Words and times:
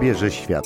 obierze 0.00 0.30
świat. 0.30 0.64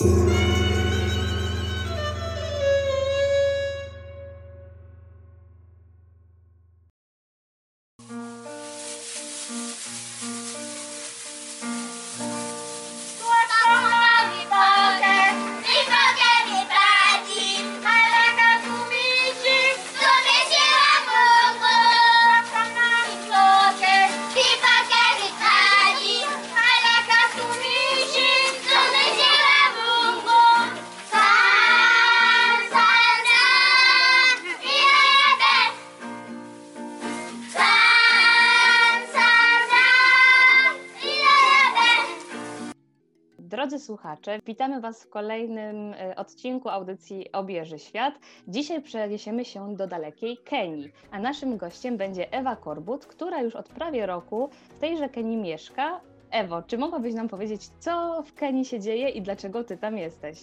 Słuchacze, 44.24 44.42
witamy 44.46 44.80
Was 44.80 45.02
w 45.02 45.08
kolejnym 45.08 45.94
e, 45.94 46.16
odcinku 46.16 46.68
audycji 46.68 47.32
Obieży 47.32 47.78
Świat. 47.78 48.14
Dzisiaj 48.48 48.82
przeniesiemy 48.82 49.44
się 49.44 49.76
do 49.76 49.86
dalekiej 49.86 50.38
Kenii, 50.38 50.92
a 51.10 51.18
naszym 51.18 51.56
gościem 51.56 51.96
będzie 51.96 52.32
Ewa 52.32 52.56
Korbut, 52.56 53.06
która 53.06 53.42
już 53.42 53.56
od 53.56 53.68
prawie 53.68 54.06
roku 54.06 54.50
w 54.70 54.78
tejże 54.78 55.08
Kenii 55.08 55.36
mieszka. 55.36 56.00
Ewo, 56.30 56.62
czy 56.62 56.78
mogłabyś 56.78 57.14
nam 57.14 57.28
powiedzieć, 57.28 57.68
co 57.80 58.22
w 58.26 58.34
Kenii 58.34 58.64
się 58.64 58.80
dzieje 58.80 59.08
i 59.08 59.22
dlaczego 59.22 59.64
Ty 59.64 59.76
tam 59.76 59.98
jesteś? 59.98 60.38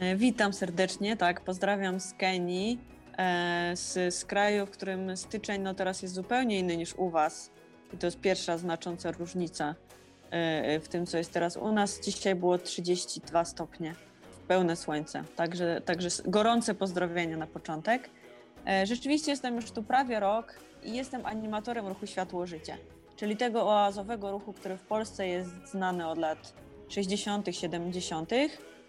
E, 0.00 0.16
witam 0.16 0.52
serdecznie, 0.52 1.16
tak, 1.16 1.40
pozdrawiam 1.40 2.00
z 2.00 2.14
Kenii, 2.14 2.78
e, 3.18 3.72
z, 3.74 4.14
z 4.14 4.24
kraju, 4.24 4.66
w 4.66 4.70
którym 4.70 5.16
styczeń 5.16 5.62
no 5.62 5.74
teraz 5.74 6.02
jest 6.02 6.14
zupełnie 6.14 6.58
inny 6.58 6.76
niż 6.76 6.94
u 6.94 7.10
Was. 7.10 7.50
I 7.92 7.96
to 7.96 8.06
jest 8.06 8.20
pierwsza 8.20 8.58
znacząca 8.58 9.10
różnica 9.10 9.74
w 10.80 10.86
tym, 10.90 11.06
co 11.06 11.18
jest 11.18 11.32
teraz 11.32 11.56
u 11.56 11.72
nas. 11.72 12.00
Dzisiaj 12.00 12.34
było 12.34 12.58
32 12.58 13.44
stopnie, 13.44 13.94
pełne 14.48 14.76
słońce, 14.76 15.24
także, 15.36 15.80
także 15.84 16.08
gorące 16.24 16.74
pozdrowienia 16.74 17.36
na 17.36 17.46
początek. 17.46 18.10
E, 18.66 18.86
rzeczywiście 18.86 19.30
jestem 19.30 19.56
już 19.56 19.70
tu 19.70 19.82
prawie 19.82 20.20
rok 20.20 20.54
i 20.82 20.94
jestem 20.94 21.26
animatorem 21.26 21.86
ruchu 21.86 22.06
Światło 22.06 22.46
Życie, 22.46 22.76
czyli 23.16 23.36
tego 23.36 23.68
oazowego 23.68 24.30
ruchu, 24.30 24.52
który 24.52 24.76
w 24.76 24.82
Polsce 24.82 25.28
jest 25.28 25.50
znany 25.70 26.08
od 26.08 26.18
lat 26.18 26.54
60., 26.88 27.46
70., 27.50 28.30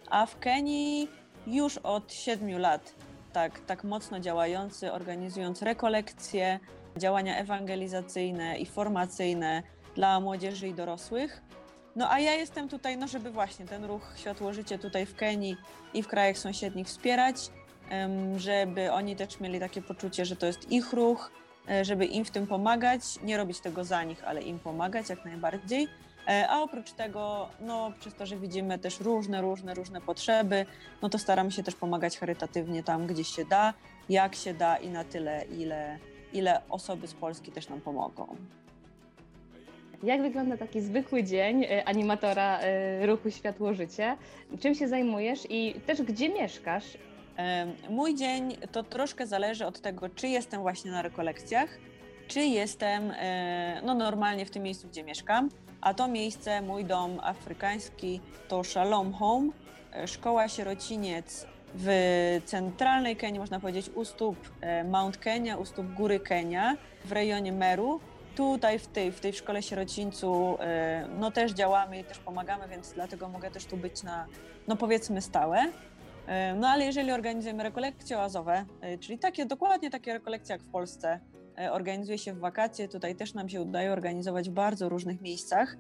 a 0.10 0.26
w 0.26 0.40
Kenii 0.40 1.08
już 1.48 1.78
od 1.78 2.14
7 2.14 2.60
lat 2.60 2.96
tak, 3.34 3.60
tak 3.60 3.84
mocno 3.84 4.20
działający, 4.20 4.92
organizując 4.92 5.62
rekolekcje, 5.62 6.60
działania 6.98 7.38
ewangelizacyjne 7.38 8.58
i 8.58 8.66
formacyjne, 8.66 9.64
dla 9.96 10.20
młodzieży 10.20 10.68
i 10.68 10.74
dorosłych. 10.74 11.42
No 11.96 12.12
a 12.12 12.20
ja 12.20 12.34
jestem 12.34 12.70
tutaj, 12.70 12.98
no 12.98 13.08
żeby 13.08 13.32
właśnie 13.32 13.66
ten 13.66 13.86
ruch 13.86 14.14
Światło 14.16 14.54
Życie 14.54 14.80
tutaj 14.80 15.06
w 15.06 15.16
Kenii 15.16 15.58
i 15.94 16.04
w 16.04 16.08
krajach 16.08 16.38
sąsiednich 16.38 16.88
wspierać, 16.88 17.36
żeby 18.38 18.92
oni 18.92 19.16
też 19.16 19.40
mieli 19.40 19.60
takie 19.60 19.82
poczucie, 19.82 20.26
że 20.26 20.36
to 20.36 20.46
jest 20.46 20.72
ich 20.72 20.94
ruch, 20.94 21.32
e, 21.70 21.86
żeby 21.86 22.06
im 22.06 22.26
w 22.26 22.32
tym 22.32 22.48
pomagać, 22.48 23.02
nie 23.24 23.38
robić 23.38 23.60
tego 23.60 23.84
za 23.84 24.04
nich, 24.04 24.24
ale 24.24 24.42
im 24.42 24.60
pomagać 24.60 25.10
jak 25.10 25.26
najbardziej. 25.26 25.88
E, 26.28 26.48
a 26.50 26.62
oprócz 26.62 26.92
tego, 26.92 27.50
no 27.60 27.92
przez 28.00 28.14
to, 28.14 28.26
że 28.26 28.38
widzimy 28.38 28.80
też 28.80 29.00
różne, 29.00 29.42
różne, 29.42 29.74
różne 29.74 30.02
potrzeby, 30.02 30.66
no 31.02 31.10
to 31.10 31.20
staramy 31.20 31.52
się 31.52 31.64
też 31.64 31.76
pomagać 31.76 32.18
charytatywnie 32.18 32.84
tam, 32.84 33.08
gdzie 33.08 33.24
się 33.24 33.46
da, 33.46 33.74
jak 34.10 34.36
się 34.36 34.54
da 34.54 34.78
i 34.78 34.90
na 34.90 35.04
tyle, 35.04 35.46
ile, 35.46 36.00
ile 36.34 36.62
osoby 36.70 37.08
z 37.08 37.14
Polski 37.14 37.52
też 37.52 37.70
nam 37.70 37.82
pomogą. 37.82 38.36
Jak 40.04 40.22
wygląda 40.22 40.58
taki 40.58 40.82
zwykły 40.82 41.24
dzień 41.24 41.64
e, 41.64 41.86
animatora 41.86 42.60
e, 42.60 43.06
ruchu 43.06 43.32
Światło 43.32 43.74
Życie? 43.74 44.18
Czym 44.60 44.76
się 44.76 44.88
zajmujesz 44.88 45.40
i 45.50 45.76
też 45.86 46.02
gdzie 46.02 46.30
mieszkasz? 46.30 46.84
Mój 47.90 48.16
dzień 48.16 48.58
to 48.72 48.84
troszkę 48.84 49.28
zależy 49.28 49.66
od 49.66 49.82
tego, 49.82 50.10
czy 50.10 50.28
jestem 50.28 50.62
właśnie 50.62 50.92
na 50.92 51.02
rekolekcjach, 51.02 51.70
czy 52.28 52.40
jestem 52.40 53.12
e, 53.12 53.82
no, 53.86 53.94
normalnie 53.94 54.46
w 54.46 54.52
tym 54.52 54.64
miejscu, 54.64 54.88
gdzie 54.88 55.04
mieszkam. 55.04 55.50
A 55.82 55.94
to 55.94 56.08
miejsce, 56.08 56.62
mój 56.62 56.86
dom 56.86 57.20
afrykański, 57.24 58.22
to 58.48 58.64
Shalom 58.64 59.14
Home, 59.14 59.50
szkoła 60.06 60.48
sierociniec 60.48 61.48
w 61.76 61.90
centralnej 62.46 63.16
Kenii, 63.16 63.40
można 63.40 63.60
powiedzieć, 63.60 63.90
u 63.96 64.06
stóp 64.06 64.38
Mount 64.86 65.18
Kenya, 65.18 65.58
u 65.58 65.66
stóp 65.66 65.94
góry 65.94 66.20
Kenia, 66.20 66.78
w 67.06 67.12
rejonie 67.12 67.52
Meru 67.52 68.00
tutaj 68.36 68.80
w 68.80 68.88
tej, 68.88 69.12
w 69.12 69.20
tej 69.20 69.34
szkole 69.34 69.64
sierocińcu 69.64 70.58
e, 70.60 71.08
no 71.20 71.32
też 71.32 71.52
działamy 71.52 72.00
i 72.00 72.04
też 72.04 72.20
pomagamy, 72.20 72.68
więc 72.68 72.94
dlatego 72.94 73.30
mogę 73.30 73.52
też 73.52 73.66
tu 73.66 73.78
być 73.78 74.04
na, 74.04 74.28
no 74.68 74.76
powiedzmy 74.76 75.22
stałe. 75.22 75.72
E, 76.28 76.56
no 76.56 76.68
ale 76.68 76.86
jeżeli 76.86 77.12
organizujemy 77.12 77.64
rekolekcje 77.64 78.20
oazowe, 78.20 78.66
e, 78.82 78.98
czyli 78.98 79.20
takie, 79.20 79.46
dokładnie 79.46 79.90
takie 79.90 80.14
rekolekcje 80.14 80.54
jak 80.54 80.64
w 80.64 80.70
Polsce, 80.70 81.20
organizuje 81.72 82.18
się 82.18 82.34
w 82.34 82.40
wakacje, 82.40 82.88
tutaj 82.88 83.16
też 83.16 83.34
nam 83.34 83.50
się 83.50 83.62
udaje 83.62 83.92
organizować 83.92 84.50
w 84.50 84.54
bardzo 84.54 84.90
różnych 84.90 85.22
miejscach. 85.22 85.78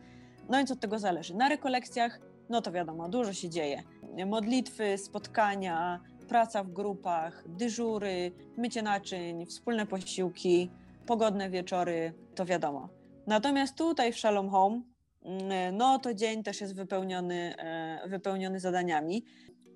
No 0.49 0.57
więc 0.57 0.71
od 0.71 0.79
tego 0.79 0.99
zależy. 0.99 1.35
Na 1.35 1.49
rekolekcjach, 1.49 2.19
no 2.49 2.61
to 2.61 2.71
wiadomo, 2.71 3.09
dużo 3.09 3.33
się 3.33 3.49
dzieje. 3.49 3.83
Modlitwy, 4.25 4.97
spotkania, 4.97 5.99
praca 6.27 6.63
w 6.63 6.71
grupach, 6.71 7.43
dyżury, 7.47 8.31
mycie 8.57 8.81
naczyń, 8.81 9.45
wspólne 9.45 9.85
posiłki, 9.85 10.71
pogodne 11.05 11.49
wieczory, 11.49 12.13
to 12.35 12.45
wiadomo. 12.45 12.89
Natomiast 13.27 13.75
tutaj 13.75 14.13
w 14.13 14.19
Shalom 14.19 14.49
Home, 14.49 14.81
mm, 15.23 15.77
no 15.77 15.99
to 15.99 16.13
dzień 16.13 16.43
też 16.43 16.61
jest 16.61 16.75
wypełniony, 16.75 17.55
e, 17.57 18.09
wypełniony 18.09 18.59
zadaniami. 18.59 19.25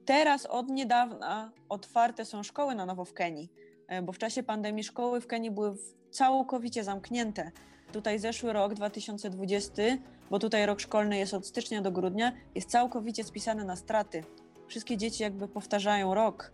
Teraz 0.05 0.45
od 0.45 0.69
niedawna 0.69 1.51
otwarte 1.69 2.25
są 2.25 2.43
szkoły 2.43 2.75
na 2.75 2.85
nowo 2.85 3.05
w 3.05 3.13
Kenii, 3.13 3.51
e, 3.87 4.01
bo 4.01 4.11
w 4.11 4.17
czasie 4.17 4.43
pandemii 4.43 4.83
szkoły 4.83 5.21
w 5.21 5.27
Kenii 5.27 5.51
były 5.51 5.75
całkowicie 6.11 6.83
zamknięte. 6.83 7.51
Tutaj 7.91 8.19
zeszły 8.19 8.53
rok 8.53 8.73
2020, 8.73 9.83
bo 10.29 10.39
tutaj 10.39 10.65
rok 10.65 10.79
szkolny 10.79 11.17
jest 11.17 11.33
od 11.33 11.47
stycznia 11.47 11.81
do 11.81 11.91
grudnia, 11.91 12.31
jest 12.55 12.69
całkowicie 12.69 13.23
spisany 13.23 13.65
na 13.65 13.75
straty. 13.75 14.23
Wszystkie 14.67 14.97
dzieci 14.97 15.23
jakby 15.23 15.47
powtarzają 15.47 16.13
rok, 16.13 16.51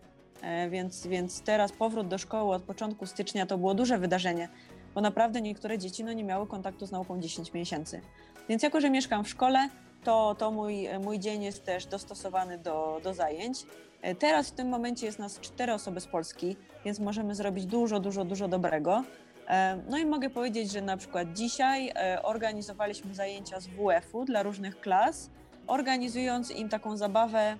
więc, 0.70 1.06
więc 1.06 1.40
teraz 1.40 1.72
powrót 1.72 2.08
do 2.08 2.18
szkoły 2.18 2.54
od 2.54 2.62
początku 2.62 3.06
stycznia 3.06 3.46
to 3.46 3.58
było 3.58 3.74
duże 3.74 3.98
wydarzenie 3.98 4.48
bo 4.96 5.00
naprawdę 5.00 5.40
niektóre 5.40 5.78
dzieci 5.78 6.04
no, 6.04 6.12
nie 6.12 6.24
miały 6.24 6.46
kontaktu 6.46 6.86
z 6.86 6.90
nauką 6.90 7.20
10 7.20 7.52
miesięcy. 7.52 8.00
Więc 8.48 8.62
jako, 8.62 8.80
że 8.80 8.90
mieszkam 8.90 9.24
w 9.24 9.28
szkole, 9.28 9.68
to, 10.04 10.34
to 10.38 10.50
mój, 10.50 10.88
mój 11.04 11.18
dzień 11.18 11.42
jest 11.42 11.64
też 11.64 11.86
dostosowany 11.86 12.58
do, 12.58 13.00
do 13.04 13.14
zajęć. 13.14 13.58
E, 14.02 14.14
teraz 14.14 14.48
w 14.48 14.52
tym 14.52 14.68
momencie 14.68 15.06
jest 15.06 15.18
nas 15.18 15.40
cztery 15.40 15.72
osoby 15.72 16.00
z 16.00 16.06
Polski, 16.06 16.56
więc 16.84 16.98
możemy 16.98 17.34
zrobić 17.34 17.66
dużo, 17.66 18.00
dużo, 18.00 18.24
dużo 18.24 18.48
dobrego. 18.48 19.04
E, 19.48 19.78
no 19.88 19.98
i 19.98 20.06
mogę 20.06 20.30
powiedzieć, 20.30 20.72
że 20.72 20.80
na 20.80 20.96
przykład 20.96 21.32
dzisiaj 21.32 21.92
e, 21.94 22.22
organizowaliśmy 22.22 23.14
zajęcia 23.14 23.60
z 23.60 23.66
WF-u 23.66 24.24
dla 24.24 24.42
różnych 24.42 24.80
klas, 24.80 25.30
organizując 25.66 26.50
im 26.50 26.68
taką 26.68 26.96
zabawę, 26.96 27.56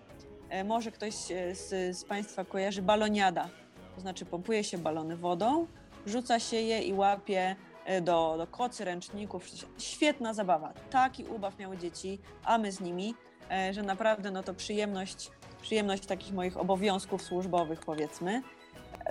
może 0.64 0.92
ktoś 0.92 1.14
z, 1.14 1.96
z 1.98 2.04
Państwa 2.04 2.44
kojarzy 2.44 2.82
baloniada, 2.82 3.48
to 3.94 4.00
znaczy 4.00 4.24
pompuje 4.24 4.64
się 4.64 4.78
balony 4.78 5.16
wodą, 5.16 5.66
rzuca 6.06 6.40
się 6.40 6.56
je 6.56 6.82
i 6.82 6.92
łapie 6.92 7.56
e, 7.84 8.00
do, 8.00 8.34
do 8.38 8.46
kocy, 8.46 8.84
ręczników. 8.84 9.46
Świetna 9.78 10.34
zabawa. 10.34 10.72
Taki 10.90 11.24
ubaw 11.24 11.58
miały 11.58 11.78
dzieci, 11.78 12.18
a 12.44 12.58
my 12.58 12.72
z 12.72 12.80
nimi, 12.80 13.14
e, 13.50 13.74
że 13.74 13.82
naprawdę 13.82 14.30
no 14.30 14.42
to 14.42 14.54
przyjemność, 14.54 15.30
przyjemność 15.62 16.06
takich 16.06 16.34
moich 16.34 16.56
obowiązków 16.56 17.22
służbowych 17.22 17.80
powiedzmy. 17.80 18.42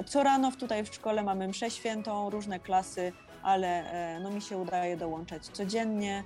Co 0.05 0.23
rano 0.23 0.51
tutaj 0.51 0.83
w 0.83 0.95
szkole 0.95 1.23
mamy 1.23 1.47
mszę 1.47 1.71
świętą, 1.71 2.29
różne 2.29 2.59
klasy, 2.59 3.11
ale 3.43 3.91
e, 3.91 4.19
no 4.19 4.31
mi 4.31 4.41
się 4.41 4.57
udaje 4.57 4.97
dołączać 4.97 5.47
codziennie. 5.47 6.23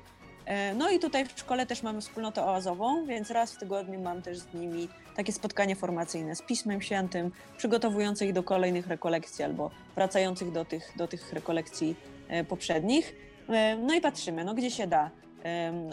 No 0.76 0.90
i 0.90 1.00
tutaj 1.00 1.26
w 1.26 1.40
szkole 1.40 1.66
też 1.66 1.84
mamy 1.84 2.02
wspólnotę 2.02 2.44
oazową, 2.44 3.06
więc 3.06 3.32
raz 3.32 3.54
w 3.54 3.58
tygodniu 3.58 4.00
mam 4.00 4.22
też 4.22 4.38
z 4.38 4.54
nimi 4.54 4.88
takie 5.16 5.32
spotkanie 5.34 5.76
formacyjne 5.76 6.36
z 6.36 6.42
Pismem 6.42 6.82
Świętym, 6.82 7.32
przygotowujące 7.58 8.26
ich 8.26 8.34
do 8.34 8.44
kolejnych 8.44 8.88
rekolekcji 8.88 9.44
albo 9.46 9.72
wracających 9.96 10.52
do 10.52 10.66
tych, 10.66 10.92
do 10.98 11.08
tych 11.08 11.34
rekolekcji 11.34 11.96
e, 12.28 12.44
poprzednich. 12.44 13.16
E, 13.50 13.78
no 13.78 13.94
i 13.94 14.02
patrzymy, 14.02 14.46
no 14.46 14.54
gdzie 14.54 14.72
się 14.72 14.88
da. 14.88 15.12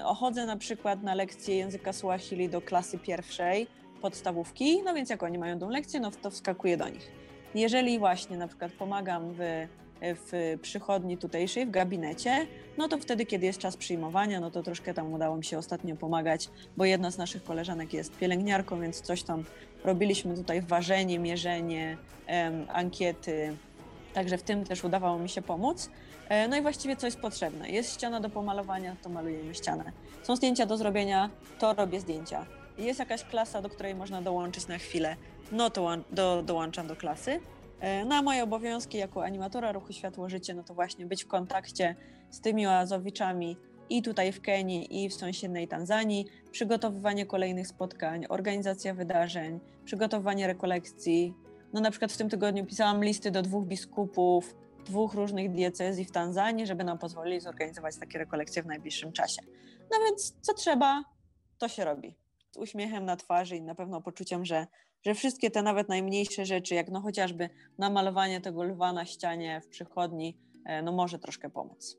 Ochodzę 0.05 0.47
na 0.47 0.57
przykład 0.57 1.03
na 1.03 1.15
lekcję 1.15 1.57
języka 1.57 1.93
Swahili 1.93 2.49
do 2.49 2.61
klasy 2.61 2.99
pierwszej 2.99 3.67
podstawówki, 4.01 4.83
no 4.83 4.95
więc 4.95 5.11
jak 5.11 5.23
oni 5.23 5.39
mają 5.39 5.59
tą 5.59 5.71
lekcję, 5.71 6.01
no 6.01 6.11
to 6.11 6.31
wskakuję 6.31 6.77
do 6.77 6.89
nich. 6.89 7.13
Jeżeli 7.55 7.99
właśnie 7.99 8.37
na 8.37 8.49
przykład 8.49 8.73
pomagam 8.73 9.35
w 9.35 9.67
w 10.01 10.59
przychodni 10.63 11.19
tutejszej, 11.19 11.67
w 11.67 11.71
gabinecie, 11.71 12.47
no 12.79 12.89
to 12.89 12.99
wtedy, 12.99 13.27
kiedy 13.27 13.47
jest 13.47 13.59
czas 13.59 13.77
przyjmowania, 13.77 14.41
no 14.41 14.51
to 14.51 14.63
troszkę 14.63 14.95
tam 14.95 15.13
udało 15.13 15.37
mi 15.37 15.45
się 15.45 15.59
ostatnio 15.59 15.97
pomagać, 15.97 16.51
bo 16.77 16.85
jedna 16.85 17.11
z 17.11 17.19
naszych 17.19 17.45
koleżanek 17.45 17.93
jest 17.93 18.17
pielęgniarką, 18.17 18.81
więc 18.81 19.01
coś 19.01 19.23
tam 19.23 19.45
robiliśmy 19.85 20.37
tutaj, 20.37 20.63
ważenie, 20.63 21.19
mierzenie, 21.19 21.97
ankiety, 22.69 23.57
także 24.15 24.39
w 24.39 24.43
tym 24.43 24.65
też 24.65 24.85
udawało 24.85 25.19
mi 25.19 25.29
się 25.29 25.43
pomóc. 25.43 25.91
E, 26.29 26.49
no 26.49 26.57
i 26.57 26.63
właściwie 26.63 26.97
co 26.97 27.07
jest 27.07 27.21
potrzebne? 27.21 27.71
Jest 27.71 27.95
ściana 27.95 28.21
do 28.21 28.31
pomalowania, 28.31 28.97
to 29.03 29.09
malujemy 29.09 29.55
ścianę. 29.55 29.93
Są 30.23 30.37
zdjęcia 30.37 30.67
do 30.67 30.77
zrobienia, 30.77 31.31
to 31.59 31.75
robię 31.75 32.01
zdjęcia. 32.01 32.47
Jest 32.79 32.99
jakaś 32.99 33.25
klasa, 33.25 33.63
do 33.63 33.69
której 33.69 33.95
można 33.95 34.23
dołączyć 34.23 34.69
na 34.69 34.79
chwilę, 34.79 35.17
no 35.53 35.71
to 35.71 35.89
do, 36.13 36.43
dołączam 36.43 36.87
do 36.87 36.97
klasy. 36.97 37.41
E, 37.81 38.05
na 38.05 38.23
moje 38.23 38.43
obowiązki 38.43 38.99
jako 38.99 39.25
animatora 39.25 39.73
ruchu 39.73 39.93
Światło-Życie, 39.93 40.55
no 40.55 40.65
to 40.65 40.75
właśnie 40.75 41.07
być 41.07 41.25
w 41.25 41.27
kontakcie 41.27 41.95
z 42.31 42.41
tymi 42.41 42.67
oazowiczami 42.67 43.57
i 43.91 44.03
tutaj 44.03 44.33
w 44.33 44.41
Kenii, 44.41 45.05
i 45.05 45.09
w 45.09 45.15
sąsiedniej 45.15 45.69
Tanzanii, 45.69 46.27
przygotowywanie 46.51 47.27
kolejnych 47.27 47.69
spotkań, 47.69 48.27
organizacja 48.29 48.95
wydarzeń, 48.95 49.61
przygotowywanie 49.85 50.47
rekolekcji. 50.47 51.35
No 51.73 51.81
na 51.81 51.91
przykład 51.91 52.13
w 52.13 52.17
tym 52.17 52.29
tygodniu 52.29 52.67
pisałam 52.67 53.05
listy 53.05 53.31
do 53.31 53.43
dwóch 53.43 53.67
biskupów, 53.67 54.57
dwóch 54.87 55.15
różnych 55.15 55.53
diecezji 55.53 56.05
w 56.05 56.11
Tanzanii, 56.11 56.67
żeby 56.67 56.85
nam 56.85 56.99
pozwolili 56.99 57.41
zorganizować 57.41 57.97
takie 57.97 58.19
rekolekcje 58.19 58.63
w 58.63 58.67
najbliższym 58.67 59.13
czasie. 59.13 59.43
No 59.91 59.99
więc 60.05 60.35
co 60.41 60.55
trzeba, 60.55 61.05
to 61.59 61.69
się 61.69 61.85
robi. 61.85 62.15
Z 62.51 62.57
uśmiechem 62.57 63.05
na 63.05 63.17
twarzy 63.17 63.57
i 63.57 63.63
na 63.63 63.75
pewno 63.75 64.01
poczuciem, 64.01 64.45
że 64.45 64.67
że 65.07 65.15
wszystkie 65.15 65.51
te 65.51 65.63
nawet 65.63 65.89
najmniejsze 65.89 66.47
rzeczy, 66.47 66.75
jak 66.75 66.89
no 66.89 67.01
chociażby 67.01 67.49
namalowanie 67.79 68.41
tego 68.41 68.65
lwa 68.65 68.93
na 68.93 69.05
ścianie 69.05 69.61
w 69.61 69.69
przychodni, 69.69 70.37
e, 70.65 70.83
no 70.83 70.93
może 70.93 71.19
troszkę 71.19 71.51
pomóc. 71.51 71.99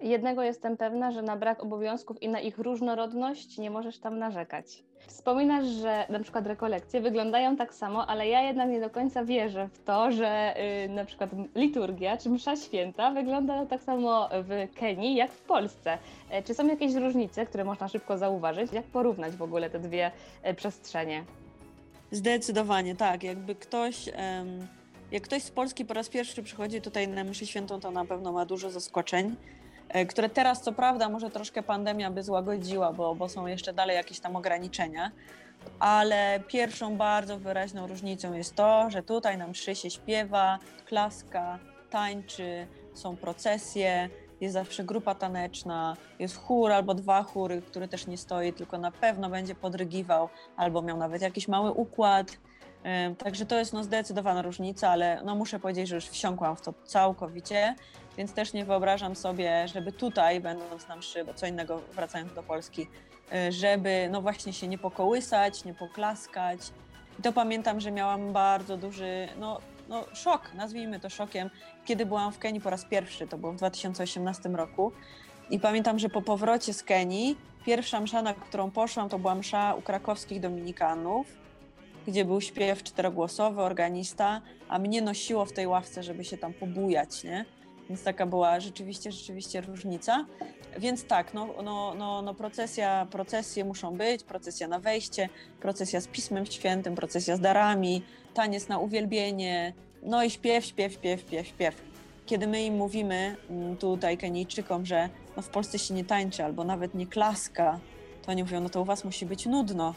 Jednego 0.00 0.42
jestem 0.42 0.76
pewna, 0.76 1.10
że 1.10 1.22
na 1.22 1.36
brak 1.36 1.62
obowiązków 1.62 2.22
i 2.22 2.28
na 2.28 2.40
ich 2.40 2.58
różnorodność 2.58 3.58
nie 3.58 3.70
możesz 3.70 3.98
tam 3.98 4.18
narzekać. 4.18 4.84
Wspominasz, 5.06 5.66
że 5.66 6.06
na 6.08 6.20
przykład 6.20 6.46
rekolekcje 6.46 7.00
wyglądają 7.00 7.56
tak 7.56 7.74
samo, 7.74 8.06
ale 8.06 8.28
ja 8.28 8.42
jednak 8.42 8.68
nie 8.68 8.80
do 8.80 8.90
końca 8.90 9.24
wierzę 9.24 9.68
w 9.72 9.84
to, 9.84 10.12
że 10.12 10.54
yy, 10.88 10.94
na 10.94 11.04
przykład 11.04 11.30
liturgia 11.54 12.16
czy 12.16 12.30
msza 12.30 12.56
święta 12.56 13.10
wygląda 13.10 13.66
tak 13.66 13.82
samo 13.82 14.28
w 14.32 14.74
Kenii 14.74 15.14
jak 15.14 15.30
w 15.30 15.42
Polsce. 15.42 15.98
Yy, 16.30 16.42
czy 16.42 16.54
są 16.54 16.66
jakieś 16.66 16.94
różnice, 16.94 17.46
które 17.46 17.64
można 17.64 17.88
szybko 17.88 18.18
zauważyć? 18.18 18.72
Jak 18.72 18.84
porównać 18.84 19.32
w 19.32 19.42
ogóle 19.42 19.70
te 19.70 19.78
dwie 19.78 20.10
yy, 20.44 20.54
przestrzenie? 20.54 21.24
Zdecydowanie 22.12 22.96
tak. 22.96 23.22
Jakby 23.22 23.54
ktoś, 23.54 24.08
jak 25.12 25.22
ktoś 25.22 25.42
z 25.42 25.50
Polski 25.50 25.84
po 25.84 25.94
raz 25.94 26.08
pierwszy 26.08 26.42
przychodzi 26.42 26.80
tutaj 26.80 27.08
na 27.08 27.24
mszę 27.24 27.46
świętą, 27.46 27.80
to 27.80 27.90
na 27.90 28.04
pewno 28.04 28.32
ma 28.32 28.46
dużo 28.46 28.70
zaskoczeń, 28.70 29.36
e, 29.88 30.06
które 30.06 30.28
teraz 30.28 30.62
co 30.62 30.72
prawda 30.72 31.08
może 31.08 31.30
troszkę 31.30 31.62
pandemia 31.62 32.10
by 32.10 32.22
złagodziła, 32.22 32.92
bo, 32.92 33.14
bo 33.14 33.28
są 33.28 33.46
jeszcze 33.46 33.72
dalej 33.72 33.96
jakieś 33.96 34.20
tam 34.20 34.36
ograniczenia, 34.36 35.10
ale 35.78 36.40
pierwszą 36.46 36.96
bardzo 36.96 37.38
wyraźną 37.38 37.86
różnicą 37.86 38.32
jest 38.32 38.54
to, 38.54 38.90
że 38.90 39.02
tutaj 39.02 39.38
na 39.38 39.48
mszy 39.48 39.74
się 39.74 39.90
śpiewa, 39.90 40.58
klaska, 40.86 41.58
tańczy, 41.90 42.66
są 42.94 43.16
procesje, 43.16 44.08
jest 44.40 44.54
zawsze 44.54 44.84
grupa 44.84 45.14
taneczna, 45.14 45.96
jest 46.18 46.36
chór 46.36 46.72
albo 46.72 46.94
dwa 46.94 47.22
chóry, 47.22 47.62
który 47.62 47.88
też 47.88 48.06
nie 48.06 48.16
stoi, 48.16 48.52
tylko 48.52 48.78
na 48.78 48.90
pewno 48.90 49.30
będzie 49.30 49.54
podrygiwał, 49.54 50.28
albo 50.56 50.82
miał 50.82 50.96
nawet 50.96 51.22
jakiś 51.22 51.48
mały 51.48 51.70
układ. 51.70 52.38
Także 53.18 53.46
to 53.46 53.58
jest 53.58 53.72
no, 53.72 53.84
zdecydowana 53.84 54.42
różnica, 54.42 54.88
ale 54.88 55.22
no, 55.24 55.34
muszę 55.34 55.58
powiedzieć, 55.58 55.88
że 55.88 55.94
już 55.94 56.06
wsiąkłam 56.06 56.56
w 56.56 56.60
to 56.60 56.74
całkowicie, 56.84 57.74
więc 58.16 58.32
też 58.32 58.52
nie 58.52 58.64
wyobrażam 58.64 59.16
sobie, 59.16 59.68
żeby 59.68 59.92
tutaj, 59.92 60.40
będąc 60.40 60.88
na 60.88 60.96
mszy, 60.96 61.24
bo 61.24 61.34
co 61.34 61.46
innego 61.46 61.80
wracając 61.94 62.34
do 62.34 62.42
Polski, 62.42 62.86
y, 63.48 63.52
żeby 63.52 64.08
no 64.10 64.22
właśnie 64.22 64.52
się 64.52 64.68
nie 64.68 64.78
pokołysać, 64.78 65.64
nie 65.64 65.74
poklaskać. 65.74 66.60
I 67.18 67.22
to 67.22 67.32
pamiętam, 67.32 67.80
że 67.80 67.90
miałam 67.90 68.32
bardzo 68.32 68.76
duży 68.76 69.28
no, 69.38 69.60
no, 69.90 70.04
szok, 70.12 70.54
nazwijmy 70.54 71.00
to 71.00 71.10
szokiem, 71.10 71.50
kiedy 71.84 72.06
byłam 72.06 72.32
w 72.32 72.38
Kenii 72.38 72.60
po 72.60 72.70
raz 72.70 72.84
pierwszy, 72.84 73.26
to 73.26 73.38
było 73.38 73.52
w 73.52 73.56
2018 73.56 74.48
roku. 74.48 74.92
I 75.50 75.60
pamiętam, 75.60 75.98
że 75.98 76.08
po 76.08 76.22
powrocie 76.22 76.74
z 76.74 76.82
Kenii, 76.82 77.36
pierwsza 77.66 78.00
msza, 78.00 78.22
na 78.22 78.34
którą 78.34 78.70
poszłam, 78.70 79.08
to 79.08 79.18
była 79.18 79.34
msza 79.34 79.74
u 79.74 79.82
krakowskich 79.82 80.40
dominikanów, 80.40 81.26
gdzie 82.06 82.24
był 82.24 82.40
śpiew 82.40 82.82
czterogłosowy, 82.82 83.62
organista, 83.62 84.40
a 84.68 84.78
mnie 84.78 85.02
nosiło 85.02 85.44
w 85.44 85.52
tej 85.52 85.66
ławce, 85.66 86.02
żeby 86.02 86.24
się 86.24 86.38
tam 86.38 86.52
pobujać, 86.52 87.24
nie? 87.24 87.44
Więc 87.90 88.02
taka 88.02 88.26
była 88.26 88.60
rzeczywiście, 88.60 89.12
rzeczywiście 89.12 89.60
różnica. 89.60 90.26
Więc 90.78 91.04
tak, 91.04 91.34
no, 91.34 91.48
no, 91.64 91.94
no, 91.98 92.22
no 92.22 92.34
procesja, 92.34 93.06
procesje 93.10 93.64
muszą 93.64 93.96
być, 93.96 94.24
procesja 94.24 94.68
na 94.68 94.78
wejście, 94.78 95.28
procesja 95.60 96.00
z 96.00 96.08
Pismem 96.08 96.46
Świętym, 96.46 96.94
procesja 96.94 97.36
z 97.36 97.40
darami, 97.40 98.02
taniec 98.34 98.68
na 98.68 98.78
uwielbienie, 98.78 99.72
no 100.02 100.24
i 100.24 100.30
śpiew, 100.30 100.64
śpiew, 100.64 100.92
śpiew, 100.92 101.20
śpiew, 101.20 101.46
śpiew. 101.46 101.82
Kiedy 102.26 102.46
my 102.46 102.64
im 102.64 102.76
mówimy 102.76 103.36
mm, 103.50 103.76
tutaj 103.76 104.18
Kenijczykom, 104.18 104.86
że 104.86 105.08
no 105.36 105.42
w 105.42 105.48
Polsce 105.48 105.78
się 105.78 105.94
nie 105.94 106.04
tańczy 106.04 106.44
albo 106.44 106.64
nawet 106.64 106.94
nie 106.94 107.06
klaska, 107.06 107.80
to 108.22 108.30
oni 108.30 108.42
mówią, 108.42 108.60
no 108.60 108.68
to 108.68 108.82
u 108.82 108.84
was 108.84 109.04
musi 109.04 109.26
być 109.26 109.46
nudno. 109.46 109.94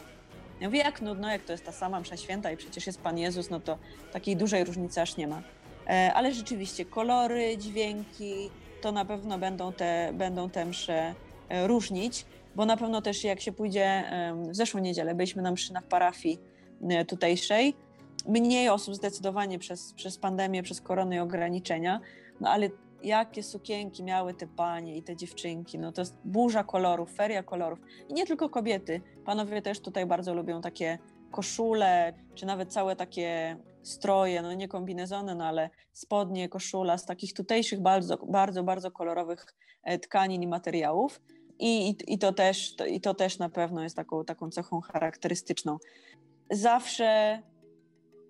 Ja 0.60 0.68
mówię, 0.68 0.78
jak 0.78 1.02
nudno, 1.02 1.30
jak 1.30 1.42
to 1.42 1.52
jest 1.52 1.64
ta 1.64 1.72
sama 1.72 2.00
msza 2.00 2.16
święta 2.16 2.52
i 2.52 2.56
przecież 2.56 2.86
jest 2.86 3.00
Pan 3.00 3.18
Jezus, 3.18 3.50
no 3.50 3.60
to 3.60 3.78
takiej 4.12 4.36
dużej 4.36 4.64
różnicy 4.64 5.00
aż 5.00 5.16
nie 5.16 5.28
ma. 5.28 5.42
E, 5.86 6.12
ale 6.14 6.34
rzeczywiście 6.34 6.84
kolory, 6.84 7.58
dźwięki, 7.58 8.50
to 8.80 8.92
na 8.92 9.04
pewno 9.04 9.38
będą 9.38 9.72
te, 9.72 10.10
będą 10.14 10.50
te 10.50 10.64
msze 10.64 11.14
e, 11.48 11.66
różnić, 11.66 12.26
bo 12.56 12.66
na 12.66 12.76
pewno 12.76 13.02
też 13.02 13.24
jak 13.24 13.40
się 13.40 13.52
pójdzie, 13.52 14.04
w 14.50 14.56
zeszłą 14.56 14.80
niedzielę 14.80 15.14
byliśmy 15.14 15.42
na 15.42 15.50
mszy 15.50 15.72
na 15.72 15.82
parafii 15.82 16.38
e, 16.90 17.04
tutejszej, 17.04 17.74
mniej 18.28 18.68
osób 18.68 18.94
zdecydowanie 18.94 19.58
przez, 19.58 19.92
przez 19.92 20.18
pandemię, 20.18 20.62
przez 20.62 20.80
koronę 20.80 21.16
i 21.16 21.18
ograniczenia, 21.18 22.00
no 22.40 22.50
ale 22.50 22.68
jakie 23.02 23.42
sukienki 23.42 24.02
miały 24.02 24.34
te 24.34 24.46
panie 24.46 24.96
i 24.96 25.02
te 25.02 25.16
dziewczynki, 25.16 25.78
no 25.78 25.92
to 25.92 26.00
jest 26.00 26.16
burza 26.24 26.64
kolorów, 26.64 27.12
feria 27.12 27.42
kolorów. 27.42 27.78
I 28.08 28.14
nie 28.14 28.26
tylko 28.26 28.48
kobiety, 28.48 29.00
panowie 29.24 29.62
też 29.62 29.80
tutaj 29.80 30.06
bardzo 30.06 30.34
lubią 30.34 30.60
takie 30.60 30.98
koszule, 31.30 32.12
czy 32.34 32.46
nawet 32.46 32.72
całe 32.72 32.96
takie 32.96 33.56
stroje, 33.84 34.42
no 34.42 34.54
nie 34.54 34.68
kombinezony, 34.68 35.34
no 35.34 35.44
ale 35.44 35.70
spodnie, 35.92 36.48
koszula 36.48 36.98
z 36.98 37.06
takich 37.06 37.34
tutejszych 37.34 37.80
bardzo, 37.80 38.16
bardzo, 38.16 38.62
bardzo 38.62 38.90
kolorowych 38.90 39.46
e, 39.82 39.98
tkanin 39.98 40.42
i 40.42 40.46
materiałów. 40.46 41.20
I, 41.58 41.90
i, 41.90 42.12
i, 42.14 42.18
to, 42.18 42.32
też, 42.32 42.76
to, 42.76 42.86
I 42.86 43.00
to 43.00 43.14
też 43.14 43.38
na 43.38 43.48
pewno 43.48 43.82
jest 43.82 43.96
taką, 43.96 44.24
taką 44.24 44.50
cechą 44.50 44.80
charakterystyczną. 44.80 45.78
Zawsze 46.50 47.42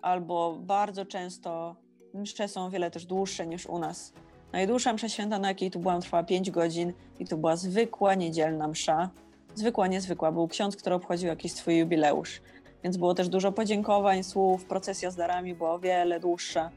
albo 0.01 0.57
bardzo 0.59 1.05
często 1.05 1.75
msze 2.13 2.47
są 2.47 2.65
o 2.65 2.69
wiele 2.69 2.91
też 2.91 3.05
dłuższe 3.05 3.47
niż 3.47 3.65
u 3.65 3.79
nas. 3.79 4.13
Najdłuższa 4.53 4.93
msza 4.93 5.09
święta, 5.09 5.39
na 5.39 5.47
jakiej 5.47 5.71
tu 5.71 5.79
byłam, 5.79 6.01
trwała 6.01 6.23
5 6.23 6.51
godzin 6.51 6.93
i 7.19 7.25
to 7.25 7.37
była 7.37 7.55
zwykła 7.55 8.15
niedzielna 8.15 8.67
msza. 8.67 9.09
Zwykła, 9.55 9.87
niezwykła. 9.87 10.31
Był 10.31 10.47
ksiądz, 10.47 10.75
który 10.75 10.95
obchodził 10.95 11.27
jakiś 11.27 11.51
swój 11.51 11.77
jubileusz. 11.77 12.41
Więc 12.85 12.97
było 12.97 13.13
też 13.13 13.29
dużo 13.29 13.51
podziękowań, 13.51 14.23
słów, 14.23 14.65
procesja 14.65 15.11
z 15.11 15.15
darami 15.15 15.55
była 15.55 15.73
o 15.73 15.79
wiele 15.79 16.19
dłuższa, 16.19 16.71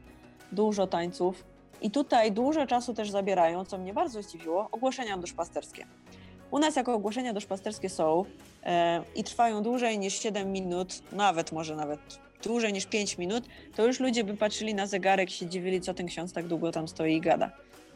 dużo 0.51 0.87
tańców. 0.87 1.43
I 1.81 1.91
tutaj 1.91 2.31
dużo 2.31 2.67
czasu 2.67 2.93
też 2.93 3.09
zabierają, 3.09 3.65
co 3.65 3.77
mnie 3.77 3.93
bardzo 3.93 4.21
zdziwiło, 4.21 4.67
ogłoszenia 4.71 5.17
duszpasterskie. 5.17 5.85
U 6.51 6.59
nas 6.59 6.75
jako 6.75 6.93
ogłoszenia 6.93 7.33
duszpasterskie 7.33 7.89
są 7.89 8.25
e, 8.63 9.03
i 9.15 9.23
trwają 9.23 9.63
dłużej 9.63 9.99
niż 9.99 10.19
7 10.19 10.51
minut, 10.51 11.11
nawet 11.11 11.51
może 11.51 11.75
nawet 11.75 11.99
dłużej 12.43 12.73
niż 12.73 12.85
5 12.85 13.17
minut, 13.17 13.43
to 13.75 13.85
już 13.87 13.99
ludzie 13.99 14.23
by 14.23 14.37
patrzyli 14.37 14.75
na 14.75 14.87
zegarek, 14.87 15.29
się 15.29 15.45
dziwili, 15.45 15.81
co 15.81 15.93
ten 15.93 16.07
ksiądz 16.07 16.33
tak 16.33 16.47
długo 16.47 16.71
tam 16.71 16.87
stoi 16.87 17.15
i 17.15 17.21
gada. 17.21 17.51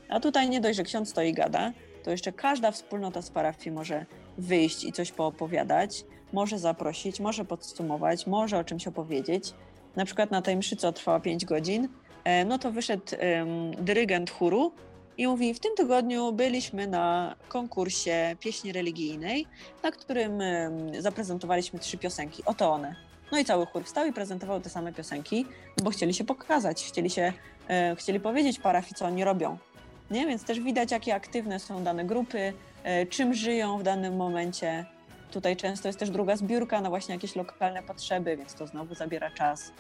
A 0.09 0.19
tutaj 0.19 0.49
nie 0.49 0.61
dość, 0.61 0.77
że 0.77 0.83
ksiądz 0.83 1.09
stoi 1.09 1.29
i 1.29 1.33
gada, 1.33 1.71
to 2.03 2.11
jeszcze 2.11 2.31
każda 2.31 2.71
wspólnota 2.71 3.21
z 3.21 3.29
parafii 3.29 3.71
może 3.71 4.05
wyjść 4.37 4.83
i 4.83 4.91
coś 4.91 5.11
poopowiadać, 5.11 6.05
może 6.33 6.59
zaprosić, 6.59 7.19
może 7.19 7.45
podsumować, 7.45 8.27
może 8.27 8.59
o 8.59 8.63
czymś 8.63 8.87
opowiedzieć. 8.87 9.53
Na 9.95 10.05
przykład 10.05 10.31
na 10.31 10.41
tej 10.41 10.57
mszy, 10.57 10.75
co 10.75 10.91
trwała 10.91 11.19
5 11.19 11.45
godzin, 11.45 11.89
e, 12.23 12.45
no 12.45 12.59
to 12.59 12.71
wyszedł 12.71 13.03
dyrygent 13.77 14.31
chóru 14.31 14.71
i 15.17 15.27
mówi, 15.27 15.53
w 15.53 15.59
tym 15.59 15.71
tygodniu 15.77 16.31
byliśmy 16.31 16.87
na 16.87 17.35
konkursie 17.47 18.35
pieśni 18.39 18.71
religijnej, 18.71 19.47
na 19.83 19.91
którym 19.91 20.39
zaprezentowaliśmy 20.99 21.79
trzy 21.79 21.97
piosenki. 21.97 22.43
Oto 22.45 22.71
one. 22.71 22.95
No 23.33 23.39
i 23.39 23.45
cały 23.45 23.65
chór 23.65 23.83
wstał 23.83 24.05
i 24.05 24.13
prezentował 24.13 24.61
te 24.61 24.69
same 24.69 24.93
piosenki, 24.93 25.45
bo 25.83 25.89
chcieli 25.89 26.13
się 26.13 26.23
pokazać, 26.23 26.83
chcieli, 26.83 27.09
się, 27.09 27.33
e, 27.67 27.95
chcieli 27.95 28.19
powiedzieć 28.19 28.59
parafii, 28.59 28.95
co 28.95 29.05
oni 29.05 29.23
robią. 29.23 29.57
Nie? 30.11 30.27
Więc 30.27 30.43
też 30.43 30.59
widać, 30.59 30.91
jakie 30.91 31.15
aktywne 31.15 31.59
są 31.59 31.83
dane 31.83 32.05
grupy, 32.05 32.53
e, 32.83 33.05
czym 33.05 33.33
żyją 33.33 33.77
w 33.77 33.83
danym 33.83 34.15
momencie. 34.15 34.85
Tutaj 35.33 35.55
często 35.55 35.87
jest 35.87 35.99
też 35.99 36.09
druga 36.09 36.35
zbiórka 36.35 36.81
na 36.81 36.89
właśnie 36.89 37.15
jakieś 37.15 37.35
lokalne 37.35 37.83
potrzeby, 37.83 38.37
więc 38.37 38.53
to 38.53 38.67
znowu 38.67 38.95
zabiera 38.95 39.31
czas. 39.31 39.71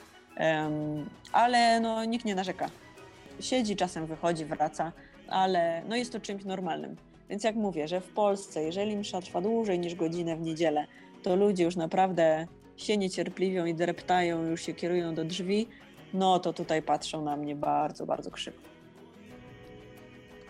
Ale 1.31 1.79
no, 1.79 2.05
nikt 2.05 2.25
nie 2.25 2.35
narzeka. 2.35 2.69
siedzi, 3.39 3.75
czasem 3.75 4.05
wychodzi, 4.05 4.45
wraca, 4.45 4.91
ale 5.27 5.83
no 5.89 5.95
jest 5.95 6.11
to 6.11 6.19
czymś 6.19 6.45
normalnym. 6.45 6.95
Więc 7.29 7.43
jak 7.43 7.55
mówię, 7.55 7.87
że 7.87 8.01
w 8.01 8.07
Polsce, 8.09 8.63
jeżeli 8.63 8.97
msza 8.97 9.21
trwa 9.21 9.41
dłużej 9.41 9.79
niż 9.79 9.95
godzinę 9.95 10.35
w 10.35 10.41
niedzielę, 10.41 10.87
to 11.23 11.35
ludzie 11.35 11.63
już 11.63 11.75
naprawdę 11.75 12.47
się 12.77 12.97
niecierpliwią 12.97 13.65
i 13.65 13.73
dreptają, 13.73 14.43
już 14.43 14.61
się 14.61 14.73
kierują 14.73 15.15
do 15.15 15.25
drzwi, 15.25 15.67
no 16.13 16.39
to 16.39 16.53
tutaj 16.53 16.81
patrzą 16.81 17.23
na 17.23 17.35
mnie 17.35 17.55
bardzo, 17.55 18.05
bardzo 18.05 18.31
krzywo. 18.31 18.72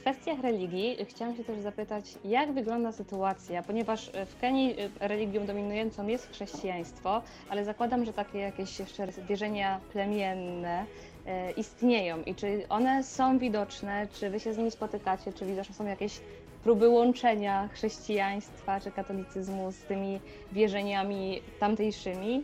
Kwestiach 0.03 0.39
religii 0.41 0.97
chciałam 1.05 1.35
się 1.35 1.43
też 1.43 1.59
zapytać, 1.59 2.05
jak 2.25 2.53
wygląda 2.53 2.91
sytuacja, 2.91 3.63
ponieważ 3.63 4.11
w 4.25 4.39
Kenii 4.41 4.75
religią 4.99 5.45
dominującą 5.45 6.07
jest 6.07 6.29
chrześcijaństwo, 6.31 7.21
ale 7.49 7.65
zakładam, 7.65 8.05
że 8.05 8.13
takie 8.13 8.39
jakieś 8.39 8.79
jeszcze 8.79 9.07
wierzenia 9.29 9.79
plemienne 9.93 10.85
e, 11.25 11.51
istnieją 11.51 12.21
i 12.23 12.35
czy 12.35 12.65
one 12.69 13.03
są 13.03 13.39
widoczne, 13.39 14.07
czy 14.13 14.29
wy 14.29 14.39
się 14.39 14.53
z 14.53 14.57
nimi 14.57 14.71
spotykacie, 14.71 15.33
czy 15.33 15.45
widoczne 15.45 15.75
są 15.75 15.85
jakieś 15.85 16.21
próby 16.63 16.89
łączenia 16.89 17.69
chrześcijaństwa 17.73 18.79
czy 18.79 18.91
katolicyzmu 18.91 19.71
z 19.71 19.77
tymi 19.77 20.19
wierzeniami 20.51 21.41
tamtejszymi? 21.59 22.43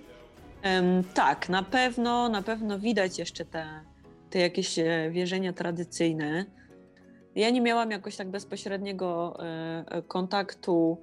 Tak, 1.14 1.50
na 1.50 1.64
pewno, 1.64 2.30
na 2.30 2.42
pewno 2.42 2.80
widać 2.80 3.20
jeszcze 3.20 3.46
te, 3.46 3.66
te 4.30 4.40
jakieś 4.40 4.80
e, 4.80 5.10
wierzenia 5.12 5.54
tradycyjne. 5.54 6.46
Ja 7.40 7.50
nie 7.50 7.62
miałam 7.62 7.92
jakoś 7.92 8.16
tak 8.16 8.30
bezpośredniego 8.30 9.38
e, 9.40 9.84
e, 9.88 10.02
kontaktu 10.02 10.98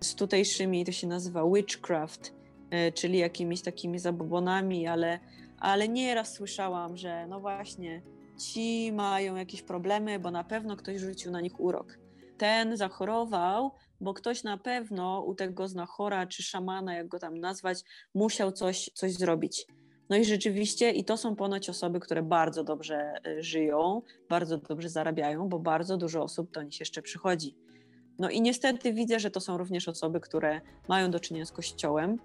z 0.00 0.14
tutejszymi, 0.14 0.84
to 0.84 0.92
się 0.92 1.06
nazywa 1.06 1.44
witchcraft, 1.54 2.34
e, 2.70 2.92
czyli 2.92 3.18
jakimiś 3.18 3.62
takimi 3.62 3.98
zabobonami, 3.98 4.86
ale, 4.86 5.20
ale 5.58 5.88
nieraz 5.88 6.32
słyszałam, 6.32 6.96
że 6.96 7.26
no 7.26 7.40
właśnie, 7.40 8.02
ci 8.38 8.92
mają 8.92 9.36
jakieś 9.36 9.62
problemy, 9.62 10.18
bo 10.18 10.30
na 10.30 10.44
pewno 10.44 10.76
ktoś 10.76 11.00
rzucił 11.00 11.30
na 11.30 11.40
nich 11.40 11.60
urok 11.60 11.98
ten 12.38 12.76
zachorował, 12.76 13.70
bo 14.00 14.14
ktoś 14.14 14.42
na 14.42 14.58
pewno 14.58 15.20
u 15.20 15.34
tego 15.34 15.68
znachora 15.68 16.26
czy 16.26 16.42
szamana, 16.42 16.94
jak 16.94 17.08
go 17.08 17.18
tam 17.18 17.38
nazwać, 17.38 17.78
musiał 18.14 18.52
coś, 18.52 18.90
coś 18.94 19.12
zrobić. 19.12 19.66
No 20.10 20.16
i 20.16 20.24
rzeczywiście, 20.24 20.90
i 20.90 21.04
to 21.04 21.16
są 21.16 21.36
ponoć 21.36 21.70
osoby, 21.70 22.00
które 22.00 22.22
bardzo 22.22 22.64
dobrze 22.64 23.20
e, 23.26 23.42
żyją, 23.42 24.02
bardzo 24.28 24.58
dobrze 24.58 24.88
zarabiają, 24.88 25.48
bo 25.48 25.58
bardzo 25.58 25.96
dużo 25.96 26.22
osób 26.22 26.50
do 26.50 26.62
nich 26.62 26.80
jeszcze 26.80 27.02
przychodzi. 27.02 27.54
No 28.18 28.30
i 28.30 28.40
niestety 28.40 28.92
widzę, 28.92 29.20
że 29.20 29.30
to 29.30 29.40
są 29.40 29.58
również 29.58 29.88
osoby, 29.88 30.20
które 30.20 30.60
mają 30.88 31.10
do 31.10 31.20
czynienia 31.20 31.46
z 31.46 31.52
kościołem. 31.52 32.18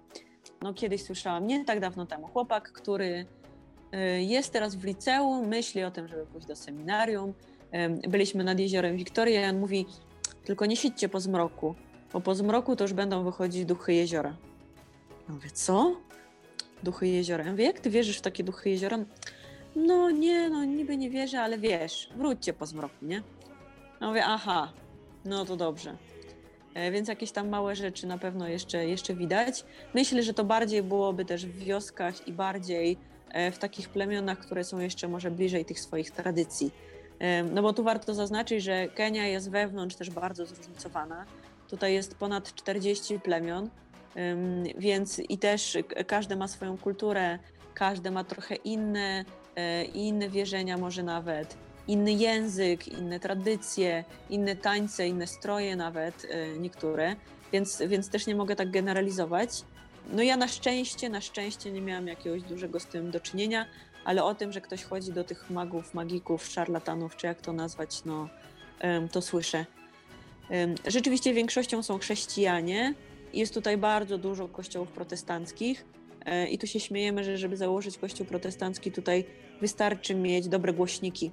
No 0.62 0.74
kiedyś 0.74 1.02
słyszałam, 1.02 1.46
nie 1.46 1.64
tak 1.64 1.80
dawno 1.80 2.06
temu, 2.06 2.26
chłopak, 2.26 2.72
który 2.72 3.26
e, 3.92 4.22
jest 4.22 4.52
teraz 4.52 4.74
w 4.74 4.84
liceum, 4.84 5.48
myśli 5.48 5.84
o 5.84 5.90
tym, 5.90 6.08
żeby 6.08 6.26
pójść 6.26 6.46
do 6.46 6.56
seminarium. 6.56 7.34
Byliśmy 8.08 8.44
nad 8.44 8.58
jeziorem 8.58 8.96
Wiktoria 8.96 9.46
i 9.46 9.50
on 9.50 9.60
mówi, 9.60 9.86
tylko 10.44 10.66
nie 10.66 10.76
siedźcie 10.76 11.08
po 11.08 11.20
zmroku, 11.20 11.74
bo 12.12 12.20
po 12.20 12.34
zmroku 12.34 12.76
to 12.76 12.84
już 12.84 12.92
będą 12.92 13.24
wychodzić 13.24 13.64
duchy 13.64 13.94
jeziora. 13.94 14.36
Ja 15.28 15.34
mówię, 15.34 15.50
co? 15.50 16.05
Duchy 16.82 17.06
jeziora. 17.06 17.44
Ja 17.44 17.50
mówię, 17.50 17.64
jak 17.64 17.80
ty 17.80 17.90
wierzysz 17.90 18.18
w 18.18 18.20
takie 18.20 18.44
duchy 18.44 18.70
jeziora? 18.70 18.98
No 19.76 20.10
nie, 20.10 20.50
no 20.50 20.64
niby 20.64 20.96
nie 20.96 21.10
wierzę, 21.10 21.40
ale 21.40 21.58
wiesz, 21.58 22.08
wróćcie 22.16 22.52
po 22.52 22.66
zmroku, 22.66 22.94
nie? 23.02 23.22
Ja 24.00 24.08
mówię, 24.08 24.22
aha, 24.24 24.72
no 25.24 25.44
to 25.44 25.56
dobrze. 25.56 25.96
E, 26.74 26.90
więc 26.90 27.08
jakieś 27.08 27.32
tam 27.32 27.48
małe 27.48 27.76
rzeczy 27.76 28.06
na 28.06 28.18
pewno 28.18 28.48
jeszcze, 28.48 28.86
jeszcze 28.86 29.14
widać. 29.14 29.64
Myślę, 29.94 30.22
że 30.22 30.34
to 30.34 30.44
bardziej 30.44 30.82
byłoby 30.82 31.24
też 31.24 31.46
w 31.46 31.58
wioskach 31.58 32.28
i 32.28 32.32
bardziej 32.32 32.98
e, 33.30 33.50
w 33.50 33.58
takich 33.58 33.88
plemionach, 33.88 34.38
które 34.38 34.64
są 34.64 34.78
jeszcze 34.78 35.08
może 35.08 35.30
bliżej 35.30 35.64
tych 35.64 35.80
swoich 35.80 36.10
tradycji 36.10 36.70
no 37.52 37.62
bo 37.62 37.72
tu 37.72 37.82
warto 37.82 38.14
zaznaczyć, 38.14 38.64
że 38.64 38.88
Kenia 38.88 39.26
jest 39.26 39.50
wewnątrz 39.50 39.96
też 39.96 40.10
bardzo 40.10 40.46
zróżnicowana. 40.46 41.24
Tutaj 41.68 41.94
jest 41.94 42.14
ponad 42.14 42.54
40 42.54 43.20
plemion, 43.20 43.70
więc 44.78 45.18
i 45.18 45.38
też 45.38 45.78
każde 46.06 46.36
ma 46.36 46.48
swoją 46.48 46.78
kulturę, 46.78 47.38
każde 47.74 48.10
ma 48.10 48.24
trochę 48.24 48.54
inne, 48.54 49.24
e, 49.56 49.84
inne 49.84 50.28
wierzenia, 50.28 50.78
może 50.78 51.02
nawet 51.02 51.56
inny 51.88 52.12
język, 52.12 52.88
inne 52.88 53.20
tradycje, 53.20 54.04
inne 54.30 54.56
tańce, 54.56 55.08
inne 55.08 55.26
stroje, 55.26 55.76
nawet 55.76 56.26
e, 56.30 56.58
niektóre, 56.58 57.16
więc, 57.52 57.82
więc 57.86 58.10
też 58.10 58.26
nie 58.26 58.34
mogę 58.34 58.56
tak 58.56 58.70
generalizować. 58.70 59.50
No 60.12 60.22
ja 60.22 60.36
na 60.36 60.48
szczęście, 60.48 61.08
na 61.08 61.20
szczęście 61.20 61.72
nie 61.72 61.80
miałam 61.80 62.06
jakiegoś 62.06 62.42
dużego 62.42 62.80
z 62.80 62.86
tym 62.86 63.10
do 63.10 63.20
czynienia, 63.20 63.66
ale 64.04 64.24
o 64.24 64.34
tym, 64.34 64.52
że 64.52 64.60
ktoś 64.60 64.84
chodzi 64.84 65.12
do 65.12 65.24
tych 65.24 65.50
magów, 65.50 65.94
magików, 65.94 66.46
szarlatanów, 66.46 67.16
czy 67.16 67.26
jak 67.26 67.40
to 67.40 67.52
nazwać, 67.52 68.04
no 68.04 68.28
to 69.12 69.22
słyszę. 69.22 69.66
Rzeczywiście 70.86 71.34
większością 71.34 71.82
są 71.82 71.98
chrześcijanie. 71.98 72.94
Jest 73.36 73.54
tutaj 73.54 73.76
bardzo 73.76 74.18
dużo 74.18 74.48
kościołów 74.48 74.88
protestanckich 74.88 75.84
e, 76.24 76.48
i 76.48 76.58
tu 76.58 76.66
się 76.66 76.80
śmiejemy, 76.80 77.24
że 77.24 77.38
żeby 77.38 77.56
założyć 77.56 77.98
kościół 77.98 78.26
protestancki, 78.26 78.92
tutaj 78.92 79.24
wystarczy 79.60 80.14
mieć 80.14 80.48
dobre 80.48 80.72
głośniki, 80.72 81.30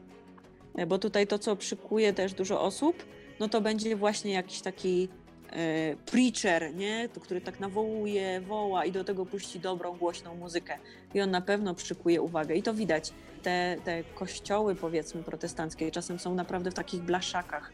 e, 0.76 0.86
bo 0.86 1.00
tutaj 1.00 1.28
to, 1.28 1.40
co 1.40 1.56
przykuje 1.56 2.14
też 2.14 2.34
dużo 2.34 2.62
osób, 2.62 3.06
no 3.40 3.50
to 3.50 3.62
będzie 3.62 3.96
właśnie 3.96 4.32
jakiś 4.32 4.62
taki 4.62 5.10
E, 5.56 5.96
preacher, 6.06 6.76
nie? 6.76 7.10
Który 7.22 7.42
tak 7.42 7.60
nawołuje, 7.60 8.42
woła 8.42 8.86
i 8.86 8.92
do 8.92 9.04
tego 9.04 9.26
puści 9.26 9.60
dobrą, 9.60 9.98
głośną 9.98 10.36
muzykę. 10.36 10.78
I 11.14 11.22
on 11.22 11.32
na 11.32 11.42
pewno 11.42 11.76
przykuje 11.76 12.22
uwagę. 12.22 12.56
I 12.56 12.64
to 12.64 12.74
widać. 12.74 13.14
Te, 13.44 13.78
te 13.84 14.04
kościoły, 14.04 14.76
powiedzmy, 14.76 15.24
protestanckie 15.24 15.92
czasem 15.92 16.20
są 16.20 16.36
naprawdę 16.36 16.72
w 16.72 16.74
takich 16.74 17.02
blaszakach, 17.02 17.74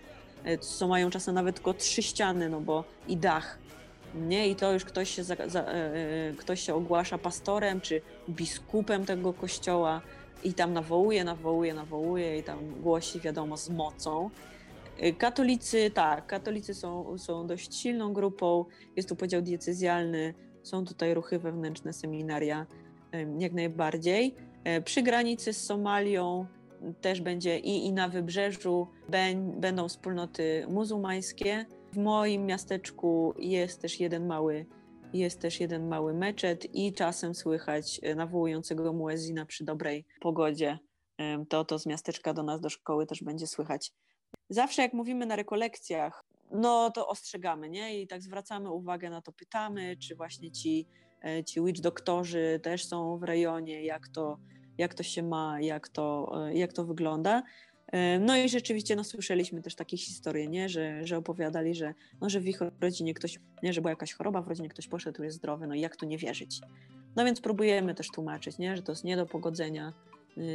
co 0.62 0.88
mają 0.88 1.09
czasem 1.09 1.36
nawet 1.36 1.55
tylko 1.55 1.74
trzy 1.74 2.03
ściany, 2.03 2.50
no 2.50 2.62
bo 2.62 2.83
i 3.07 3.17
dach. 3.17 3.59
Nie? 4.16 4.48
I 4.48 4.56
to 4.56 4.74
już 4.74 4.86
ktoś 4.86 5.10
się, 5.10 5.24
za, 5.24 5.36
za, 5.48 5.62
e, 5.62 6.34
ktoś 6.38 6.62
się 6.62 6.75
ogłasza 6.75 7.18
pastorem 7.18 7.82
czy 7.82 8.01
biskupem 8.30 9.06
tego 9.06 9.34
kościoła 9.34 10.01
i 10.44 10.54
tam 10.54 10.74
nawołuje, 10.74 11.24
nawołuje, 11.24 11.74
nawołuje 11.74 12.38
i 12.38 12.44
tam 12.44 12.82
głosi, 12.82 13.20
wiadomo, 13.20 13.58
z 13.58 13.70
mocą. 13.70 14.30
Katolicy, 15.18 15.92
tak, 15.92 16.28
katolicy 16.28 16.74
są, 16.74 17.18
są 17.18 17.48
dość 17.48 17.75
silną 17.75 18.13
grupą, 18.13 18.66
jest 18.96 19.10
tu 19.10 19.16
podział 19.16 19.42
diecezjalny, 19.42 20.34
są 20.63 20.86
tutaj 20.86 21.13
ruchy 21.13 21.39
wewnętrzne, 21.39 21.94
seminaria, 21.94 22.66
jak 23.39 23.54
najbardziej. 23.54 24.36
E, 24.63 24.82
przy 24.82 25.01
granicy 25.01 25.54
z 25.54 25.66
Somalią 25.66 26.46
też 27.01 27.22
będzie 27.22 27.60
i, 27.60 27.86
i 27.86 27.94
na 27.94 28.10
wybrzeżu 28.10 28.88
będą 29.58 29.88
wspólnoty 29.88 30.66
muzułmańskie. 30.70 31.66
W 31.91 31.98
moim 31.98 32.46
miasteczku 32.46 33.34
jest 33.38 33.81
też 33.81 34.00
jeden 34.00 34.27
mały, 34.27 34.65
jest 35.13 35.41
też 35.41 35.60
jeden 35.60 35.88
mały 35.88 36.13
meczet 36.13 36.75
i 36.75 36.93
czasem 36.93 37.36
słychać 37.36 38.00
e, 38.03 38.15
nawołującego 38.15 38.93
muezina 38.93 39.46
przy 39.46 39.65
dobrej 39.65 40.05
pogodzie. 40.22 40.79
To 41.50 41.65
to 41.65 41.79
z 41.79 41.86
miasteczka 41.86 42.34
do 42.34 42.43
nas, 42.43 42.62
do 42.62 42.69
szkoły 42.69 43.05
też 43.05 43.24
będzie 43.24 43.48
słychać 43.48 43.93
zawsze 44.50 44.81
jak 44.81 44.93
mówimy 44.93 45.25
na 45.25 45.36
rekolekcjach, 45.36 46.24
no 46.51 46.91
to 46.91 47.08
ostrzegamy, 47.08 47.69
nie? 47.69 48.01
I 48.01 48.08
tak 48.08 48.22
zwracamy 48.22 48.72
uwagę 48.72 49.10
na 49.10 49.22
to, 49.22 49.31
pytamy, 49.31 49.98
czy 49.98 50.15
właśnie 50.15 50.51
ci, 50.51 50.88
e, 51.24 51.43
ci 51.43 51.62
witch 51.62 51.81
doktorzy 51.81 52.60
też 52.63 52.86
są 52.86 53.17
w 53.17 53.24
rejonie, 53.24 53.84
jak 53.84 54.08
to, 54.08 54.38
jak 54.77 54.93
to 54.93 55.03
się 55.03 55.24
ma, 55.24 55.62
jak 55.62 55.89
to, 55.89 56.31
e, 56.48 56.53
jak 56.53 56.74
to 56.74 56.86
wygląda. 56.86 57.43
E, 57.91 58.19
no 58.19 58.38
i 58.38 58.50
rzeczywiście 58.50 58.96
no, 58.96 59.03
słyszeliśmy 59.03 59.62
też 59.62 59.75
takie 59.75 59.98
historie, 59.98 60.48
nie? 60.48 60.69
Że, 60.69 61.08
że 61.08 61.17
opowiadali, 61.17 61.75
że, 61.75 61.93
no, 62.22 62.29
że 62.29 62.39
w 62.39 62.48
ich 62.48 62.60
rodzinie 62.81 63.13
ktoś, 63.13 63.39
nie, 63.63 63.74
że 63.74 63.81
była 63.81 63.89
jakaś 63.89 64.13
choroba, 64.13 64.41
w 64.41 64.48
rodzinie 64.48 64.69
ktoś 64.69 64.88
poszedł, 64.88 65.24
jest 65.24 65.38
zdrowy, 65.38 65.67
no 65.67 65.75
i 65.75 65.79
jak 65.79 65.96
tu 65.96 66.05
nie 66.05 66.17
wierzyć? 66.17 66.62
No 67.15 67.25
więc 67.25 67.41
próbujemy 67.41 67.96
też 67.96 68.08
tłumaczyć, 68.08 68.58
nie? 68.58 68.75
że 68.75 68.84
to 68.84 68.91
jest 68.91 69.03
nie 69.03 69.17
do 69.17 69.25
pogodzenia 69.25 69.93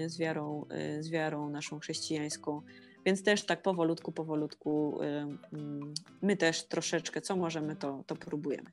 z 0.07 0.19
wiarą, 0.19 0.67
z 1.01 1.11
wiarą 1.11 1.51
naszą 1.51 1.79
chrześcijańską, 1.79 2.63
więc 3.07 3.23
też 3.23 3.47
tak 3.47 3.63
powolutku, 3.63 4.13
powolutku 4.13 4.99
mm, 5.03 5.95
my 6.23 6.37
też 6.37 6.69
troszeczkę, 6.69 7.21
co 7.21 7.37
możemy, 7.37 7.77
to, 7.77 8.05
to 8.07 8.17
próbujemy. 8.17 8.71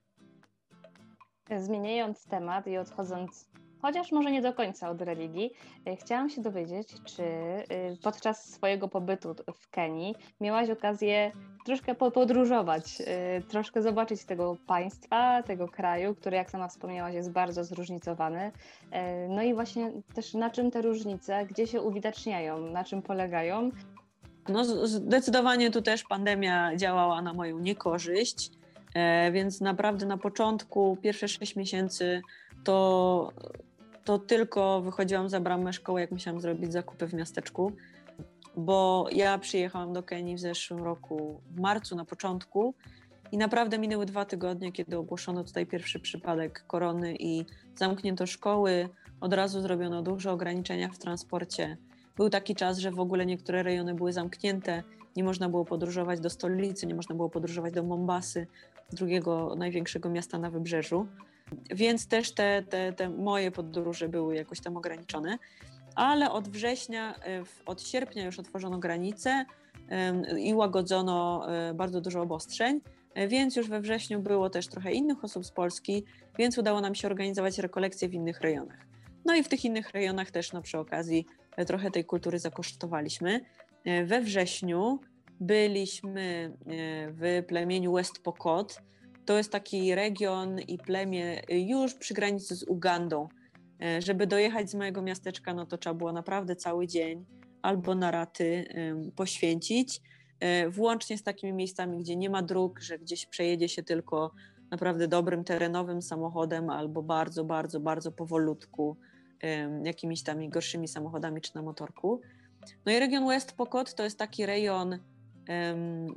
Zmieniając 1.58 2.26
temat 2.26 2.68
i 2.68 2.78
odchodząc, 2.78 3.50
chociaż 3.82 4.12
może 4.12 4.32
nie 4.32 4.42
do 4.42 4.54
końca 4.54 4.90
od 4.90 5.02
religii, 5.02 5.52
e, 5.86 5.96
chciałam 5.96 6.30
się 6.30 6.42
dowiedzieć, 6.42 6.88
czy 7.06 7.24
e, 7.24 7.66
podczas 8.04 8.54
swojego 8.54 8.88
pobytu 8.88 9.36
w 9.54 9.70
Kenii 9.70 10.16
miałaś 10.42 10.70
okazję 10.70 11.32
troszkę 11.66 11.96
podróżować, 11.96 13.02
e, 13.06 13.42
troszkę 13.42 13.82
zobaczyć 13.82 14.26
tego 14.26 14.58
państwa, 14.68 15.44
tego 15.44 15.68
kraju, 15.68 16.16
który, 16.16 16.38
jak 16.38 16.52
sama 16.52 16.68
wspomniałaś, 16.68 17.14
jest 17.14 17.32
bardzo 17.32 17.64
zróżnicowany. 17.64 18.52
No 19.30 19.42
i 19.42 19.54
właśnie 19.54 19.92
też 20.16 20.34
na 20.34 20.50
czym 20.50 20.72
te 20.72 20.82
różnice, 20.82 21.46
gdzie 21.46 21.68
się 21.68 21.82
uwidaczniają, 21.82 22.60
na 22.60 22.84
czym 22.84 23.02
polegają 23.02 23.72
no, 24.50 24.88
zdecydowanie 24.88 25.72
tu 25.72 25.82
też 25.82 26.04
pandemia 26.04 26.76
działała 26.76 27.22
na 27.22 27.34
moją 27.34 27.60
niekorzyść, 27.60 28.52
e, 28.94 29.32
więc 29.32 29.62
naprawdę 29.62 30.06
na 30.06 30.18
początku, 30.18 30.98
pierwsze 31.02 31.28
sześć 31.28 31.56
miesięcy, 31.56 32.22
to, 32.64 33.32
to 34.06 34.20
tylko 34.20 34.82
wychodziłam 34.82 35.30
za 35.30 35.40
bramę 35.40 35.74
szkoły, 35.74 36.02
jak 36.02 36.12
musiałam 36.12 36.42
zrobić 36.42 36.74
zakupy 36.74 37.08
w 37.08 37.14
miasteczku. 37.14 37.72
bo 38.58 39.08
ja 39.12 39.38
przyjechałam 39.38 39.94
do 39.94 40.04
Kenii 40.04 40.36
w 40.36 40.40
zeszłym 40.40 40.84
roku, 40.84 41.42
w 41.52 41.60
marcu 41.60 41.96
na 41.96 42.06
początku 42.06 42.74
i 43.32 43.38
naprawdę 43.38 43.80
minęły 43.80 44.06
dwa 44.06 44.26
tygodnie, 44.26 44.72
kiedy 44.72 44.98
ogłoszono 44.98 45.44
tutaj 45.44 45.66
pierwszy 45.66 46.00
przypadek 46.00 46.64
korony 46.68 47.16
i 47.20 47.46
zamknięto 47.76 48.28
szkoły, 48.28 48.90
od 49.22 49.34
razu 49.34 49.62
zrobiono 49.62 50.02
duże 50.02 50.32
ograniczenia 50.32 50.90
w 50.90 50.98
transporcie. 50.98 51.78
Był 52.16 52.30
taki 52.30 52.56
czas, 52.56 52.78
że 52.78 52.92
w 52.92 53.00
ogóle 53.00 53.26
niektóre 53.26 53.64
rejony 53.64 53.94
były 53.94 54.14
zamknięte, 54.14 54.84
nie 55.16 55.24
można 55.24 55.50
było 55.50 55.66
podróżować 55.66 56.20
do 56.20 56.30
stolicy, 56.30 56.88
nie 56.88 56.96
można 56.96 57.16
było 57.16 57.30
podróżować 57.30 57.74
do 57.74 57.84
Mombasy, 57.84 58.48
drugiego 58.94 59.56
największego 59.56 60.10
miasta 60.10 60.38
na 60.38 60.50
wybrzeżu. 60.50 61.08
Więc 61.70 62.08
też 62.08 62.34
te, 62.34 62.64
te, 62.70 62.94
te 62.94 63.10
moje 63.10 63.52
podróże 63.52 64.10
były 64.10 64.36
jakoś 64.36 64.60
tam 64.60 64.78
ograniczone. 64.78 65.38
Ale 65.96 66.32
od 66.32 66.50
września, 66.50 67.16
e, 67.16 67.44
od 67.66 67.82
sierpnia 67.82 68.26
już 68.26 68.40
otworzono 68.40 68.80
granice 68.80 69.46
i 70.40 70.54
łagodzono 70.54 71.48
e, 71.50 71.74
bardzo 71.74 72.02
dużo 72.02 72.22
obostrzeń, 72.22 72.82
e, 73.14 73.28
więc 73.28 73.56
już 73.56 73.70
we 73.70 73.82
wrześniu 73.82 74.20
było 74.20 74.50
też 74.50 74.68
trochę 74.68 74.92
innych 74.92 75.24
osób 75.24 75.46
z 75.46 75.52
Polski, 75.52 76.04
więc 76.38 76.58
udało 76.58 76.82
nam 76.82 76.96
się 76.96 77.08
organizować 77.08 77.60
rekolekcje 77.60 78.10
w 78.10 78.14
innych 78.14 78.42
rejonach. 78.42 78.78
No 79.26 79.36
i 79.36 79.44
w 79.44 79.48
tych 79.48 79.66
innych 79.66 79.92
rejonach 79.92 80.32
też 80.32 80.54
no, 80.54 80.62
przy 80.62 80.78
okazji 80.78 81.26
trochę 81.68 81.92
tej 81.92 82.06
kultury 82.06 82.40
zakosztowaliśmy. 82.40 83.42
We 84.06 84.22
wrześniu 84.22 85.00
byliśmy 85.40 86.54
w 87.08 87.44
plemieniu 87.48 87.94
West 87.94 88.24
Pokot, 88.24 88.82
to 89.32 89.38
jest 89.38 89.52
taki 89.52 89.96
region 89.96 90.60
i 90.60 90.78
plemię 90.78 91.42
już 91.50 91.94
przy 91.94 92.14
granicy 92.14 92.56
z 92.56 92.64
Ugandą. 92.64 93.28
E, 93.82 94.02
żeby 94.02 94.28
dojechać 94.28 94.70
z 94.70 94.76
mojego 94.76 95.02
miasteczka, 95.02 95.54
no 95.54 95.66
to 95.66 95.78
trzeba 95.78 95.94
było 95.94 96.12
naprawdę 96.12 96.56
cały 96.56 96.88
dzień 96.88 97.26
albo 97.62 97.96
na 97.96 98.12
raty 98.12 98.66
poświęcić, 99.16 100.02
e, 100.40 100.70
włącznie 100.70 101.18
z 101.18 101.24
takimi 101.24 101.54
miejscami, 101.54 102.00
gdzie 102.00 102.16
nie 102.16 102.30
ma 102.30 102.42
dróg, 102.42 102.80
że 102.80 103.00
gdzieś 103.00 103.26
przejedzie 103.26 103.70
się 103.70 103.84
tylko 103.84 104.32
naprawdę 104.72 105.08
dobrym 105.08 105.44
terenowym 105.44 106.02
samochodem 106.02 106.70
albo 106.70 107.04
bardzo, 107.04 107.44
bardzo, 107.44 107.80
bardzo 107.80 108.12
powolutku 108.12 108.98
jakimiś 109.84 110.24
tam 110.24 110.50
gorszymi 110.50 110.88
samochodami 110.88 111.42
czy 111.42 111.56
na 111.56 111.62
motorku. 111.62 112.22
No 112.86 112.92
i 112.92 113.00
region 113.00 113.28
West 113.28 113.52
Pokot 113.52 113.96
to 113.96 114.04
jest 114.04 114.18
taki 114.18 114.46
rejon 114.46 115.00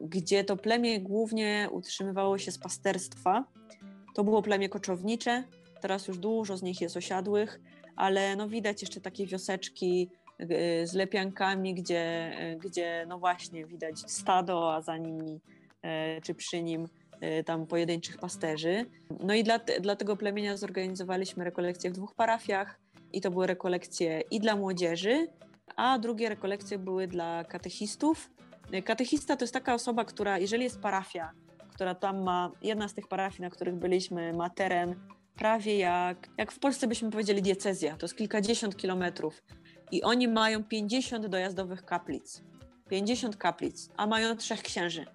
gdzie 0.00 0.44
to 0.44 0.56
plemię 0.56 1.00
głównie 1.00 1.68
utrzymywało 1.72 2.38
się 2.38 2.52
z 2.52 2.58
pasterstwa. 2.58 3.44
To 4.14 4.24
było 4.24 4.42
plemię 4.42 4.68
koczownicze, 4.68 5.44
teraz 5.80 6.08
już 6.08 6.18
dużo 6.18 6.56
z 6.56 6.62
nich 6.62 6.80
jest 6.80 6.96
osiadłych, 6.96 7.60
ale 7.96 8.36
no 8.36 8.48
widać 8.48 8.82
jeszcze 8.82 9.00
takie 9.00 9.26
wioseczki 9.26 10.10
e, 10.38 10.86
z 10.86 10.94
lepiankami, 10.94 11.74
gdzie, 11.74 12.00
e, 12.38 12.56
gdzie 12.56 13.04
no 13.08 13.18
właśnie 13.18 13.66
widać 13.66 13.98
stado, 14.10 14.74
a 14.74 14.82
za 14.82 14.96
nimi 14.96 15.40
e, 15.82 16.20
czy 16.20 16.34
przy 16.34 16.62
nim 16.62 16.88
tam 17.46 17.66
pojedynczych 17.66 18.18
pasterzy. 18.18 18.86
No 19.20 19.34
i 19.34 19.44
dla, 19.44 19.58
dla 19.58 19.96
tego 19.96 20.16
plemienia 20.16 20.56
zorganizowaliśmy 20.56 21.44
rekolekcje 21.44 21.90
w 21.90 21.92
dwóch 21.92 22.14
parafiach 22.14 22.80
i 23.12 23.20
to 23.20 23.30
były 23.30 23.46
rekolekcje 23.46 24.20
i 24.30 24.40
dla 24.40 24.56
młodzieży, 24.56 25.26
a 25.76 25.98
drugie 25.98 26.28
rekolekcje 26.28 26.78
były 26.78 27.06
dla 27.06 27.44
katechistów 27.44 28.30
Katechista 28.85 29.37
to 29.37 29.44
jest 29.44 29.54
taka 29.54 29.75
osoba, 29.75 30.04
która, 30.04 30.38
jeżeli 30.38 30.64
jest 30.64 30.80
parafia, 30.80 31.33
która 31.75 31.94
tam 31.94 32.23
ma, 32.23 32.50
jedna 32.62 32.88
z 32.88 32.94
tych 32.94 33.09
parafii, 33.09 33.42
na 33.42 33.50
których 33.50 33.75
byliśmy, 33.75 34.33
ma 34.33 34.50
teren 34.50 34.94
prawie 35.37 35.78
jak, 35.78 36.28
jak 36.38 36.52
w 36.52 36.59
Polsce 36.59 36.87
byśmy 36.87 37.11
powiedzieli 37.11 37.42
diecezja, 37.42 37.97
to 37.97 38.06
jest 38.06 38.16
kilkadziesiąt 38.16 38.76
kilometrów 38.76 39.42
i 39.92 40.02
oni 40.02 40.28
mają 40.28 40.64
50 40.64 41.26
dojazdowych 41.26 41.85
kaplic. 41.85 42.42
50 42.88 43.37
kaplic, 43.37 43.88
a 43.97 44.06
mają 44.06 44.37
trzech 44.37 44.62
księży. 44.62 45.06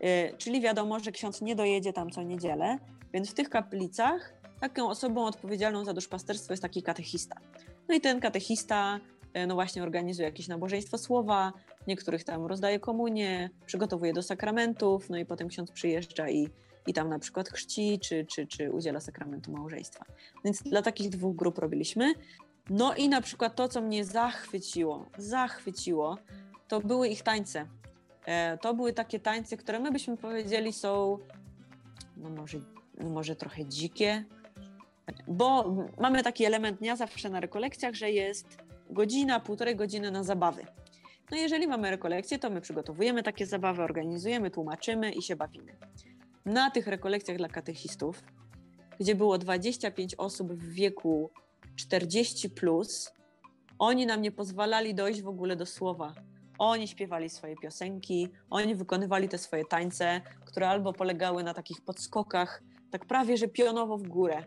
Yy, 0.00 0.08
czyli 0.38 0.60
wiadomo, 0.60 1.00
że 1.00 1.12
ksiądz 1.12 1.42
nie 1.42 1.56
dojedzie 1.56 1.92
tam 1.92 2.10
co 2.10 2.22
niedzielę, 2.22 2.78
więc 3.12 3.30
w 3.30 3.34
tych 3.34 3.48
kaplicach 3.48 4.34
taką 4.60 4.88
osobą 4.88 5.26
odpowiedzialną 5.26 5.84
za 5.84 5.92
duszpasterstwo 5.92 6.52
jest 6.52 6.62
taki 6.62 6.82
katechista. 6.82 7.36
No 7.88 7.94
i 7.94 8.00
ten 8.00 8.20
katechista 8.20 9.00
E, 9.34 9.46
no 9.46 9.54
właśnie 9.54 9.82
organizuje 9.82 10.26
jakieś 10.26 10.48
nabożeństwo 10.48 10.98
słowa, 10.98 11.52
niektórych 11.86 12.24
tam 12.24 12.46
rozdaje 12.46 12.80
komunię, 12.80 13.50
przygotowuje 13.66 14.12
do 14.12 14.22
sakramentów, 14.22 15.10
no 15.10 15.18
i 15.18 15.24
potem 15.24 15.48
ksiądz 15.48 15.70
przyjeżdża 15.70 16.30
i, 16.30 16.48
i 16.86 16.92
tam 16.92 17.08
na 17.08 17.18
przykład 17.18 17.48
chrzci, 17.48 17.98
czy, 18.02 18.26
czy, 18.26 18.46
czy 18.46 18.70
udziela 18.70 19.00
sakramentu 19.00 19.52
małżeństwa. 19.52 20.04
Więc 20.44 20.62
dla 20.62 20.82
takich 20.82 21.10
dwóch 21.10 21.36
grup 21.36 21.58
robiliśmy. 21.58 22.14
No 22.70 22.94
i 22.94 23.08
na 23.08 23.20
przykład 23.20 23.56
to, 23.56 23.68
co 23.68 23.80
mnie 23.80 24.04
zachwyciło, 24.04 25.06
zachwyciło, 25.18 26.18
to 26.68 26.80
były 26.80 27.08
ich 27.08 27.22
tańce. 27.22 27.66
E, 28.26 28.58
to 28.58 28.74
były 28.74 28.92
takie 28.92 29.20
tańce, 29.20 29.56
które 29.56 29.80
my 29.80 29.90
byśmy 29.90 30.16
powiedzieli 30.16 30.72
są, 30.72 31.18
no 32.16 32.30
może, 32.30 32.58
może 33.00 33.36
trochę 33.36 33.64
dzikie, 33.64 34.24
bo 35.28 35.74
mamy 36.00 36.22
taki 36.22 36.44
element 36.44 36.78
dnia 36.78 36.96
zawsze 36.96 37.30
na 37.30 37.40
rekolekcjach, 37.40 37.94
że 37.94 38.10
jest 38.10 38.58
godzina, 38.90 39.40
półtorej 39.40 39.76
godziny 39.76 40.10
na 40.10 40.24
zabawy. 40.24 40.66
No 41.30 41.36
jeżeli 41.36 41.66
mamy 41.66 41.90
rekolekcje, 41.90 42.38
to 42.38 42.50
my 42.50 42.60
przygotowujemy 42.60 43.22
takie 43.22 43.46
zabawy, 43.46 43.82
organizujemy, 43.82 44.50
tłumaczymy 44.50 45.12
i 45.12 45.22
się 45.22 45.36
bawimy. 45.36 45.76
Na 46.44 46.70
tych 46.70 46.86
rekolekcjach 46.86 47.36
dla 47.36 47.48
katechistów, 47.48 48.22
gdzie 49.00 49.14
było 49.14 49.38
25 49.38 50.14
osób 50.14 50.52
w 50.52 50.72
wieku 50.72 51.30
40 51.76 52.50
plus, 52.50 53.12
oni 53.78 54.06
nam 54.06 54.22
nie 54.22 54.32
pozwalali 54.32 54.94
dojść 54.94 55.22
w 55.22 55.28
ogóle 55.28 55.56
do 55.56 55.66
słowa. 55.66 56.14
Oni 56.58 56.88
śpiewali 56.88 57.30
swoje 57.30 57.56
piosenki, 57.56 58.28
oni 58.50 58.74
wykonywali 58.74 59.28
te 59.28 59.38
swoje 59.38 59.64
tańce, 59.64 60.20
które 60.44 60.68
albo 60.68 60.92
polegały 60.92 61.42
na 61.42 61.54
takich 61.54 61.80
podskokach, 61.80 62.62
tak 62.90 63.06
prawie 63.06 63.36
że 63.36 63.48
pionowo 63.48 63.98
w 63.98 64.02
górę, 64.02 64.42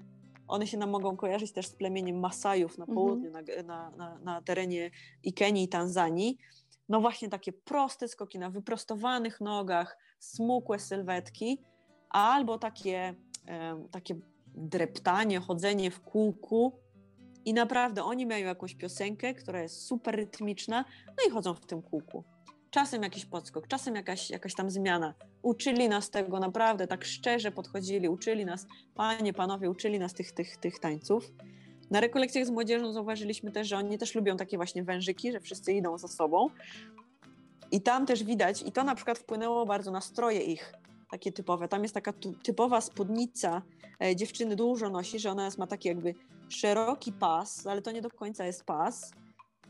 one 0.48 0.68
się 0.68 0.78
nam 0.78 0.90
mogą 0.90 1.18
kojarzyć 1.18 1.52
też 1.52 1.68
z 1.68 1.76
plemieniem 1.76 2.20
Masajów 2.20 2.78
na 2.78 2.84
mhm. 2.84 2.96
południu, 2.96 3.30
mm. 3.30 3.66
na, 3.66 3.92
na, 3.92 4.20
na, 4.20 4.42
terenie 4.42 4.92
i 5.24 5.34
Kenii, 5.34 5.64
i 5.64 5.68
Tanzanii. 5.68 6.38
No 6.90 7.02
właśnie 7.02 7.30
takie 7.30 7.54
proste 7.54 8.08
skoki 8.08 8.40
na 8.40 8.50
wyprostowanych 8.50 9.42
nogach, 9.42 9.98
smukłe 10.20 10.80
sylwetki, 10.80 11.62
albo 12.10 12.58
takie, 12.58 13.16
takie 13.92 14.16
dreptanie, 14.48 15.40
chodzenie 15.40 15.92
w 15.92 16.02
kółku. 16.02 16.80
I 17.46 17.54
naprawdę 17.54 18.04
oni 18.04 18.26
mają 18.26 18.46
jakąś 18.46 18.76
piosenkę, 18.76 19.34
która 19.34 19.62
jest 19.62 19.86
super 19.86 20.16
rytmiczna, 20.16 20.86
no 21.08 21.28
i 21.28 21.32
chodzą 21.32 21.54
w 21.54 21.66
tym 21.66 21.82
kółku 21.82 22.24
czasem 22.72 23.04
jakiś 23.04 23.26
podskok, 23.26 23.68
czasem 23.68 23.96
jakaś, 23.96 24.30
jakaś 24.30 24.56
tam 24.56 24.70
zmiana. 24.70 25.14
Uczyli 25.42 25.90
nas 25.90 26.10
tego 26.10 26.40
naprawdę, 26.40 26.88
tak 26.88 27.06
szczerze 27.06 27.52
podchodzili, 27.52 28.10
uczyli 28.10 28.46
nas, 28.46 28.68
panie, 28.96 29.34
panowie, 29.34 29.70
uczyli 29.70 30.00
nas 30.00 30.14
tych, 30.14 30.32
tych, 30.32 30.58
tych 30.58 30.80
tańców. 30.80 31.32
Na 31.92 32.00
rekolekcjach 32.00 32.46
z 32.46 32.50
młodzieżą 32.50 32.94
zauważyliśmy 32.94 33.52
też, 33.52 33.68
że 33.68 33.78
oni 33.78 33.98
też 33.98 34.16
lubią 34.16 34.38
takie 34.38 34.58
właśnie 34.58 34.84
wężyki, 34.84 35.32
że 35.32 35.40
wszyscy 35.40 35.74
idą 35.74 35.98
za 35.98 36.08
sobą. 36.08 36.50
I 37.72 37.82
tam 37.82 38.06
też 38.06 38.24
widać, 38.24 38.62
i 38.62 38.72
to 38.72 38.84
na 38.84 38.96
przykład 38.96 39.18
wpłynęło 39.20 39.66
bardzo 39.66 39.92
na 39.92 40.02
stroje 40.02 40.42
ich, 40.42 40.74
takie 41.12 41.32
typowe. 41.32 41.68
Tam 41.68 41.84
jest 41.84 41.94
taka 41.94 42.14
typowa 42.44 42.82
spódnica, 42.82 43.62
e, 44.04 44.16
dziewczyny 44.16 44.56
dużo 44.56 44.90
nosi, 44.90 45.20
że 45.20 45.32
ona 45.32 45.50
ma 45.58 45.68
taki 45.68 45.88
jakby 45.88 46.14
szeroki 46.50 47.12
pas, 47.12 47.68
ale 47.68 47.82
to 47.82 47.92
nie 47.92 48.02
do 48.02 48.10
końca 48.10 48.46
jest 48.46 48.64
pas, 48.64 49.12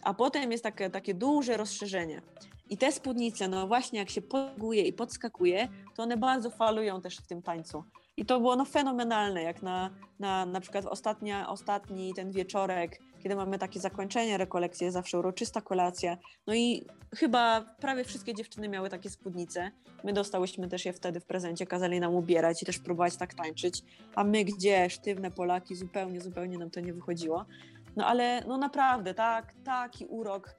a 0.01 0.13
potem 0.13 0.51
jest 0.51 0.63
takie, 0.63 0.89
takie 0.89 1.13
duże 1.13 1.57
rozszerzenie. 1.57 2.21
I 2.69 2.77
te 2.77 2.91
spódnice, 2.91 3.47
no 3.47 3.67
właśnie 3.67 3.99
jak 3.99 4.09
się 4.09 4.21
podguje 4.21 4.81
i 4.83 4.93
podskakuje, 4.93 5.67
to 5.95 6.03
one 6.03 6.17
bardzo 6.17 6.49
falują 6.49 7.01
też 7.01 7.17
w 7.17 7.27
tym 7.27 7.41
tańcu. 7.41 7.83
I 8.17 8.25
to 8.25 8.39
było 8.39 8.55
no 8.55 8.65
fenomenalne, 8.65 9.43
jak 9.43 9.61
na, 9.61 9.89
na, 10.19 10.45
na 10.45 10.61
przykład 10.61 10.85
ostatnia, 10.85 11.49
ostatni 11.49 12.13
ten 12.13 12.31
wieczorek, 12.31 12.99
kiedy 13.23 13.35
mamy 13.35 13.59
takie 13.59 13.79
zakończenie 13.79 14.37
rekolekcji, 14.37 14.91
zawsze 14.91 15.19
uroczysta 15.19 15.61
kolacja. 15.61 16.17
No 16.47 16.53
i 16.55 16.85
chyba 17.15 17.61
prawie 17.79 18.03
wszystkie 18.03 18.33
dziewczyny 18.33 18.69
miały 18.69 18.89
takie 18.89 19.09
spódnice. 19.09 19.71
My 20.03 20.13
dostałyśmy 20.13 20.67
też 20.67 20.85
je 20.85 20.93
wtedy 20.93 21.19
w 21.19 21.25
prezencie, 21.25 21.65
kazali 21.65 21.99
nam 21.99 22.15
ubierać 22.15 22.63
i 22.63 22.65
też 22.65 22.79
próbować 22.79 23.17
tak 23.17 23.33
tańczyć. 23.33 23.83
A 24.15 24.23
my 24.23 24.43
gdzie, 24.43 24.89
sztywne 24.89 25.31
Polaki, 25.31 25.75
zupełnie, 25.75 26.21
zupełnie 26.21 26.57
nam 26.57 26.69
to 26.69 26.79
nie 26.79 26.93
wychodziło. 26.93 27.45
No 27.95 28.05
ale 28.05 28.43
no 28.47 28.57
naprawdę, 28.57 29.13
tak, 29.13 29.53
taki 29.63 30.05
urok 30.05 30.55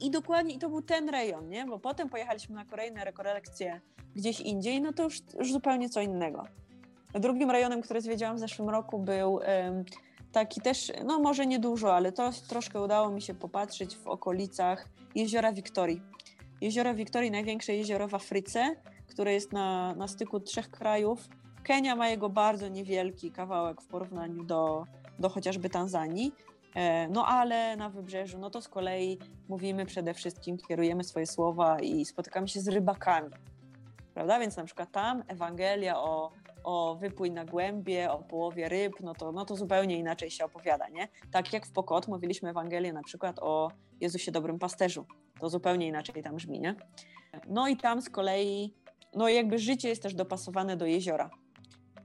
i 0.00 0.10
dokładnie, 0.10 0.54
i 0.54 0.58
to 0.58 0.68
był 0.68 0.82
ten 0.82 1.08
rejon, 1.08 1.48
nie? 1.48 1.66
Bo 1.66 1.78
potem 1.78 2.08
pojechaliśmy 2.08 2.54
na 2.54 2.64
kolejne 2.64 3.04
rekolekcje 3.04 3.80
gdzieś 4.16 4.40
indziej, 4.40 4.80
no 4.80 4.92
to 4.92 5.02
już, 5.02 5.18
już 5.38 5.52
zupełnie 5.52 5.88
co 5.88 6.00
innego. 6.00 6.44
Drugim 7.20 7.50
rejonem, 7.50 7.82
który 7.82 8.00
zwiedziłam 8.00 8.36
w 8.36 8.38
zeszłym 8.38 8.68
roku 8.68 8.98
był 8.98 9.40
taki 10.32 10.60
też, 10.60 10.92
no 11.04 11.18
może 11.18 11.46
nie 11.46 11.58
dużo, 11.58 11.94
ale 11.94 12.12
to 12.12 12.30
troszkę 12.48 12.82
udało 12.82 13.10
mi 13.10 13.22
się 13.22 13.34
popatrzeć 13.34 13.96
w 13.96 14.06
okolicach 14.06 14.88
jeziora 15.14 15.52
Wiktorii. 15.52 16.02
Jezioro 16.60 16.94
Wiktorii, 16.94 17.30
największe 17.30 17.74
jezioro 17.74 18.08
w 18.08 18.14
Afryce, 18.14 18.76
które 19.06 19.32
jest 19.32 19.52
na, 19.52 19.94
na 19.94 20.08
styku 20.08 20.40
trzech 20.40 20.70
krajów. 20.70 21.28
Kenia 21.62 21.96
ma 21.96 22.08
jego 22.08 22.28
bardzo 22.28 22.68
niewielki 22.68 23.32
kawałek 23.32 23.82
w 23.82 23.86
porównaniu 23.86 24.44
do, 24.44 24.86
do 25.18 25.28
chociażby 25.28 25.70
Tanzanii, 25.70 26.32
E, 26.74 27.08
no 27.08 27.26
ale 27.26 27.76
na 27.76 27.88
wybrzeżu, 27.88 28.38
no 28.38 28.50
to 28.50 28.60
z 28.60 28.68
kolei 28.68 29.18
mówimy 29.48 29.86
przede 29.86 30.14
wszystkim, 30.14 30.58
kierujemy 30.58 31.04
swoje 31.04 31.26
słowa 31.26 31.80
i 31.80 32.04
spotykamy 32.04 32.48
się 32.48 32.60
z 32.60 32.68
rybakami, 32.68 33.30
prawda? 34.14 34.38
Więc 34.38 34.56
na 34.56 34.64
przykład 34.64 34.92
tam 34.92 35.22
Ewangelia 35.28 35.98
o, 35.98 36.30
o 36.64 36.96
wypłyń 37.00 37.32
na 37.32 37.44
głębie, 37.44 38.10
o 38.10 38.18
połowie 38.18 38.68
ryb, 38.68 38.92
no 39.00 39.14
to, 39.14 39.32
no 39.32 39.44
to 39.44 39.56
zupełnie 39.56 39.98
inaczej 39.98 40.30
się 40.30 40.44
opowiada, 40.44 40.88
nie? 40.88 41.08
Tak 41.32 41.52
jak 41.52 41.66
w 41.66 41.72
Pokot 41.72 42.08
mówiliśmy 42.08 42.50
Ewangelię 42.50 42.92
na 42.92 43.02
przykład 43.02 43.38
o 43.38 43.70
Jezusie 44.00 44.32
Dobrym 44.32 44.58
Pasterzu, 44.58 45.06
to 45.40 45.48
zupełnie 45.48 45.86
inaczej 45.86 46.22
tam 46.22 46.36
brzmi, 46.36 46.60
nie? 46.60 46.74
No 47.48 47.68
i 47.68 47.76
tam 47.76 48.02
z 48.02 48.10
kolei, 48.10 48.74
no 49.14 49.28
jakby 49.28 49.58
życie 49.58 49.88
jest 49.88 50.02
też 50.02 50.14
dopasowane 50.14 50.76
do 50.76 50.86
jeziora. 50.86 51.30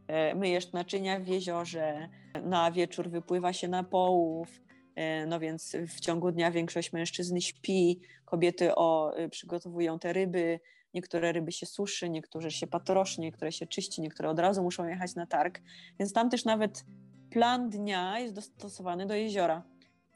E, 0.08 0.36
myjesz 0.36 0.72
naczynia 0.72 1.20
w 1.20 1.28
jeziorze, 1.28 2.10
na 2.44 2.72
wieczór 2.72 3.10
wypływa 3.10 3.54
się 3.54 3.68
na 3.68 3.84
połów, 3.84 4.62
e, 4.96 5.26
no 5.26 5.40
więc 5.40 5.76
w 5.88 6.00
ciągu 6.00 6.32
dnia 6.32 6.52
większość 6.52 6.94
mężczyzn 6.94 7.40
śpi, 7.40 8.02
kobiety 8.26 8.76
o, 8.76 9.16
e, 9.16 9.30
przygotowują 9.30 10.00
te 10.00 10.14
ryby, 10.14 10.60
niektóre 10.94 11.32
ryby 11.32 11.52
się 11.52 11.66
suszy, 11.66 12.10
niektóre 12.10 12.52
się 12.52 12.68
patroszy, 12.68 13.22
niektóre 13.22 13.52
się 13.52 13.68
czyści, 13.68 14.02
niektóre 14.02 14.30
od 14.30 14.40
razu 14.40 14.64
muszą 14.64 14.88
jechać 14.88 15.16
na 15.16 15.26
targ, 15.26 15.62
więc 16.00 16.14
tam 16.14 16.30
też 16.30 16.46
nawet 16.46 16.86
plan 17.30 17.70
dnia 17.70 18.20
jest 18.20 18.34
dostosowany 18.34 19.06
do 19.06 19.14
jeziora. 19.14 19.64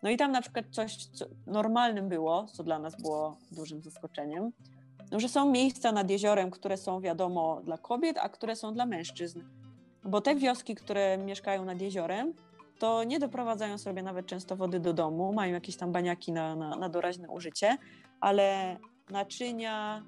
No 0.03 0.09
i 0.09 0.17
tam 0.17 0.31
na 0.31 0.41
przykład 0.41 0.65
coś, 0.71 1.05
co 1.05 1.25
normalnym 1.47 2.09
było, 2.09 2.45
co 2.45 2.63
dla 2.63 2.79
nas 2.79 3.01
było 3.01 3.37
dużym 3.51 3.81
zaskoczeniem, 3.81 4.51
no, 5.11 5.19
że 5.19 5.29
są 5.29 5.51
miejsca 5.51 5.91
nad 5.91 6.09
jeziorem, 6.09 6.51
które 6.51 6.77
są 6.77 7.01
wiadomo 7.01 7.61
dla 7.63 7.77
kobiet, 7.77 8.17
a 8.17 8.29
które 8.29 8.55
są 8.55 8.73
dla 8.73 8.85
mężczyzn. 8.85 9.41
Bo 10.03 10.21
te 10.21 10.35
wioski, 10.35 10.75
które 10.75 11.17
mieszkają 11.17 11.65
nad 11.65 11.81
jeziorem, 11.81 12.33
to 12.79 13.03
nie 13.03 13.19
doprowadzają 13.19 13.77
sobie 13.77 14.03
nawet 14.03 14.25
często 14.25 14.55
wody 14.55 14.79
do 14.79 14.93
domu, 14.93 15.33
mają 15.33 15.53
jakieś 15.53 15.75
tam 15.75 15.91
baniaki 15.91 16.31
na, 16.31 16.55
na, 16.55 16.75
na 16.75 16.89
doraźne 16.89 17.29
użycie, 17.29 17.77
ale 18.19 18.77
naczynia, 19.09 20.03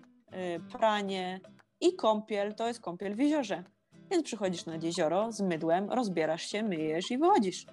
pranie 0.72 1.40
i 1.82 1.96
kąpiel 1.96 2.56
to 2.56 2.68
jest 2.68 2.82
kąpiel 2.82 3.16
w 3.16 3.20
jeziorze. 3.20 3.64
Więc 4.12 4.24
przychodzisz 4.24 4.66
nad 4.66 4.84
jezioro 4.84 5.32
z 5.32 5.42
mydłem, 5.42 5.90
rozbierasz 5.90 6.46
się, 6.46 6.64
myjesz 6.64 7.12
i 7.12 7.18
wychodzisz. 7.18 7.66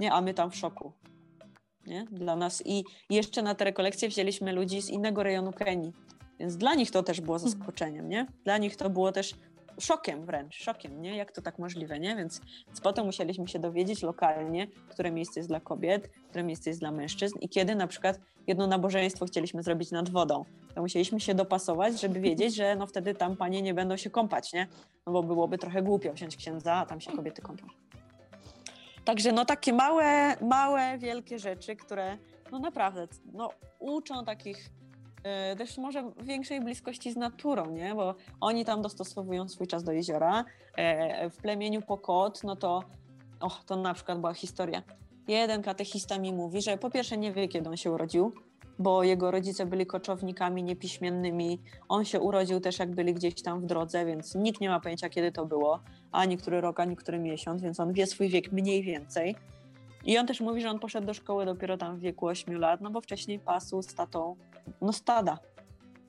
Nie, 0.00 0.12
a 0.12 0.20
my 0.20 0.34
tam 0.34 0.50
w 0.50 0.56
szoku. 0.56 0.92
Nie? 1.86 2.04
Dla 2.10 2.36
nas. 2.36 2.62
I 2.66 2.84
jeszcze 3.10 3.42
na 3.42 3.54
te 3.54 3.64
rekolekcje 3.64 4.08
wzięliśmy 4.08 4.52
ludzi 4.52 4.82
z 4.82 4.90
innego 4.90 5.22
rejonu 5.22 5.52
Kenii. 5.52 5.92
Więc 6.38 6.56
dla 6.56 6.74
nich 6.74 6.90
to 6.90 7.02
też 7.02 7.20
było 7.20 7.36
mhm. 7.36 7.52
zaskoczeniem, 7.52 8.08
nie? 8.08 8.26
Dla 8.44 8.58
nich 8.58 8.76
to 8.76 8.90
było 8.90 9.12
też 9.12 9.34
szokiem 9.80 10.26
wręcz, 10.26 10.54
szokiem, 10.54 11.02
nie? 11.02 11.16
Jak 11.16 11.32
to 11.32 11.42
tak 11.42 11.58
możliwe, 11.58 12.00
nie? 12.00 12.16
Więc, 12.16 12.40
więc 12.66 12.80
potem 12.80 13.06
musieliśmy 13.06 13.48
się 13.48 13.58
dowiedzieć 13.58 14.02
lokalnie, 14.02 14.66
które 14.88 15.10
miejsce 15.10 15.40
jest 15.40 15.50
dla 15.50 15.60
kobiet, 15.60 16.08
które 16.28 16.44
miejsce 16.44 16.70
jest 16.70 16.80
dla 16.80 16.90
mężczyzn 16.90 17.38
i 17.40 17.48
kiedy 17.48 17.74
na 17.74 17.86
przykład 17.86 18.20
jedno 18.46 18.66
nabożeństwo 18.66 19.26
chcieliśmy 19.26 19.62
zrobić 19.62 19.90
nad 19.90 20.10
wodą, 20.10 20.44
to 20.74 20.82
musieliśmy 20.82 21.20
się 21.20 21.34
dopasować, 21.34 22.00
żeby 22.00 22.20
wiedzieć, 22.20 22.54
że 22.54 22.76
no 22.76 22.86
wtedy 22.86 23.14
tam 23.14 23.36
panie 23.36 23.62
nie 23.62 23.74
będą 23.74 23.96
się 23.96 24.10
kąpać, 24.10 24.52
nie? 24.52 24.66
No 25.06 25.12
bo 25.12 25.22
byłoby 25.22 25.58
trochę 25.58 25.82
głupio 25.82 26.12
wziąć 26.12 26.36
księdza, 26.36 26.74
a 26.74 26.86
tam 26.86 27.00
się 27.00 27.12
kobiety 27.12 27.42
kąpią. 27.42 27.66
Także 29.04 29.32
no 29.32 29.44
takie 29.44 29.72
małe, 29.72 30.36
małe, 30.40 30.98
wielkie 30.98 31.38
rzeczy, 31.38 31.76
które 31.76 32.18
no 32.52 32.58
naprawdę 32.58 33.08
no, 33.32 33.50
uczą 33.78 34.24
takich 34.24 34.70
też 35.58 35.78
może 35.78 36.10
większej 36.22 36.60
bliskości 36.60 37.12
z 37.12 37.16
naturą, 37.16 37.70
nie? 37.70 37.94
bo 37.94 38.14
oni 38.40 38.64
tam 38.64 38.82
dostosowują 38.82 39.48
swój 39.48 39.66
czas 39.66 39.84
do 39.84 39.92
jeziora. 39.92 40.44
E, 40.76 41.30
w 41.30 41.36
plemieniu 41.36 41.82
Pokot, 41.82 42.44
no 42.44 42.56
to, 42.56 42.82
oh, 43.40 43.60
to 43.66 43.76
na 43.76 43.94
przykład 43.94 44.20
była 44.20 44.34
historia. 44.34 44.82
Jeden 45.28 45.62
katechista 45.62 46.18
mi 46.18 46.32
mówi, 46.32 46.62
że 46.62 46.78
po 46.78 46.90
pierwsze 46.90 47.16
nie 47.18 47.32
wie, 47.32 47.48
kiedy 47.48 47.68
on 47.68 47.76
się 47.76 47.90
urodził, 47.90 48.32
bo 48.78 49.02
jego 49.02 49.30
rodzice 49.30 49.66
byli 49.66 49.86
koczownikami 49.86 50.62
niepiśmiennymi. 50.62 51.60
On 51.88 52.04
się 52.04 52.20
urodził 52.20 52.60
też, 52.60 52.78
jak 52.78 52.90
byli 52.90 53.14
gdzieś 53.14 53.42
tam 53.42 53.60
w 53.60 53.66
drodze, 53.66 54.06
więc 54.06 54.34
nikt 54.34 54.60
nie 54.60 54.68
ma 54.68 54.80
pojęcia, 54.80 55.08
kiedy 55.08 55.32
to 55.32 55.46
było, 55.46 55.80
ani 56.12 56.36
który 56.36 56.60
rok, 56.60 56.80
ani 56.80 56.96
który 56.96 57.18
miesiąc, 57.18 57.62
więc 57.62 57.80
on 57.80 57.92
wie 57.92 58.06
swój 58.06 58.28
wiek 58.28 58.52
mniej 58.52 58.82
więcej. 58.82 59.36
I 60.04 60.18
on 60.18 60.26
też 60.26 60.40
mówi, 60.40 60.60
że 60.60 60.70
on 60.70 60.78
poszedł 60.78 61.06
do 61.06 61.14
szkoły 61.14 61.44
dopiero 61.44 61.76
tam 61.76 61.96
w 61.96 62.00
wieku 62.00 62.26
8 62.26 62.58
lat, 62.58 62.80
no 62.80 62.90
bo 62.90 63.00
wcześniej 63.00 63.38
pasł 63.38 63.82
z 63.82 63.94
tatą 63.94 64.36
no 64.80 64.92
stada. 64.92 65.38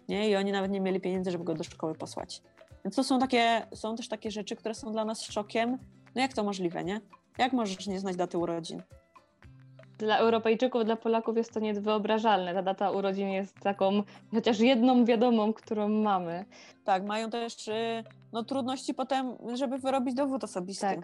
Nie? 0.09 0.29
I 0.29 0.35
oni 0.35 0.51
nawet 0.51 0.71
nie 0.71 0.81
mieli 0.81 1.01
pieniędzy, 1.01 1.31
żeby 1.31 1.43
go 1.43 1.53
do 1.53 1.63
szkoły 1.63 1.95
posłać. 1.95 2.41
Więc 2.85 2.95
to 2.95 3.03
są 3.03 3.19
takie, 3.19 3.67
są 3.73 3.95
też 3.95 4.07
takie 4.07 4.31
rzeczy, 4.31 4.55
które 4.55 4.75
są 4.75 4.91
dla 4.91 5.05
nas 5.05 5.21
szokiem. 5.21 5.77
No 6.15 6.21
jak 6.21 6.33
to 6.33 6.43
możliwe, 6.43 6.83
nie? 6.83 7.01
Jak 7.37 7.53
możesz 7.53 7.87
nie 7.87 7.99
znać 7.99 8.15
daty 8.15 8.37
urodzin? 8.37 8.81
Dla 9.97 10.17
Europejczyków, 10.17 10.85
dla 10.85 10.95
Polaków 10.95 11.37
jest 11.37 11.53
to 11.53 11.59
niewyobrażalne. 11.59 12.53
Ta 12.53 12.61
data 12.61 12.91
urodzin 12.91 13.29
jest 13.29 13.59
taką 13.59 14.03
chociaż 14.31 14.59
jedną 14.59 15.05
wiadomą, 15.05 15.53
którą 15.53 15.89
mamy. 15.89 16.45
Tak, 16.83 17.05
mają 17.05 17.29
też 17.29 17.67
y, 17.67 18.03
no, 18.31 18.43
trudności 18.43 18.93
potem, 18.93 19.37
żeby 19.53 19.77
wyrobić 19.77 20.15
dowód 20.15 20.43
osobisty. 20.43 20.81
Tak. 20.81 20.99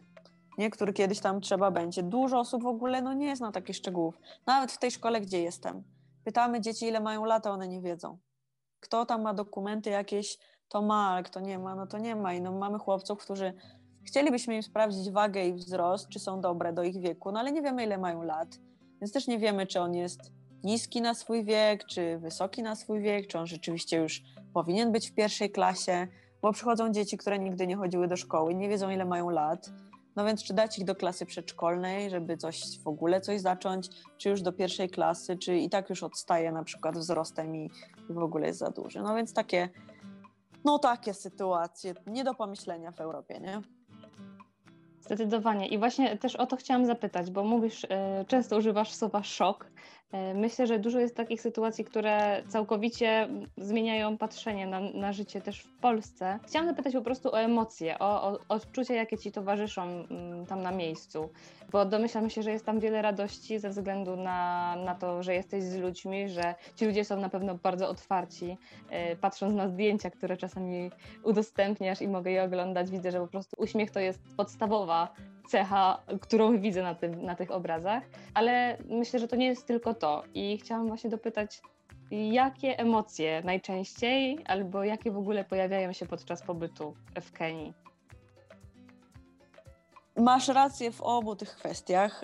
Nie, 0.58 0.70
który 0.70 0.94
kiedyś 0.94 1.20
tam 1.20 1.42
trzeba 1.42 1.72
będzie. 1.72 2.04
Dużo 2.04 2.40
osób 2.40 2.64
w 2.64 2.68
ogóle 2.68 3.02
no, 3.02 3.14
nie 3.14 3.36
zna 3.36 3.52
takich 3.52 3.76
szczegółów. 3.76 4.20
Nawet 4.46 4.72
w 4.72 4.78
tej 4.78 4.92
szkole, 4.92 5.22
gdzie 5.22 5.42
jestem. 5.42 5.84
Pytamy 6.24 6.62
dzieci, 6.62 6.86
ile 6.86 7.00
mają 7.00 7.26
lata, 7.26 7.52
one 7.52 7.68
nie 7.68 7.82
wiedzą. 7.82 8.18
Kto 8.80 9.06
tam 9.06 9.22
ma 9.22 9.34
dokumenty 9.34 9.90
jakieś, 9.90 10.38
to 10.68 10.82
ma, 10.82 11.10
ale 11.10 11.24
kto 11.24 11.40
nie 11.40 11.60
ma, 11.60 11.76
no 11.76 11.88
to 11.88 11.98
nie 11.98 12.16
ma. 12.16 12.34
I 12.34 12.42
no, 12.42 12.52
mamy 12.52 12.80
chłopców, 12.80 13.20
którzy 13.20 13.54
chcielibyśmy 14.04 14.56
im 14.56 14.64
sprawdzić 14.64 15.12
wagę 15.12 15.46
i 15.46 15.54
wzrost, 15.54 16.10
czy 16.10 16.20
są 16.20 16.42
dobre 16.42 16.74
do 16.74 16.84
ich 16.84 17.02
wieku, 17.02 17.32
no 17.32 17.40
ale 17.40 17.52
nie 17.52 17.62
wiemy, 17.62 17.84
ile 17.84 17.98
mają 17.98 18.24
lat. 18.24 18.60
Więc 19.02 19.14
też 19.14 19.28
nie 19.28 19.40
wiemy, 19.40 19.68
czy 19.68 19.80
on 19.80 19.96
jest 19.96 20.32
niski 20.64 21.02
na 21.02 21.14
swój 21.14 21.46
wiek, 21.46 21.86
czy 21.86 22.18
wysoki 22.18 22.64
na 22.64 22.76
swój 22.76 23.02
wiek, 23.02 23.28
czy 23.28 23.40
on 23.40 23.48
rzeczywiście 23.48 23.98
już 23.98 24.22
powinien 24.54 24.92
być 24.92 25.10
w 25.10 25.14
pierwszej 25.14 25.52
klasie, 25.52 26.08
bo 26.42 26.52
przychodzą 26.52 26.92
dzieci, 26.92 27.18
które 27.18 27.40
nigdy 27.40 27.68
nie 27.68 27.76
chodziły 27.76 28.08
do 28.08 28.18
szkoły, 28.18 28.56
nie 28.56 28.70
wiedzą, 28.70 28.90
ile 28.90 29.06
mają 29.06 29.30
lat 29.30 29.70
no 30.16 30.26
więc 30.26 30.44
czy 30.44 30.54
dać 30.54 30.80
ich 30.80 30.86
do 30.86 30.96
klasy 30.96 31.26
przedszkolnej, 31.26 32.10
żeby 32.10 32.38
coś 32.38 32.80
w 32.80 32.88
ogóle 32.88 33.22
coś 33.22 33.42
zacząć, 33.42 33.90
czy 34.18 34.30
już 34.30 34.42
do 34.42 34.54
pierwszej 34.54 34.90
klasy, 34.90 35.38
czy 35.38 35.58
i 35.58 35.70
tak 35.70 35.90
już 35.90 36.04
odstaje 36.04 36.52
na 36.52 36.64
przykład 36.64 36.98
wzrostem 36.98 37.56
i, 37.56 37.70
w 38.10 38.18
ogóle 38.18 38.48
jest 38.48 38.60
za 38.60 38.70
duży. 38.70 39.02
No 39.02 39.16
więc 39.16 39.34
takie, 39.34 39.70
no 40.66 40.80
takie 40.80 41.14
sytuacje, 41.14 41.94
nie 42.08 42.24
do 42.24 42.34
pomyślenia 42.34 42.92
w 42.92 43.02
Europie, 43.02 43.40
nie? 43.40 43.62
Zdecydowanie. 45.02 45.68
I 45.68 45.78
właśnie 45.78 46.18
też 46.18 46.36
o 46.36 46.46
to 46.46 46.56
chciałam 46.56 46.86
zapytać, 46.86 47.32
bo 47.32 47.44
mówisz, 47.44 47.86
e, 47.90 48.26
często 48.28 48.58
używasz 48.58 48.94
słowa 48.94 49.24
szok. 49.24 49.72
E, 50.12 50.34
myślę, 50.34 50.68
że 50.68 50.80
dużo 50.80 51.00
jest 51.00 51.16
takich 51.16 51.42
sytuacji, 51.42 51.86
które 51.86 52.44
całkowicie 52.48 53.28
zmieniają 53.58 54.18
patrzenie 54.18 54.68
na, 54.68 54.80
na 54.80 55.14
życie 55.14 55.42
też 55.42 55.62
w 55.62 55.74
Polsce. 55.78 56.40
Chciałam 56.48 56.68
zapytać 56.68 56.94
po 56.94 57.02
prostu 57.02 57.30
o 57.30 57.40
emocje, 57.40 58.00
o, 58.00 58.24
o 58.24 58.40
odczucia, 58.50 58.94
jakie 58.94 59.18
ci 59.18 59.32
towarzyszą 59.32 59.82
mm, 59.84 60.46
tam 60.46 60.62
na 60.62 60.72
miejscu, 60.72 61.30
bo 61.72 61.86
domyślam 61.86 62.30
się, 62.30 62.44
że 62.44 62.52
jest 62.52 62.66
tam 62.66 62.80
wiele 62.80 63.02
radości 63.02 63.60
ze 63.60 63.70
względu 63.70 64.16
na, 64.16 64.76
na 64.86 64.96
to, 64.96 65.24
że 65.24 65.34
jesteś 65.34 65.64
z 65.64 65.78
ludźmi, 65.78 66.30
że 66.30 66.56
ci 66.76 66.86
ludzie 66.86 67.06
są 67.06 67.20
na 67.20 67.30
pewno 67.30 67.56
bardzo 67.56 67.90
otwarci. 67.90 68.58
E, 68.90 69.16
patrząc 69.16 69.56
na 69.56 69.68
zdjęcia, 69.68 70.10
które 70.10 70.38
czasami 70.38 70.92
udostępniasz 71.24 72.02
i 72.02 72.08
mogę 72.08 72.32
je 72.32 72.44
oglądać, 72.44 72.90
widzę, 72.90 73.12
że 73.12 73.20
po 73.20 73.28
prostu 73.28 73.56
uśmiech 73.60 73.92
to 73.92 74.00
jest 74.00 74.20
podstawowa 74.38 75.14
cecha, 75.48 76.02
którą 76.22 76.60
widzę 76.60 76.82
na, 76.84 76.96
tym, 76.96 77.24
na 77.26 77.36
tych 77.36 77.52
obrazach, 77.52 78.04
ale 78.34 78.78
myślę, 78.90 79.20
że 79.20 79.28
to 79.28 79.36
nie 79.36 79.46
jest 79.46 79.68
tylko 79.68 79.94
to. 79.94 80.24
I 80.34 80.58
chciałam 80.58 80.88
właśnie 80.88 81.10
dopytać, 81.10 81.62
jakie 82.12 82.80
emocje 82.80 83.42
najczęściej 83.46 84.40
albo 84.46 84.84
jakie 84.84 85.12
w 85.12 85.18
ogóle 85.18 85.44
pojawiają 85.44 85.94
się 85.94 86.06
podczas 86.06 86.42
pobytu 86.42 86.94
w 87.22 87.32
Kenii? 87.32 87.74
Masz 90.18 90.48
rację 90.48 90.92
w 90.92 91.02
obu 91.02 91.36
tych 91.36 91.56
kwestiach, 91.56 92.24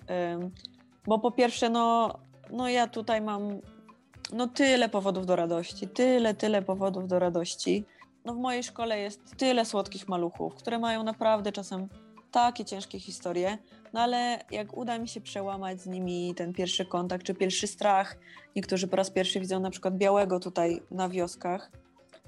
bo 1.06 1.20
po 1.20 1.32
pierwsze, 1.32 1.70
no, 1.70 2.14
no 2.52 2.70
ja 2.70 2.88
tutaj 2.88 3.22
mam 3.22 3.62
no 4.34 4.48
tyle 4.48 4.90
powodów 4.90 5.26
do 5.26 5.36
radości, 5.36 5.88
tyle, 5.88 6.34
tyle 6.34 6.62
powodów 6.62 7.08
do 7.08 7.20
radości. 7.20 7.86
No 8.26 8.34
w 8.34 8.38
mojej 8.38 8.64
szkole 8.64 9.00
jest 9.00 9.38
tyle 9.38 9.66
słodkich 9.66 10.08
maluchów, 10.08 10.56
które 10.56 10.80
mają 10.80 11.04
naprawdę 11.04 11.52
czasem 11.52 11.88
takie 12.38 12.66
ciężkie 12.66 13.00
historie, 13.00 13.58
no 13.94 14.02
ale 14.02 14.40
jak 14.52 14.78
uda 14.78 15.00
mi 15.00 15.08
się 15.08 15.22
przełamać 15.22 15.82
z 15.82 15.88
nimi 15.88 16.34
ten 16.36 16.54
pierwszy 16.54 16.86
kontakt 16.86 17.26
czy 17.26 17.34
pierwszy 17.34 17.68
strach, 17.68 18.18
niektórzy 18.56 18.88
po 18.88 18.96
raz 18.96 19.12
pierwszy 19.12 19.40
widzą 19.40 19.60
na 19.60 19.70
przykład 19.70 19.98
białego 19.98 20.40
tutaj 20.40 20.82
na 20.92 21.10
wioskach. 21.10 21.72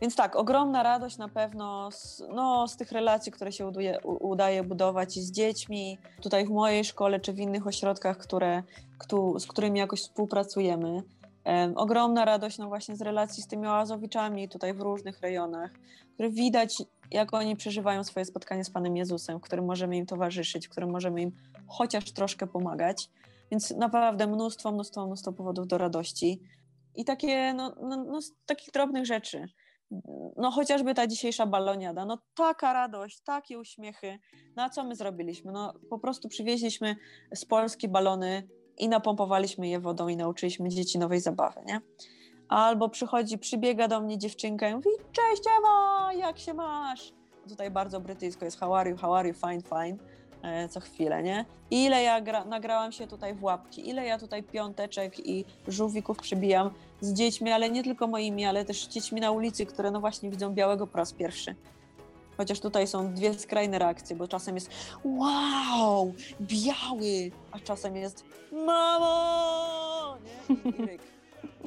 Więc 0.01 0.15
tak, 0.15 0.35
ogromna 0.35 0.83
radość 0.83 1.17
na 1.17 1.29
pewno 1.29 1.91
z, 1.91 2.23
no, 2.29 2.67
z 2.67 2.77
tych 2.77 2.91
relacji, 2.91 3.31
które 3.31 3.51
się 3.51 3.67
uduje, 3.67 3.99
udaje 4.03 4.63
budować 4.63 5.17
i 5.17 5.21
z 5.21 5.31
dziećmi, 5.31 5.97
tutaj 6.21 6.45
w 6.45 6.49
mojej 6.49 6.83
szkole 6.83 7.19
czy 7.19 7.33
w 7.33 7.39
innych 7.39 7.67
ośrodkach, 7.67 8.17
które, 8.17 8.63
z 9.39 9.47
którymi 9.47 9.79
jakoś 9.79 10.01
współpracujemy. 10.01 11.03
Ogromna 11.75 12.25
radość 12.25 12.57
no 12.57 12.67
właśnie 12.67 12.95
z 12.95 13.01
relacji 13.01 13.43
z 13.43 13.47
tymi 13.47 13.67
oazowiczami 13.67 14.49
tutaj 14.49 14.73
w 14.73 14.81
różnych 14.81 15.21
rejonach, 15.21 15.71
które 16.13 16.29
widać 16.29 16.83
jak 17.11 17.33
oni 17.33 17.55
przeżywają 17.55 18.03
swoje 18.03 18.25
spotkanie 18.25 18.65
z 18.65 18.69
Panem 18.69 18.97
Jezusem, 18.97 19.39
którym 19.39 19.65
możemy 19.65 19.97
im 19.97 20.05
towarzyszyć, 20.05 20.67
którym 20.67 20.89
możemy 20.89 21.21
im 21.21 21.31
chociaż 21.67 22.11
troszkę 22.11 22.47
pomagać. 22.47 23.09
Więc 23.51 23.71
naprawdę 23.71 24.27
mnóstwo, 24.27 24.71
mnóstwo, 24.71 25.05
mnóstwo 25.05 25.33
powodów 25.33 25.67
do 25.67 25.77
radości. 25.77 26.41
I 26.95 27.05
takie, 27.05 27.53
no, 27.53 27.75
no, 27.81 28.03
no 28.03 28.19
takich 28.45 28.71
drobnych 28.73 29.05
rzeczy. 29.05 29.45
No 30.37 30.51
chociażby 30.51 30.93
ta 30.93 31.07
dzisiejsza 31.07 31.45
baloniada, 31.45 32.05
no 32.05 32.17
taka 32.35 32.73
radość, 32.73 33.21
takie 33.21 33.59
uśmiechy. 33.59 34.19
No 34.55 34.63
a 34.63 34.69
co 34.69 34.83
my 34.83 34.95
zrobiliśmy? 34.95 35.51
No 35.51 35.73
po 35.89 35.99
prostu 35.99 36.29
przywieźliśmy 36.29 36.95
z 37.35 37.45
Polski 37.45 37.87
balony 37.87 38.47
i 38.77 38.89
napompowaliśmy 38.89 39.67
je 39.67 39.79
wodą 39.79 40.07
i 40.07 40.17
nauczyliśmy 40.17 40.69
dzieci 40.69 40.99
nowej 40.99 41.19
zabawy, 41.19 41.61
nie? 41.65 41.81
Albo 42.49 42.89
przychodzi, 42.89 43.37
przybiega 43.37 43.87
do 43.87 44.01
mnie 44.01 44.17
dziewczynka 44.17 44.69
i 44.69 44.75
mówi, 44.75 44.89
cześć 45.11 45.43
Ewa, 45.59 46.13
jak 46.13 46.39
się 46.39 46.53
masz? 46.53 47.13
Tutaj 47.49 47.71
bardzo 47.71 47.99
brytyjsko 48.01 48.45
jest 48.45 48.59
how 48.59 48.75
are 48.75 48.89
you, 48.89 48.97
how 48.97 49.15
are 49.15 49.29
you, 49.29 49.35
fine, 49.35 49.61
fine, 49.61 49.97
e, 50.41 50.69
co 50.69 50.79
chwilę, 50.79 51.23
nie? 51.23 51.45
Ile 51.71 52.03
ja 52.03 52.21
gra, 52.21 52.45
nagrałam 52.45 52.91
się 52.91 53.07
tutaj 53.07 53.35
w 53.35 53.43
łapki, 53.43 53.89
ile 53.89 54.05
ja 54.05 54.19
tutaj 54.19 54.43
piąteczek 54.43 55.27
i 55.27 55.45
żółwików 55.67 56.17
przybijam 56.17 56.71
z 57.01 57.13
dziećmi, 57.13 57.51
ale 57.51 57.69
nie 57.69 57.83
tylko 57.83 58.07
moimi, 58.07 58.45
ale 58.45 58.65
też 58.65 58.87
dziećmi 58.87 59.21
na 59.21 59.31
ulicy, 59.31 59.65
które 59.65 59.91
no 59.91 59.99
właśnie 59.99 60.29
widzą 60.29 60.53
białego 60.53 60.87
po 60.87 60.97
raz 60.97 61.13
pierwszy. 61.13 61.55
Chociaż 62.37 62.59
tutaj 62.59 62.87
są 62.87 63.13
dwie 63.13 63.33
skrajne 63.33 63.79
reakcje, 63.79 64.15
bo 64.15 64.27
czasem 64.27 64.55
jest 64.55 64.69
wow, 65.03 66.13
biały, 66.41 67.31
a 67.51 67.59
czasem 67.59 67.95
jest 67.95 68.25
mamo, 68.51 70.17
nie? 70.23 70.71
I 70.71 70.85
ryk. 70.85 71.18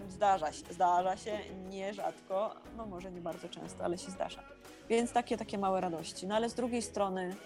Zdarza 0.09 0.53
się, 0.53 0.63
zdarza 0.71 1.17
się, 1.17 1.39
nierzadko, 1.71 2.55
no 2.77 2.87
może 2.87 3.13
nie 3.13 3.21
bardzo 3.21 3.49
często, 3.49 3.85
ale 3.85 3.99
się 3.99 4.11
zdarza. 4.11 4.43
Więc 4.89 5.13
takie, 5.13 5.37
takie 5.37 5.59
małe 5.59 5.81
radości. 5.81 6.27
No 6.27 6.35
ale 6.35 6.49
z 6.49 6.55
drugiej 6.55 6.83
strony, 6.83 7.37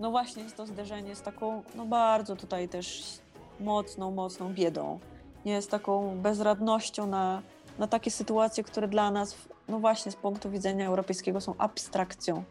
no 0.00 0.10
właśnie 0.10 0.42
jest 0.42 0.56
to 0.56 0.66
zderzenie 0.66 1.16
z 1.16 1.22
taką, 1.22 1.62
no 1.74 1.86
bardzo 1.86 2.36
tutaj 2.36 2.68
też 2.68 3.18
mocną, 3.60 4.10
mocną 4.10 4.54
biedą. 4.54 4.98
Nie, 5.44 5.62
z 5.62 5.68
taką 5.68 6.18
bezradnością 6.18 7.06
na, 7.06 7.42
na 7.78 7.86
takie 7.86 8.10
sytuacje, 8.10 8.64
które 8.64 8.88
dla 8.88 9.10
nas, 9.10 9.36
no 9.68 9.78
właśnie 9.78 10.12
z 10.12 10.16
punktu 10.16 10.50
widzenia 10.50 10.86
europejskiego 10.86 11.40
są 11.40 11.54
abstrakcją. 11.58 12.44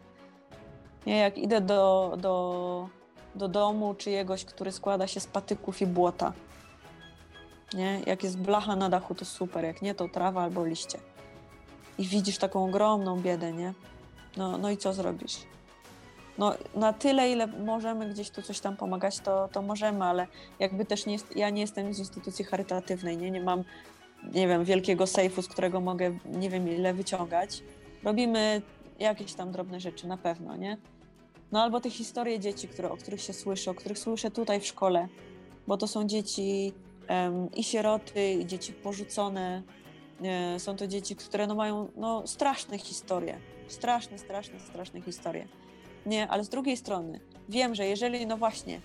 Nie, 1.06 1.18
jak 1.18 1.38
idę 1.38 1.60
do, 1.60 2.14
do, 2.20 2.88
do 3.34 3.48
domu 3.48 3.94
czyjegoś, 3.94 4.44
który 4.44 4.72
składa 4.72 5.06
się 5.06 5.20
z 5.20 5.26
patyków 5.26 5.82
i 5.82 5.86
błota, 5.86 6.32
nie? 7.74 8.00
Jak 8.06 8.22
jest 8.22 8.38
blacha 8.38 8.76
na 8.76 8.88
dachu, 8.88 9.14
to 9.14 9.24
super, 9.24 9.64
jak 9.64 9.82
nie, 9.82 9.94
to 9.94 10.08
trawa 10.08 10.42
albo 10.42 10.66
liście. 10.66 10.98
I 11.98 12.06
widzisz 12.06 12.38
taką 12.38 12.64
ogromną 12.64 13.20
biedę, 13.20 13.52
nie? 13.52 13.74
No, 14.36 14.58
no 14.58 14.70
i 14.70 14.76
co 14.76 14.92
zrobisz? 14.92 15.36
No, 16.38 16.54
na 16.74 16.92
tyle, 16.92 17.30
ile 17.30 17.46
możemy 17.46 18.10
gdzieś 18.10 18.30
tu 18.30 18.42
coś 18.42 18.60
tam 18.60 18.76
pomagać, 18.76 19.18
to, 19.18 19.48
to 19.48 19.62
możemy, 19.62 20.04
ale 20.04 20.26
jakby 20.58 20.84
też 20.84 21.06
nie 21.06 21.16
ja 21.36 21.50
nie 21.50 21.60
jestem 21.60 21.94
z 21.94 21.98
instytucji 21.98 22.44
charytatywnej, 22.44 23.16
nie? 23.16 23.30
Nie 23.30 23.40
mam, 23.40 23.64
nie 24.32 24.48
wiem, 24.48 24.64
wielkiego 24.64 25.06
sejfu, 25.06 25.42
z 25.42 25.48
którego 25.48 25.80
mogę 25.80 26.18
nie 26.24 26.50
wiem 26.50 26.68
ile 26.68 26.94
wyciągać. 26.94 27.62
Robimy 28.04 28.62
jakieś 28.98 29.34
tam 29.34 29.52
drobne 29.52 29.80
rzeczy, 29.80 30.06
na 30.06 30.16
pewno, 30.16 30.56
nie? 30.56 30.76
No 31.52 31.62
albo 31.62 31.80
te 31.80 31.90
historie 31.90 32.40
dzieci, 32.40 32.68
które, 32.68 32.90
o 32.90 32.96
których 32.96 33.20
się 33.20 33.32
słyszy, 33.32 33.70
o 33.70 33.74
których 33.74 33.98
słyszę 33.98 34.30
tutaj 34.30 34.60
w 34.60 34.66
szkole, 34.66 35.08
bo 35.66 35.76
to 35.76 35.86
są 35.86 36.06
dzieci 36.06 36.72
i 37.54 37.64
sieroty, 37.64 38.32
i 38.32 38.46
dzieci 38.46 38.72
porzucone. 38.72 39.62
E, 40.24 40.60
są 40.60 40.76
to 40.76 40.86
dzieci, 40.86 41.16
które 41.16 41.46
no 41.46 41.54
mają 41.54 41.88
no, 41.96 42.26
straszne 42.26 42.78
historie. 42.78 43.38
Straszne, 43.68 44.18
straszne, 44.18 44.60
straszne 44.60 45.00
historie. 45.00 45.48
Nie, 46.06 46.28
ale 46.28 46.44
z 46.44 46.48
drugiej 46.48 46.76
strony 46.76 47.20
wiem, 47.48 47.74
że 47.74 47.86
jeżeli, 47.86 48.26
no 48.26 48.36
właśnie, 48.36 48.80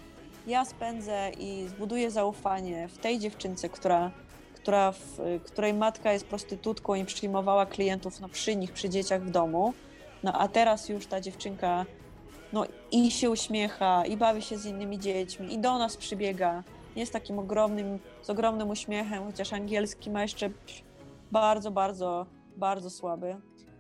ja 0.48 0.66
spędzę 0.66 1.32
i 1.40 1.68
zbuduję 1.68 2.12
zaufanie 2.12 2.88
w 2.88 2.98
tej 2.98 3.20
dziewczynce, 3.20 3.70
która, 3.70 4.12
która 4.56 4.92
w, 4.92 5.20
której 5.46 5.74
matka 5.74 6.14
jest 6.14 6.26
prostytutką 6.26 6.96
i 6.96 7.06
przyjmowała 7.06 7.66
klientów 7.66 8.20
no, 8.20 8.30
przy 8.30 8.56
nich, 8.56 8.72
przy 8.72 8.90
dzieciach 8.90 9.24
w 9.24 9.30
domu, 9.30 9.74
no 10.24 10.34
a 10.34 10.48
teraz 10.48 10.90
już 10.90 11.08
ta 11.08 11.22
dziewczynka 11.22 11.86
no, 12.54 12.66
i 12.92 13.12
się 13.12 13.30
uśmiecha, 13.30 14.06
i 14.06 14.18
bawi 14.18 14.42
się 14.42 14.58
z 14.58 14.66
innymi 14.66 15.00
dziećmi, 15.00 15.54
i 15.54 15.60
do 15.60 15.78
nas 15.78 15.98
przybiega, 15.98 16.64
jest 16.98 17.14
takim 17.14 17.40
ogromnym, 17.40 18.00
z 18.22 18.30
ogromnym 18.30 18.70
uśmiechem, 18.70 19.26
chociaż 19.26 19.54
angielski 19.54 20.12
ma 20.12 20.22
jeszcze 20.22 20.50
bardzo, 21.32 21.72
bardzo, 21.72 22.26
bardzo 22.58 22.90
słaby. 22.90 23.36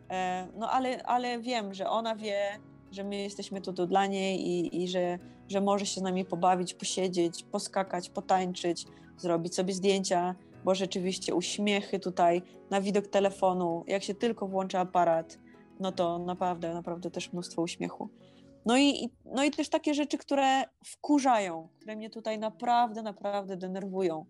E, 0.10 0.48
no 0.56 0.72
ale, 0.72 1.04
ale 1.04 1.40
wiem, 1.40 1.74
że 1.74 1.90
ona 1.90 2.16
wie, 2.16 2.60
że 2.92 3.04
my 3.04 3.16
jesteśmy 3.16 3.62
tu 3.62 3.88
dla 3.88 4.06
niej 4.06 4.48
i, 4.48 4.84
i 4.84 4.88
że, 4.88 5.20
że 5.48 5.62
może 5.62 5.86
się 5.86 6.00
z 6.00 6.04
nami 6.04 6.26
pobawić, 6.26 6.74
posiedzieć, 6.74 7.44
poskakać, 7.44 8.10
potańczyć, 8.10 8.86
zrobić 9.18 9.56
sobie 9.56 9.74
zdjęcia, 9.74 10.36
bo 10.64 10.76
rzeczywiście 10.76 11.36
uśmiechy 11.36 12.00
tutaj 12.00 12.42
na 12.70 12.82
widok 12.82 13.08
telefonu, 13.08 13.84
jak 13.88 14.04
się 14.04 14.14
tylko 14.14 14.48
włącza 14.48 14.80
aparat, 14.80 15.40
no 15.80 15.92
to 15.92 16.20
naprawdę, 16.20 16.74
naprawdę 16.74 17.12
też 17.12 17.34
mnóstwo 17.34 17.62
uśmiechu. 17.62 18.10
No 18.68 18.78
i, 18.78 19.10
no 19.26 19.44
i 19.44 19.52
też 19.52 19.70
takie 19.70 19.94
rzeczy, 19.94 20.18
które 20.18 20.64
wkurzają, 20.86 21.68
które 21.78 21.96
mnie 21.96 22.10
tutaj 22.10 22.40
naprawdę, 22.40 23.02
naprawdę 23.02 23.58
denerwują. 23.58 24.26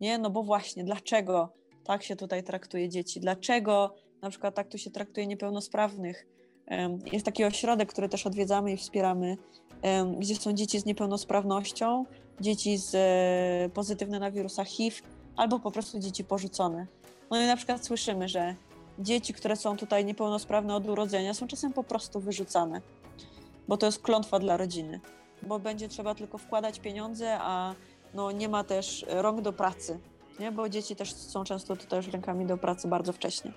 Nie, 0.00 0.18
no 0.18 0.30
bo 0.30 0.42
właśnie, 0.42 0.84
dlaczego 0.84 1.52
tak 1.84 2.02
się 2.02 2.16
tutaj 2.16 2.42
traktuje 2.42 2.88
dzieci? 2.88 3.20
Dlaczego 3.20 3.94
na 4.22 4.30
przykład 4.30 4.54
tak 4.54 4.68
tu 4.68 4.78
się 4.78 4.90
traktuje 4.90 5.26
niepełnosprawnych? 5.26 6.26
Jest 7.12 7.24
taki 7.24 7.44
ośrodek, 7.44 7.88
który 7.88 8.08
też 8.08 8.26
odwiedzamy 8.26 8.72
i 8.72 8.76
wspieramy, 8.76 9.36
gdzie 10.18 10.36
są 10.36 10.52
dzieci 10.52 10.80
z 10.80 10.84
niepełnosprawnością, 10.84 12.04
dzieci 12.40 12.78
z 12.78 12.94
e, 12.94 13.70
pozytywne 13.74 14.18
na 14.18 14.30
wirusa 14.30 14.64
HIV, 14.64 14.96
albo 15.36 15.60
po 15.60 15.70
prostu 15.70 15.98
dzieci 15.98 16.24
porzucone. 16.24 16.86
No 17.30 17.42
i 17.42 17.46
na 17.46 17.56
przykład 17.56 17.84
słyszymy, 17.84 18.28
że 18.28 18.54
dzieci, 18.98 19.34
które 19.34 19.56
są 19.56 19.76
tutaj 19.76 20.04
niepełnosprawne 20.04 20.74
od 20.74 20.88
urodzenia, 20.88 21.34
są 21.34 21.46
czasem 21.46 21.72
po 21.72 21.84
prostu 21.84 22.20
wyrzucane 22.20 22.80
bo 23.68 23.76
to 23.76 23.86
jest 23.86 24.02
klątwa 24.02 24.38
dla 24.38 24.56
rodziny, 24.56 25.00
bo 25.42 25.58
będzie 25.58 25.88
trzeba 25.88 26.14
tylko 26.14 26.38
wkładać 26.38 26.80
pieniądze, 26.80 27.38
a 27.40 27.74
no, 28.14 28.32
nie 28.32 28.48
ma 28.48 28.64
też 28.64 29.06
rąk 29.08 29.40
do 29.40 29.52
pracy, 29.52 29.98
nie? 30.40 30.52
bo 30.52 30.68
dzieci 30.68 30.96
też 30.96 31.14
są 31.14 31.44
często 31.44 31.76
tutaj 31.76 31.96
już 31.96 32.08
rękami 32.08 32.46
do 32.46 32.58
pracy 32.58 32.88
bardzo 32.88 33.12
wcześnie. 33.12 33.52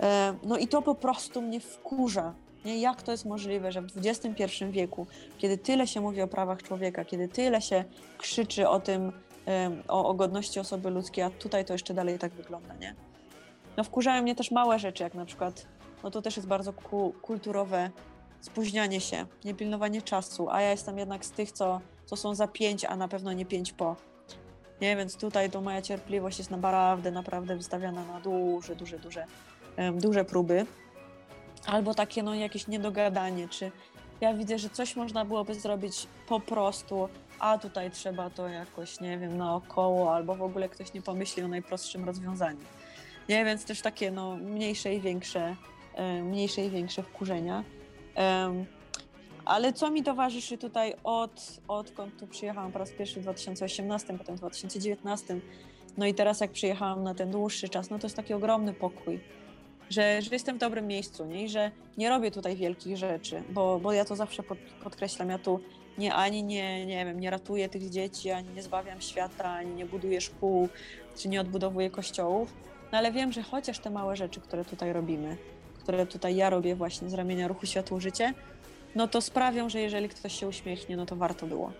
E, 0.00 0.34
no 0.42 0.58
i 0.58 0.68
to 0.68 0.82
po 0.82 0.94
prostu 0.94 1.42
mnie 1.42 1.60
wkurza. 1.60 2.34
Nie? 2.64 2.80
Jak 2.80 3.02
to 3.02 3.12
jest 3.12 3.24
możliwe, 3.24 3.72
że 3.72 3.82
w 3.82 3.86
XXI 3.96 4.64
wieku, 4.70 5.06
kiedy 5.38 5.58
tyle 5.58 5.86
się 5.86 6.00
mówi 6.00 6.22
o 6.22 6.28
prawach 6.28 6.62
człowieka, 6.62 7.04
kiedy 7.04 7.28
tyle 7.28 7.62
się 7.62 7.84
krzyczy 8.18 8.68
o 8.68 8.80
tym, 8.80 9.12
o, 9.88 10.08
o 10.08 10.14
godności 10.14 10.60
osoby 10.60 10.90
ludzkiej, 10.90 11.24
a 11.24 11.30
tutaj 11.30 11.64
to 11.64 11.72
jeszcze 11.72 11.94
dalej 11.94 12.18
tak 12.18 12.32
wygląda, 12.32 12.74
nie? 12.74 12.94
No 13.76 13.84
wkurzają 13.84 14.22
mnie 14.22 14.34
też 14.34 14.50
małe 14.50 14.78
rzeczy, 14.78 15.02
jak 15.02 15.14
na 15.14 15.24
przykład, 15.24 15.66
no 16.02 16.10
to 16.10 16.22
też 16.22 16.36
jest 16.36 16.48
bardzo 16.48 16.72
ku, 16.72 17.14
kulturowe, 17.22 17.90
spóźnianie 18.44 19.00
się, 19.00 19.26
niepilnowanie 19.44 20.02
czasu, 20.02 20.50
a 20.50 20.60
ja 20.60 20.70
jestem 20.70 20.98
jednak 20.98 21.24
z 21.24 21.30
tych, 21.30 21.52
co, 21.52 21.80
co 22.06 22.16
są 22.16 22.34
za 22.34 22.48
pięć, 22.48 22.84
a 22.84 22.96
na 22.96 23.08
pewno 23.08 23.32
nie 23.32 23.46
pięć 23.46 23.72
po. 23.72 23.96
Nie, 24.80 24.96
więc 24.96 25.16
tutaj 25.16 25.50
to 25.50 25.60
moja 25.60 25.82
cierpliwość 25.82 26.38
jest 26.38 26.50
naprawdę, 26.50 27.10
naprawdę 27.10 27.56
wystawiana 27.56 28.04
na 28.04 28.20
duże, 28.20 28.76
duże, 28.76 28.98
duże, 28.98 29.26
um, 29.78 29.98
duże 29.98 30.24
próby. 30.24 30.66
Albo 31.66 31.94
takie, 31.94 32.22
no, 32.22 32.34
jakieś 32.34 32.66
niedogadanie, 32.66 33.48
czy 33.48 33.70
ja 34.20 34.34
widzę, 34.34 34.58
że 34.58 34.70
coś 34.70 34.96
można 34.96 35.24
byłoby 35.24 35.54
zrobić 35.54 36.06
po 36.28 36.40
prostu, 36.40 37.08
a 37.38 37.58
tutaj 37.58 37.90
trzeba 37.90 38.30
to 38.30 38.48
jakoś, 38.48 39.00
nie 39.00 39.18
wiem, 39.18 39.36
naokoło, 39.36 40.14
albo 40.14 40.36
w 40.36 40.42
ogóle 40.42 40.68
ktoś 40.68 40.92
nie 40.92 41.02
pomyśli 41.02 41.42
o 41.42 41.48
najprostszym 41.48 42.04
rozwiązaniu. 42.04 42.60
Nie, 43.28 43.44
więc 43.44 43.64
też 43.64 43.80
takie, 43.80 44.10
no, 44.10 44.36
mniejsze 44.36 44.94
i 44.94 45.00
większe, 45.00 45.56
mniejsze 46.22 46.64
i 46.64 46.70
większe 46.70 47.02
wkurzenia. 47.02 47.64
Ale 49.44 49.72
co 49.72 49.90
mi 49.90 50.02
towarzyszy 50.02 50.58
tutaj 50.58 50.94
od, 51.04 51.60
odkąd 51.68 52.20
tu 52.20 52.26
przyjechałam 52.26 52.72
po 52.72 52.78
raz 52.78 52.90
pierwszy 52.90 53.20
w 53.20 53.22
2018, 53.22 54.18
potem 54.18 54.36
w 54.36 54.38
2019, 54.38 55.40
no 55.96 56.06
i 56.06 56.14
teraz 56.14 56.40
jak 56.40 56.50
przyjechałam 56.50 57.02
na 57.02 57.14
ten 57.14 57.30
dłuższy 57.30 57.68
czas, 57.68 57.90
no 57.90 57.98
to 57.98 58.06
jest 58.06 58.16
taki 58.16 58.34
ogromny 58.34 58.74
pokój, 58.74 59.20
że, 59.90 60.22
że 60.22 60.30
jestem 60.32 60.56
w 60.56 60.58
dobrym 60.58 60.86
miejscu, 60.86 61.24
nie? 61.24 61.44
I 61.44 61.48
że 61.48 61.70
nie 61.98 62.08
robię 62.08 62.30
tutaj 62.30 62.56
wielkich 62.56 62.96
rzeczy, 62.96 63.42
bo, 63.50 63.78
bo 63.78 63.92
ja 63.92 64.04
to 64.04 64.16
zawsze 64.16 64.42
pod, 64.42 64.58
podkreślam, 64.82 65.30
ja 65.30 65.38
tu 65.38 65.60
nie, 65.98 66.14
ani 66.14 66.42
nie, 66.42 66.86
nie 66.86 67.04
wiem, 67.04 67.20
nie 67.20 67.30
ratuję 67.30 67.68
tych 67.68 67.90
dzieci, 67.90 68.30
ani 68.30 68.48
nie 68.48 68.62
zbawiam 68.62 69.00
świata, 69.00 69.44
ani 69.44 69.74
nie 69.74 69.86
buduję 69.86 70.20
szkół, 70.20 70.68
czy 71.16 71.28
nie 71.28 71.40
odbudowuję 71.40 71.90
kościołów, 71.90 72.54
no 72.92 72.98
ale 72.98 73.12
wiem, 73.12 73.32
że 73.32 73.42
chociaż 73.42 73.78
te 73.78 73.90
małe 73.90 74.16
rzeczy, 74.16 74.40
które 74.40 74.64
tutaj 74.64 74.92
robimy, 74.92 75.36
które 75.84 76.06
tutaj 76.06 76.36
ja 76.36 76.50
robię 76.50 76.74
właśnie 76.74 77.10
z 77.10 77.14
ramienia 77.14 77.48
ruchu 77.48 77.66
Światło 77.66 78.00
Życie, 78.00 78.34
no 78.94 79.08
to 79.08 79.20
sprawią, 79.20 79.68
że 79.68 79.80
jeżeli 79.80 80.08
ktoś 80.08 80.40
się 80.40 80.48
uśmiechnie, 80.48 80.96
no 80.96 81.06
to 81.06 81.16
warto 81.16 81.46
było. 81.46 81.72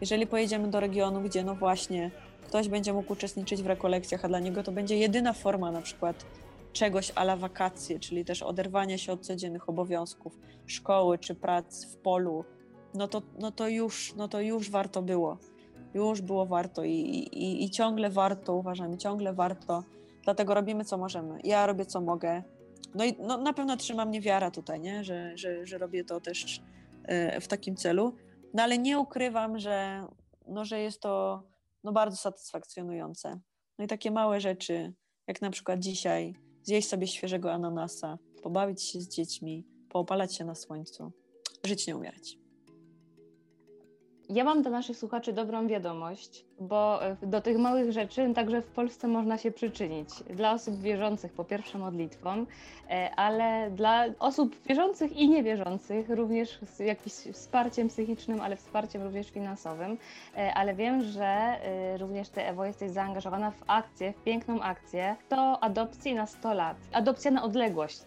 Jeżeli 0.00 0.26
pojedziemy 0.26 0.68
do 0.68 0.80
regionu, 0.80 1.20
gdzie 1.20 1.44
no 1.44 1.54
właśnie 1.54 2.10
ktoś 2.46 2.68
będzie 2.68 2.92
mógł 2.92 3.12
uczestniczyć 3.12 3.62
w 3.62 3.66
rekolekcjach, 3.66 4.24
a 4.24 4.28
dla 4.28 4.40
niego 4.40 4.62
to 4.62 4.72
będzie 4.72 4.96
jedyna 4.96 5.32
forma 5.32 5.72
na 5.72 5.82
przykład 5.82 6.26
czegoś 6.72 7.12
ala 7.14 7.36
wakacje, 7.36 7.98
czyli 7.98 8.24
też 8.24 8.42
oderwania 8.42 8.98
się 8.98 9.12
od 9.12 9.26
codziennych 9.26 9.68
obowiązków, 9.68 10.38
szkoły 10.66 11.18
czy 11.18 11.34
prac 11.34 11.84
w 11.84 11.96
polu, 11.96 12.44
no 12.94 13.08
to, 13.08 13.22
no 13.38 13.52
to, 13.52 13.68
już, 13.68 14.14
no 14.16 14.28
to 14.28 14.40
już 14.40 14.70
warto 14.70 15.02
było. 15.02 15.38
już 15.94 16.20
było 16.20 16.46
warto 16.46 16.84
i, 16.84 16.90
i, 16.90 17.64
i 17.64 17.70
ciągle 17.70 18.10
warto, 18.10 18.54
uważam, 18.54 18.94
i 18.94 18.98
ciągle 18.98 19.32
warto. 19.32 19.84
Dlatego 20.24 20.54
robimy 20.54 20.84
co 20.84 20.98
możemy. 20.98 21.38
Ja 21.44 21.66
robię 21.66 21.86
co 21.86 22.00
mogę. 22.00 22.42
No 22.94 23.04
i 23.04 23.16
no, 23.18 23.38
na 23.38 23.52
pewno 23.52 23.76
trzyma 23.76 24.04
mnie 24.04 24.20
wiara 24.20 24.50
tutaj, 24.50 24.80
nie? 24.80 25.04
Że, 25.04 25.36
że, 25.36 25.66
że 25.66 25.78
robię 25.78 26.04
to 26.04 26.20
też 26.20 26.60
e, 27.04 27.40
w 27.40 27.48
takim 27.48 27.76
celu. 27.76 28.16
No 28.54 28.62
ale 28.62 28.78
nie 28.78 28.98
ukrywam, 28.98 29.58
że, 29.58 30.06
no, 30.48 30.64
że 30.64 30.80
jest 30.80 31.00
to 31.00 31.42
no, 31.84 31.92
bardzo 31.92 32.16
satysfakcjonujące. 32.16 33.40
No 33.78 33.84
i 33.84 33.88
takie 33.88 34.10
małe 34.10 34.40
rzeczy, 34.40 34.92
jak 35.26 35.42
na 35.42 35.50
przykład 35.50 35.80
dzisiaj 35.80 36.34
zjeść 36.62 36.88
sobie 36.88 37.06
świeżego 37.06 37.52
ananasa, 37.52 38.18
pobawić 38.42 38.82
się 38.82 39.00
z 39.00 39.08
dziećmi, 39.08 39.66
poopalać 39.88 40.36
się 40.36 40.44
na 40.44 40.54
słońcu, 40.54 41.12
żyć 41.64 41.86
nie 41.86 41.96
umierać. 41.96 42.41
Ja 44.32 44.44
mam 44.44 44.62
dla 44.62 44.70
naszych 44.70 44.96
słuchaczy 44.96 45.32
dobrą 45.32 45.66
wiadomość, 45.66 46.44
bo 46.60 47.06
e, 47.06 47.16
do 47.22 47.40
tych 47.40 47.58
małych 47.58 47.92
rzeczy 47.92 48.32
także 48.34 48.62
w 48.62 48.66
Polsce 48.66 49.08
można 49.08 49.38
się 49.38 49.50
przyczynić. 49.50 50.08
Dla 50.30 50.52
osób 50.52 50.80
wierzących 50.80 51.32
po 51.32 51.44
pierwsze 51.44 51.78
modlitwą, 51.78 52.46
e, 52.90 53.10
ale 53.16 53.70
dla 53.70 54.04
osób 54.18 54.56
wierzących 54.66 55.16
i 55.16 55.28
niewierzących 55.28 56.10
również 56.10 56.58
z 56.62 56.78
jakimś 56.78 57.12
wsparciem 57.12 57.88
psychicznym, 57.88 58.40
ale 58.40 58.56
wsparciem 58.56 59.02
również 59.02 59.30
finansowym. 59.30 59.98
E, 60.36 60.54
ale 60.54 60.74
wiem, 60.74 61.02
że 61.02 61.56
również 61.98 62.28
Ty, 62.28 62.42
Ewo, 62.42 62.64
jesteś 62.64 62.90
zaangażowana 62.90 63.50
w 63.50 63.62
akcję, 63.66 64.12
w 64.12 64.22
piękną 64.22 64.60
akcję 64.60 65.16
do 65.30 65.64
adopcji 65.64 66.14
na 66.14 66.26
100 66.26 66.54
lat. 66.54 66.76
Adopcja 66.92 67.30
na 67.30 67.42
odległość. 67.42 67.98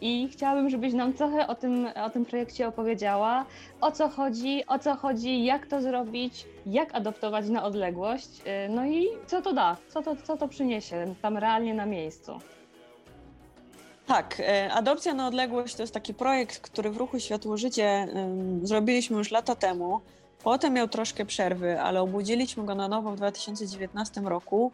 I 0.00 0.28
chciałabym, 0.32 0.70
żebyś 0.70 0.92
nam 0.92 1.12
trochę 1.12 1.46
o 1.46 1.54
tym, 1.54 1.88
o 2.04 2.10
tym 2.10 2.24
projekcie 2.24 2.68
opowiedziała, 2.68 3.44
o 3.80 3.92
co 3.92 4.08
chodzi, 4.08 4.66
o 4.66 4.78
co 4.78 4.96
chodzi, 4.96 5.44
jak 5.44 5.66
to 5.66 5.80
zrobić, 5.82 6.46
jak 6.66 6.94
adoptować 6.94 7.48
na 7.48 7.64
odległość, 7.64 8.28
y, 8.40 8.68
no 8.68 8.86
i 8.86 9.08
co 9.26 9.42
to 9.42 9.52
da, 9.52 9.76
co 9.88 10.02
to, 10.02 10.16
co 10.16 10.36
to 10.36 10.48
przyniesie 10.48 11.14
tam 11.22 11.36
realnie 11.36 11.74
na 11.74 11.86
miejscu. 11.86 12.40
Tak, 14.06 14.40
e, 14.40 14.72
Adopcja 14.72 15.14
na 15.14 15.26
odległość 15.26 15.74
to 15.74 15.82
jest 15.82 15.94
taki 15.94 16.14
projekt, 16.14 16.60
który 16.60 16.90
w 16.90 16.96
ruchu 16.96 17.20
Światło 17.20 17.56
Życie 17.56 18.08
zrobiliśmy 18.62 19.18
już 19.18 19.30
lata 19.30 19.54
temu. 19.54 20.00
Potem 20.44 20.72
miał 20.72 20.88
troszkę 20.88 21.26
przerwy, 21.26 21.80
ale 21.80 22.00
obudziliśmy 22.00 22.64
go 22.64 22.74
na 22.74 22.88
nowo 22.88 23.10
w 23.10 23.16
2019 23.16 24.20
roku, 24.20 24.72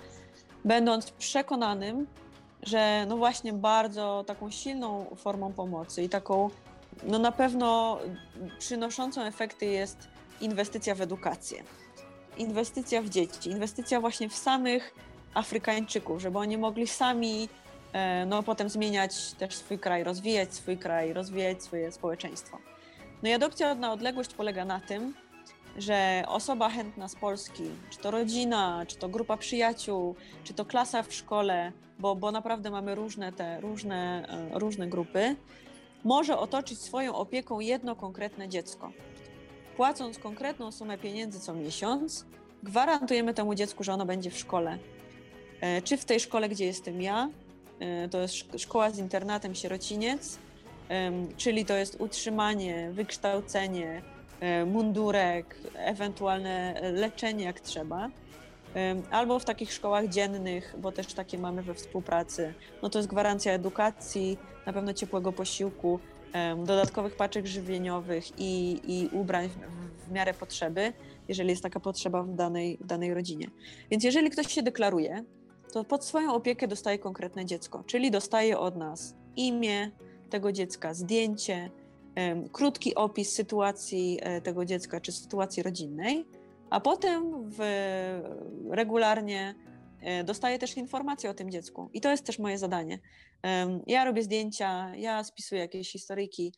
będąc 0.64 1.10
przekonanym, 1.10 2.06
że 2.62 3.06
no 3.08 3.16
właśnie 3.16 3.52
bardzo 3.52 4.24
taką 4.26 4.50
silną 4.50 5.06
formą 5.16 5.52
pomocy 5.52 6.02
i 6.02 6.08
taką 6.08 6.50
no 7.02 7.18
na 7.18 7.32
pewno 7.32 7.98
przynoszącą 8.58 9.22
efekty 9.22 9.66
jest 9.66 10.08
inwestycja 10.40 10.94
w 10.94 11.00
edukację. 11.00 11.62
Inwestycja 12.36 13.02
w 13.02 13.08
dzieci, 13.08 13.50
inwestycja 13.50 14.00
właśnie 14.00 14.28
w 14.28 14.34
samych 14.34 14.94
Afrykańczyków, 15.34 16.20
żeby 16.20 16.38
oni 16.38 16.58
mogli 16.58 16.86
sami 16.86 17.48
e, 17.92 18.26
no, 18.26 18.42
potem 18.42 18.68
zmieniać 18.68 19.32
też 19.32 19.54
swój 19.54 19.78
kraj, 19.78 20.04
rozwijać 20.04 20.54
swój 20.54 20.78
kraj, 20.78 21.12
rozwijać 21.12 21.62
swoje 21.62 21.92
społeczeństwo. 21.92 22.58
No 23.22 23.28
i 23.28 23.32
adopcja 23.32 23.74
na 23.74 23.92
odległość 23.92 24.34
polega 24.34 24.64
na 24.64 24.80
tym, 24.80 25.14
że 25.78 26.24
osoba 26.26 26.68
chętna 26.68 27.08
z 27.08 27.14
Polski, 27.14 27.62
czy 27.90 27.98
to 27.98 28.10
rodzina, 28.10 28.84
czy 28.86 28.96
to 28.96 29.08
grupa 29.08 29.36
przyjaciół, 29.36 30.14
czy 30.44 30.54
to 30.54 30.64
klasa 30.64 31.02
w 31.02 31.14
szkole, 31.14 31.72
bo, 31.98 32.16
bo 32.16 32.32
naprawdę 32.32 32.70
mamy 32.70 32.94
różne 32.94 33.32
te 33.32 33.60
różne, 33.60 34.26
e, 34.28 34.58
różne 34.58 34.86
grupy, 34.86 35.36
może 36.04 36.38
otoczyć 36.38 36.80
swoją 36.80 37.14
opieką 37.14 37.60
jedno 37.60 37.96
konkretne 37.96 38.48
dziecko. 38.48 38.92
Płacąc 39.76 40.18
konkretną 40.18 40.72
sumę 40.72 40.98
pieniędzy 40.98 41.40
co 41.40 41.54
miesiąc, 41.54 42.26
gwarantujemy 42.62 43.34
temu 43.34 43.54
dziecku, 43.54 43.84
że 43.84 43.92
ono 43.92 44.06
będzie 44.06 44.30
w 44.30 44.38
szkole. 44.38 44.78
E, 45.60 45.82
czy 45.82 45.96
w 45.96 46.04
tej 46.04 46.20
szkole, 46.20 46.48
gdzie 46.48 46.64
jestem 46.64 47.02
ja, 47.02 47.28
e, 47.80 48.08
to 48.08 48.18
jest 48.18 48.34
szkoła 48.58 48.90
z 48.90 48.98
internatem 48.98 49.54
sierociniec, 49.54 50.38
czyli 51.36 51.64
to 51.64 51.76
jest 51.76 52.00
utrzymanie, 52.00 52.90
wykształcenie, 52.92 54.02
mundurek, 54.66 55.56
ewentualne 55.74 56.80
leczenie 56.92 57.44
jak 57.44 57.60
trzeba 57.60 58.10
albo 59.10 59.38
w 59.38 59.44
takich 59.44 59.72
szkołach 59.72 60.08
dziennych, 60.08 60.74
bo 60.78 60.92
też 60.92 61.14
takie 61.14 61.38
mamy 61.38 61.62
we 61.62 61.74
współpracy. 61.74 62.54
No 62.82 62.90
to 62.90 62.98
jest 62.98 63.08
gwarancja 63.08 63.52
edukacji, 63.52 64.38
na 64.66 64.72
pewno 64.72 64.92
ciepłego 64.94 65.32
posiłku, 65.32 66.00
dodatkowych 66.56 67.16
paczek 67.16 67.46
żywieniowych 67.46 68.24
i, 68.38 68.80
i 68.84 69.08
ubrań 69.12 69.48
w, 69.48 70.08
w 70.08 70.12
miarę 70.12 70.34
potrzeby, 70.34 70.92
jeżeli 71.28 71.50
jest 71.50 71.62
taka 71.62 71.80
potrzeba 71.80 72.22
w 72.22 72.34
danej, 72.34 72.78
w 72.80 72.86
danej 72.86 73.14
rodzinie. 73.14 73.50
Więc 73.90 74.04
jeżeli 74.04 74.30
ktoś 74.30 74.46
się 74.46 74.62
deklaruje, 74.62 75.24
to 75.72 75.84
pod 75.84 76.04
swoją 76.04 76.34
opiekę 76.34 76.68
dostaje 76.68 76.98
konkretne 76.98 77.44
dziecko, 77.44 77.84
czyli 77.86 78.10
dostaje 78.10 78.58
od 78.58 78.76
nas 78.76 79.14
imię 79.36 79.90
tego 80.30 80.52
dziecka, 80.52 80.94
zdjęcie, 80.94 81.70
krótki 82.52 82.94
opis 82.94 83.32
sytuacji 83.32 84.18
e, 84.22 84.40
tego 84.40 84.64
dziecka 84.64 85.00
czy 85.00 85.12
sytuacji 85.12 85.62
rodzinnej 85.62 86.26
a 86.70 86.80
potem 86.80 87.50
w, 87.50 87.60
regularnie 88.70 89.54
e, 90.00 90.24
dostaję 90.24 90.58
też 90.58 90.76
informacje 90.76 91.30
o 91.30 91.34
tym 91.34 91.50
dziecku. 91.50 91.90
I 91.92 92.00
to 92.00 92.10
jest 92.10 92.24
też 92.24 92.38
moje 92.38 92.58
zadanie. 92.58 92.98
Ja 93.86 94.04
robię 94.04 94.22
zdjęcia, 94.22 94.96
ja 94.96 95.24
spisuję 95.24 95.60
jakieś 95.60 95.92
historyjki, 95.92 96.52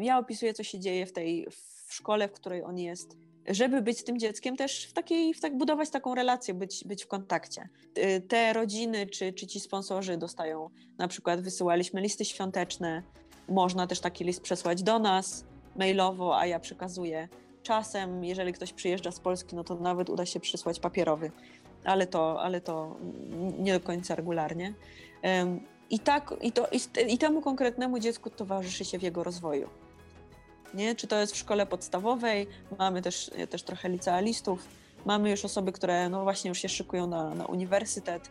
ja 0.00 0.18
opisuję, 0.18 0.54
co 0.54 0.62
się 0.62 0.80
dzieje 0.80 1.06
w 1.06 1.12
tej 1.12 1.46
w 1.86 1.94
szkole, 1.94 2.28
w 2.28 2.32
której 2.32 2.62
on 2.62 2.78
jest, 2.78 3.16
żeby 3.48 3.82
być 3.82 3.98
z 3.98 4.04
tym 4.04 4.18
dzieckiem 4.18 4.56
też 4.56 4.86
w 4.86 4.92
takiej, 4.92 5.34
w 5.34 5.40
tak 5.40 5.58
budować 5.58 5.90
taką 5.90 6.14
relację, 6.14 6.54
być, 6.54 6.84
być 6.84 7.04
w 7.04 7.08
kontakcie. 7.08 7.68
Te 8.28 8.52
rodziny 8.52 9.06
czy, 9.06 9.32
czy 9.32 9.46
ci 9.46 9.60
sponsorzy 9.60 10.16
dostają, 10.16 10.70
na 10.98 11.08
przykład 11.08 11.40
wysyłaliśmy 11.40 12.00
listy 12.00 12.24
świąteczne, 12.24 13.02
można 13.48 13.86
też 13.86 14.00
taki 14.00 14.24
list 14.24 14.40
przesłać 14.40 14.82
do 14.82 14.98
nas 14.98 15.44
mailowo, 15.76 16.38
a 16.38 16.46
ja 16.46 16.60
przekazuję 16.60 17.28
Czasem, 17.64 18.24
jeżeli 18.24 18.52
ktoś 18.52 18.72
przyjeżdża 18.72 19.10
z 19.10 19.20
Polski, 19.20 19.56
no 19.56 19.64
to 19.64 19.74
nawet 19.74 20.10
uda 20.10 20.26
się 20.26 20.40
przysłać 20.40 20.80
papierowy, 20.80 21.30
ale 21.84 22.06
to, 22.06 22.42
ale 22.42 22.60
to 22.60 22.96
nie 23.58 23.72
do 23.72 23.80
końca 23.80 24.14
regularnie. 24.14 24.74
I, 25.90 25.98
tak, 25.98 26.34
i, 26.40 26.52
to, 26.52 26.68
i, 27.08 27.18
temu 27.18 27.40
konkretnemu 27.40 27.98
dziecku 27.98 28.30
towarzyszy 28.30 28.84
się 28.84 28.98
w 28.98 29.02
jego 29.02 29.24
rozwoju. 29.24 29.68
Nie? 30.74 30.94
Czy 30.94 31.06
to 31.06 31.16
jest 31.16 31.32
w 31.32 31.36
szkole 31.36 31.66
podstawowej, 31.66 32.46
mamy 32.78 33.02
też, 33.02 33.30
też 33.50 33.62
trochę 33.62 33.88
licealistów, 33.88 34.68
mamy 35.04 35.30
już 35.30 35.44
osoby, 35.44 35.72
które 35.72 36.08
no 36.08 36.22
właśnie 36.22 36.48
już 36.48 36.58
się 36.58 36.68
szykują 36.68 37.06
na, 37.06 37.34
na 37.34 37.46
uniwersytet, 37.46 38.30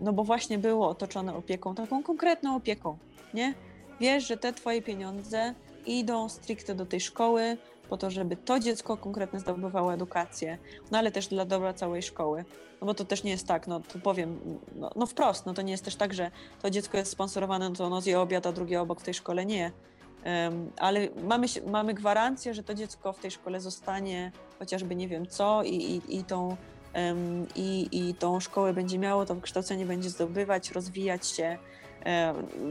no 0.00 0.12
bo 0.12 0.24
właśnie 0.24 0.58
było 0.58 0.88
otoczone 0.88 1.34
opieką, 1.34 1.74
taką 1.74 2.02
konkretną 2.02 2.56
opieką, 2.56 2.98
nie? 3.34 3.54
Wiesz, 4.00 4.28
że 4.28 4.36
te 4.36 4.52
twoje 4.52 4.82
pieniądze 4.82 5.54
idą 5.86 6.28
stricte 6.28 6.74
do 6.74 6.86
tej 6.86 7.00
szkoły, 7.00 7.56
po 7.88 7.96
to, 7.96 8.10
żeby 8.10 8.36
to 8.36 8.60
dziecko 8.60 8.96
konkretnie 8.96 9.40
zdobywało 9.40 9.94
edukację, 9.94 10.58
no 10.90 10.98
ale 10.98 11.12
też 11.12 11.26
dla 11.26 11.44
dobra 11.44 11.74
całej 11.74 12.02
szkoły. 12.02 12.44
No 12.80 12.86
bo 12.86 12.94
to 12.94 13.04
też 13.04 13.22
nie 13.22 13.30
jest 13.30 13.46
tak, 13.46 13.66
no 13.66 13.80
to 13.80 13.98
powiem, 13.98 14.58
no, 14.74 14.90
no 14.96 15.06
wprost, 15.06 15.46
no 15.46 15.54
to 15.54 15.62
nie 15.62 15.72
jest 15.72 15.84
też 15.84 15.96
tak, 15.96 16.14
że 16.14 16.30
to 16.62 16.70
dziecko 16.70 16.96
jest 16.96 17.12
sponsorowane, 17.12 17.68
no 17.68 17.74
to 17.74 17.84
ono 17.84 18.00
zje 18.00 18.20
obiad, 18.20 18.46
a 18.46 18.52
drugie 18.52 18.80
obok 18.80 19.00
w 19.00 19.04
tej 19.04 19.14
szkole 19.14 19.46
nie. 19.46 19.72
Um, 20.24 20.70
ale 20.76 21.08
mamy, 21.22 21.46
mamy 21.66 21.94
gwarancję, 21.94 22.54
że 22.54 22.62
to 22.62 22.74
dziecko 22.74 23.12
w 23.12 23.18
tej 23.18 23.30
szkole 23.30 23.60
zostanie 23.60 24.32
chociażby 24.58 24.96
nie 24.96 25.08
wiem 25.08 25.26
co 25.26 25.62
i, 25.62 25.74
i, 25.74 26.16
i 26.16 26.24
tą 26.24 26.56
i, 27.54 27.88
i 27.92 28.14
tą 28.14 28.40
szkołę 28.40 28.72
będzie 28.72 28.98
miało, 28.98 29.26
to 29.26 29.34
wykształcenie 29.34 29.86
będzie 29.86 30.10
zdobywać, 30.10 30.70
rozwijać 30.70 31.26
się, 31.26 31.58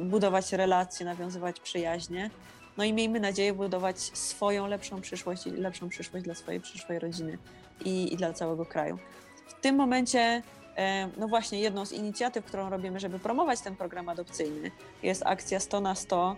budować 0.03 0.53
relacje, 0.53 1.05
nawiązywać 1.05 1.59
przyjaźnie. 1.59 2.29
No 2.77 2.83
i 2.83 2.93
miejmy 2.93 3.19
nadzieję 3.19 3.53
budować 3.53 3.99
swoją 3.99 4.67
lepszą 4.67 5.01
przyszłość 5.01 5.47
i 5.47 5.51
lepszą 5.51 5.89
przyszłość 5.89 6.25
dla 6.25 6.35
swojej 6.35 6.61
przyszłej 6.61 6.99
rodziny 6.99 7.37
i, 7.85 8.13
i 8.13 8.17
dla 8.17 8.33
całego 8.33 8.65
kraju. 8.65 8.97
W 9.47 9.61
tym 9.61 9.75
momencie, 9.75 10.41
e, 10.77 11.09
no 11.17 11.27
właśnie, 11.27 11.59
jedną 11.59 11.85
z 11.85 11.91
inicjatyw, 11.91 12.45
którą 12.45 12.69
robimy, 12.69 12.99
żeby 12.99 13.19
promować 13.19 13.61
ten 13.61 13.75
program 13.75 14.09
adopcyjny, 14.09 14.71
jest 15.03 15.23
akcja 15.25 15.59
100 15.59 15.81
na 15.81 15.95
100, 15.95 16.35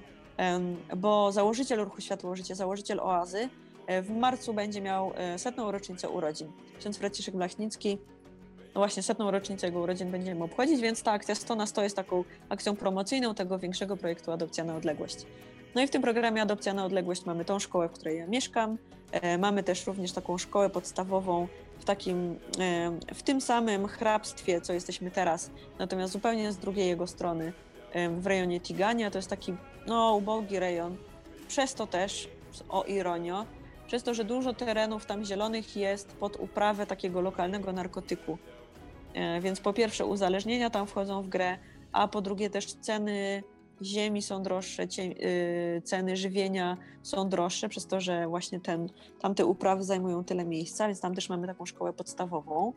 bo 0.98 1.32
założyciel 1.32 1.80
Ruchu 1.80 2.02
Światło 2.02 2.36
Życie, 2.36 2.56
założyciel 2.56 3.00
Oazy, 3.00 3.50
e, 3.88 4.02
w 4.02 4.10
marcu 4.10 4.54
będzie 4.54 4.82
miał 4.82 5.12
e, 5.16 5.40
setną 5.40 5.72
rocznicę 5.72 6.10
urodzin. 6.10 6.52
Ksiądz 6.80 6.98
Franciszek 6.98 7.36
Blachnicki 7.36 7.98
no 8.78 8.82
właśnie 8.82 9.04
setną 9.04 9.32
rocznicę 9.32 9.68
jego 9.68 9.80
urodzin 9.80 10.12
będziemy 10.12 10.44
obchodzić, 10.44 10.82
więc 10.82 11.04
ta 11.04 11.12
akcja 11.12 11.36
100 11.36 11.56
na 11.56 11.66
100 11.66 11.84
jest 11.84 11.96
taką 11.96 12.24
akcją 12.50 12.76
promocyjną 12.76 13.36
tego 13.36 13.60
większego 13.60 13.98
projektu 13.98 14.32
Adopcja 14.32 14.64
na 14.64 14.76
Odległość. 14.76 15.26
No 15.76 15.82
i 15.82 15.88
w 15.88 15.90
tym 15.90 16.02
programie 16.02 16.42
Adopcja 16.42 16.74
na 16.74 16.86
Odległość 16.86 17.26
mamy 17.26 17.46
tą 17.46 17.60
szkołę, 17.60 17.90
w 17.90 17.92
której 17.92 18.18
ja 18.18 18.28
mieszkam. 18.28 18.78
E, 19.12 19.38
mamy 19.38 19.64
też 19.64 19.88
również 19.88 20.12
taką 20.12 20.38
szkołę 20.38 20.70
podstawową 20.70 21.48
w 21.80 21.86
takim, 21.86 22.40
e, 22.60 22.92
w 23.16 23.24
tym 23.24 23.42
samym 23.42 23.88
hrabstwie, 23.88 24.62
co 24.62 24.74
jesteśmy 24.74 25.12
teraz, 25.12 25.52
natomiast 25.80 26.14
zupełnie 26.14 26.52
z 26.52 26.58
drugiej 26.58 26.88
jego 26.88 27.08
strony, 27.08 27.54
e, 27.94 28.10
w 28.10 28.28
rejonie 28.28 28.60
Tigania. 28.60 29.12
To 29.12 29.18
jest 29.18 29.30
taki, 29.30 29.54
no, 29.88 30.16
ubogi 30.16 30.60
rejon. 30.60 30.98
Przez 31.48 31.74
to 31.74 31.88
też, 31.88 32.30
o 32.70 32.84
ironio, 32.84 33.46
przez 33.88 34.04
to, 34.04 34.14
że 34.14 34.26
dużo 34.26 34.54
terenów 34.54 35.06
tam 35.06 35.26
zielonych 35.26 35.76
jest 35.76 36.16
pod 36.16 36.36
uprawę 36.36 36.86
takiego 36.86 37.22
lokalnego 37.22 37.74
narkotyku. 37.74 38.38
E, 39.18 39.42
więc 39.42 39.60
po 39.60 39.74
pierwsze 39.74 40.06
uzależnienia 40.06 40.70
tam 40.70 40.88
wchodzą 40.88 41.22
w 41.22 41.30
grę, 41.30 41.58
a 41.92 42.08
po 42.08 42.22
drugie 42.22 42.50
też 42.50 42.74
ceny 42.74 43.44
ziemi 43.82 44.22
są 44.22 44.44
droższe, 44.44 44.84
y, 44.84 45.82
ceny 45.86 46.18
żywienia 46.18 46.78
są 47.04 47.30
droższe, 47.30 47.70
przez 47.70 47.88
to, 47.88 48.02
że 48.02 48.28
właśnie 48.28 48.60
ten, 48.60 48.90
tamte 49.20 49.46
uprawy 49.46 49.84
zajmują 49.84 50.24
tyle 50.24 50.46
miejsca, 50.46 50.88
więc 50.88 51.02
tam 51.02 51.16
też 51.16 51.30
mamy 51.30 51.48
taką 51.48 51.66
szkołę 51.66 51.94
podstawową. 51.94 52.74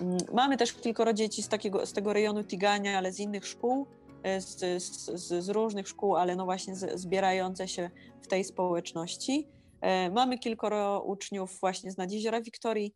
Mm, 0.00 0.16
mamy 0.32 0.56
też 0.56 0.72
kilkoro 0.72 1.12
dzieci 1.12 1.42
z, 1.42 1.48
takiego, 1.48 1.86
z 1.86 1.92
tego 1.92 2.12
rejonu 2.12 2.44
Tigania, 2.44 2.98
ale 2.98 3.12
z 3.12 3.20
innych 3.20 3.46
szkół, 3.46 3.86
e, 4.22 4.40
z, 4.40 4.82
z, 4.82 5.44
z 5.44 5.48
różnych 5.48 5.88
szkół, 5.88 6.16
ale 6.16 6.36
no 6.36 6.44
właśnie 6.44 6.76
zbierające 6.76 7.68
się 7.68 7.90
w 8.22 8.26
tej 8.26 8.44
społeczności. 8.44 9.48
E, 9.80 10.10
mamy 10.10 10.38
kilkoro 10.38 11.00
uczniów 11.00 11.60
właśnie 11.60 11.90
z 11.90 11.96
Nadzijeziora 11.96 12.40
Wiktorii, 12.40 12.94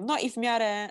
no 0.00 0.18
i 0.18 0.30
w 0.30 0.36
miarę 0.36 0.88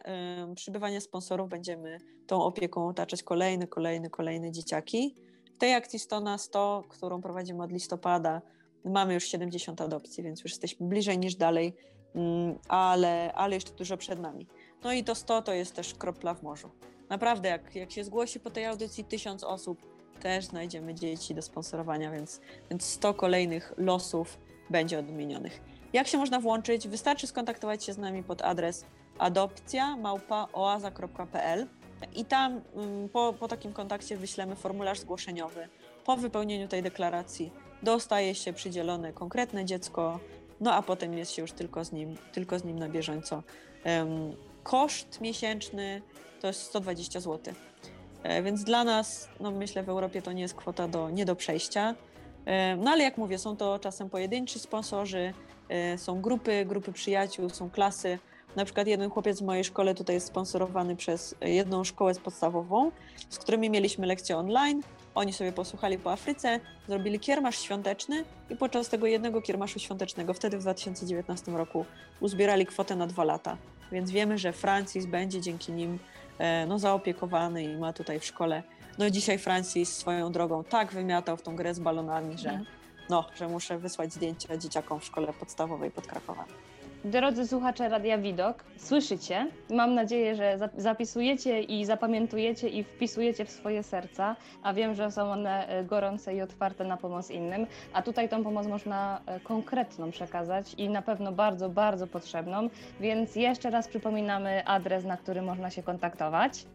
przybywania 0.55 1.01
sponsorów 1.01 1.49
będziemy 1.49 1.97
tą 2.27 2.43
opieką 2.43 2.87
otaczać 2.87 3.23
kolejne, 3.23 3.67
kolejne, 3.67 4.09
kolejne 4.09 4.51
dzieciaki 4.51 5.15
tej 5.61 5.73
akcji 5.73 5.99
100 5.99 6.19
na 6.19 6.37
100, 6.37 6.83
którą 6.89 7.21
prowadzimy 7.21 7.63
od 7.63 7.71
listopada, 7.71 8.41
mamy 8.85 9.13
już 9.13 9.23
70 9.23 9.81
adopcji, 9.81 10.23
więc 10.23 10.43
już 10.43 10.51
jesteśmy 10.51 10.87
bliżej 10.87 11.19
niż 11.19 11.35
dalej, 11.35 11.73
mm, 12.15 12.59
ale, 12.67 13.33
ale 13.33 13.55
jeszcze 13.55 13.73
dużo 13.73 13.97
przed 13.97 14.19
nami. 14.19 14.47
No 14.83 14.93
i 14.93 15.03
to 15.03 15.15
100 15.15 15.41
to 15.41 15.53
jest 15.53 15.75
też 15.75 15.93
kropla 15.93 16.33
w 16.33 16.43
morzu. 16.43 16.69
Naprawdę, 17.09 17.49
jak, 17.49 17.75
jak 17.75 17.91
się 17.91 18.03
zgłosi 18.03 18.39
po 18.39 18.49
tej 18.49 18.65
audycji 18.65 19.03
tysiąc 19.03 19.43
osób, 19.43 19.77
też 20.21 20.45
znajdziemy 20.45 20.95
dzieci 20.95 21.35
do 21.35 21.41
sponsorowania, 21.41 22.11
więc, 22.11 22.41
więc 22.69 22.85
100 22.85 23.13
kolejnych 23.13 23.73
losów 23.77 24.37
będzie 24.69 24.99
odmienionych. 24.99 25.61
Jak 25.93 26.07
się 26.07 26.17
można 26.17 26.39
włączyć? 26.39 26.87
Wystarczy 26.87 27.27
skontaktować 27.27 27.83
się 27.83 27.93
z 27.93 27.97
nami 27.97 28.23
pod 28.23 28.41
adres 28.41 28.85
adopcja 29.17 29.97
małpa.oaza.pl 29.97 31.67
i 32.15 32.25
tam 32.25 32.61
mm, 32.75 33.09
po, 33.09 33.33
po 33.39 33.47
takim 33.47 33.73
kontakcie 33.73 34.17
wyślemy 34.17 34.55
formularz 34.55 34.99
zgłoszeniowy. 34.99 35.67
Po 36.05 36.17
wypełnieniu 36.17 36.67
tej 36.67 36.83
deklaracji 36.83 37.51
dostaje 37.83 38.35
się 38.35 38.53
przydzielone 38.53 39.13
konkretne 39.13 39.65
dziecko, 39.65 40.19
no 40.61 40.73
a 40.73 40.81
potem 40.81 41.17
jest 41.17 41.31
się 41.31 41.41
już 41.41 41.51
tylko 41.51 41.85
z 41.85 41.91
nim, 41.91 42.17
tylko 42.31 42.59
z 42.59 42.63
nim 42.63 42.79
na 42.79 42.89
bieżąco. 42.89 43.43
Koszt 44.63 45.21
miesięczny 45.21 46.01
to 46.41 46.47
jest 46.47 46.61
120 46.61 47.19
zł. 47.19 47.53
E, 48.23 48.43
więc 48.43 48.63
dla 48.63 48.83
nas, 48.83 49.29
no 49.39 49.51
myślę, 49.51 49.83
w 49.83 49.89
Europie 49.89 50.21
to 50.21 50.31
nie 50.31 50.41
jest 50.41 50.53
kwota 50.53 50.87
do, 50.87 51.09
nie 51.09 51.25
do 51.25 51.35
przejścia. 51.35 51.95
No 52.77 52.91
ale 52.91 53.03
jak 53.03 53.17
mówię, 53.17 53.37
są 53.37 53.57
to 53.57 53.79
czasem 53.79 54.09
pojedynczy 54.09 54.59
sponsorzy, 54.59 55.19
e, 55.19 55.50
są 55.97 56.21
grupy, 56.21 56.65
grupy 56.65 56.93
przyjaciół, 56.93 57.49
są 57.49 57.69
klasy. 57.69 58.19
Na 58.55 58.65
przykład 58.65 58.87
jeden 58.87 59.09
chłopiec 59.09 59.39
w 59.39 59.45
mojej 59.45 59.63
szkole 59.63 59.95
tutaj 59.95 60.15
jest 60.15 60.27
sponsorowany 60.27 60.95
przez 60.95 61.35
jedną 61.41 61.83
szkołę 61.83 62.15
podstawową, 62.15 62.91
z 63.29 63.37
którymi 63.37 63.69
mieliśmy 63.69 64.07
lekcje 64.07 64.37
online. 64.37 64.81
Oni 65.15 65.33
sobie 65.33 65.51
posłuchali 65.51 65.97
po 65.97 66.11
Afryce, 66.11 66.59
zrobili 66.87 67.19
kiermasz 67.19 67.59
świąteczny 67.59 68.23
i 68.49 68.55
podczas 68.55 68.89
tego 68.89 69.07
jednego 69.07 69.41
kiermaszu 69.41 69.79
świątecznego, 69.79 70.33
wtedy 70.33 70.57
w 70.57 70.61
2019 70.61 71.51
roku, 71.51 71.85
uzbierali 72.19 72.65
kwotę 72.65 72.95
na 72.95 73.07
dwa 73.07 73.23
lata. 73.23 73.57
Więc 73.91 74.11
wiemy, 74.11 74.37
że 74.37 74.53
Francis 74.53 75.05
będzie 75.05 75.41
dzięki 75.41 75.71
nim 75.71 75.99
e, 76.37 76.65
no, 76.65 76.79
zaopiekowany 76.79 77.63
i 77.63 77.77
ma 77.77 77.93
tutaj 77.93 78.19
w 78.19 78.25
szkole. 78.25 78.63
No 78.97 79.09
dzisiaj 79.09 79.37
Francis 79.37 79.97
swoją 79.97 80.31
drogą 80.31 80.63
tak 80.63 80.93
wymiatał 80.93 81.37
w 81.37 81.41
tą 81.41 81.55
grę 81.55 81.73
z 81.73 81.79
balonami, 81.79 82.37
że, 82.37 82.49
mhm. 82.49 82.65
No, 83.11 83.25
że 83.35 83.47
muszę 83.47 83.77
wysłać 83.77 84.13
zdjęcia 84.13 84.57
dzieciakom 84.57 84.99
w 84.99 85.05
szkole 85.05 85.33
podstawowej 85.39 85.91
pod 85.91 86.07
Krakowem. 86.07 86.45
Drodzy 87.05 87.47
słuchacze 87.47 87.89
Radia 87.89 88.17
Widok, 88.17 88.63
słyszycie? 88.77 89.47
Mam 89.69 89.95
nadzieję, 89.95 90.35
że 90.35 90.69
zapisujecie 90.77 91.61
i 91.61 91.85
zapamiętujecie 91.85 92.69
i 92.69 92.83
wpisujecie 92.83 93.45
w 93.45 93.51
swoje 93.51 93.83
serca, 93.83 94.35
a 94.63 94.73
wiem, 94.73 94.95
że 94.95 95.11
są 95.11 95.31
one 95.31 95.67
e, 95.67 95.83
gorące 95.83 96.35
i 96.35 96.41
otwarte 96.41 96.83
na 96.83 96.97
pomoc 96.97 97.31
innym, 97.31 97.67
a 97.93 98.01
tutaj 98.01 98.29
tą 98.29 98.43
pomoc 98.43 98.67
można 98.67 99.21
e, 99.25 99.39
konkretną 99.39 100.11
przekazać 100.11 100.73
i 100.73 100.89
na 100.89 101.01
pewno 101.01 101.31
bardzo, 101.31 101.69
bardzo 101.69 102.07
potrzebną, 102.07 102.69
więc 102.99 103.35
jeszcze 103.35 103.69
raz 103.69 103.87
przypominamy 103.87 104.65
adres, 104.65 105.05
na 105.05 105.17
który 105.17 105.41
można 105.41 105.69
się 105.69 105.83
kontaktować. 105.83 106.65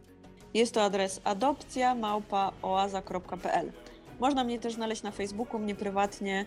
Jest 0.55 0.75
to 0.75 0.83
adres 0.83 1.21
adopcja 1.25 1.95
małpa.oaza.pl. 1.95 3.73
Można 4.21 4.45
mnie 4.45 4.59
też 4.59 4.75
znaleźć 4.75 5.03
na 5.03 5.11
Facebooku, 5.11 5.61
mnie 5.61 5.75
prywatnie 5.75 6.45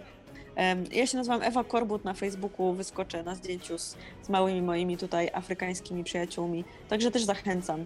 ja 0.91 1.07
się 1.07 1.17
nazywam 1.17 1.41
Ewa 1.43 1.63
Korbut 1.63 2.03
na 2.03 2.13
Facebooku, 2.13 2.73
wyskoczę 2.73 3.23
na 3.23 3.35
zdjęciu 3.35 3.77
z, 3.77 3.97
z 4.21 4.29
małymi 4.29 4.61
moimi 4.61 4.97
tutaj 4.97 5.29
afrykańskimi 5.33 6.03
przyjaciółmi, 6.03 6.63
także 6.89 7.11
też 7.11 7.23
zachęcam. 7.23 7.85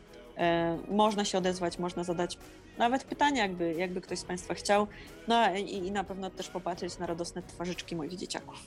Można 0.90 1.26
się 1.26 1.38
odezwać, 1.38 1.80
można 1.80 2.04
zadać 2.04 2.38
nawet 2.78 3.04
pytania, 3.04 3.42
jakby, 3.42 3.74
jakby 3.74 4.02
ktoś 4.02 4.20
z 4.20 4.24
Państwa 4.24 4.54
chciał, 4.54 4.88
no 5.28 5.56
i, 5.56 5.88
i 5.88 5.92
na 5.92 6.04
pewno 6.04 6.30
też 6.30 6.50
popatrzeć 6.50 6.98
na 6.98 7.06
radosne 7.06 7.42
twarzyczki 7.42 7.96
moich 7.96 8.16
dzieciaków. 8.16 8.58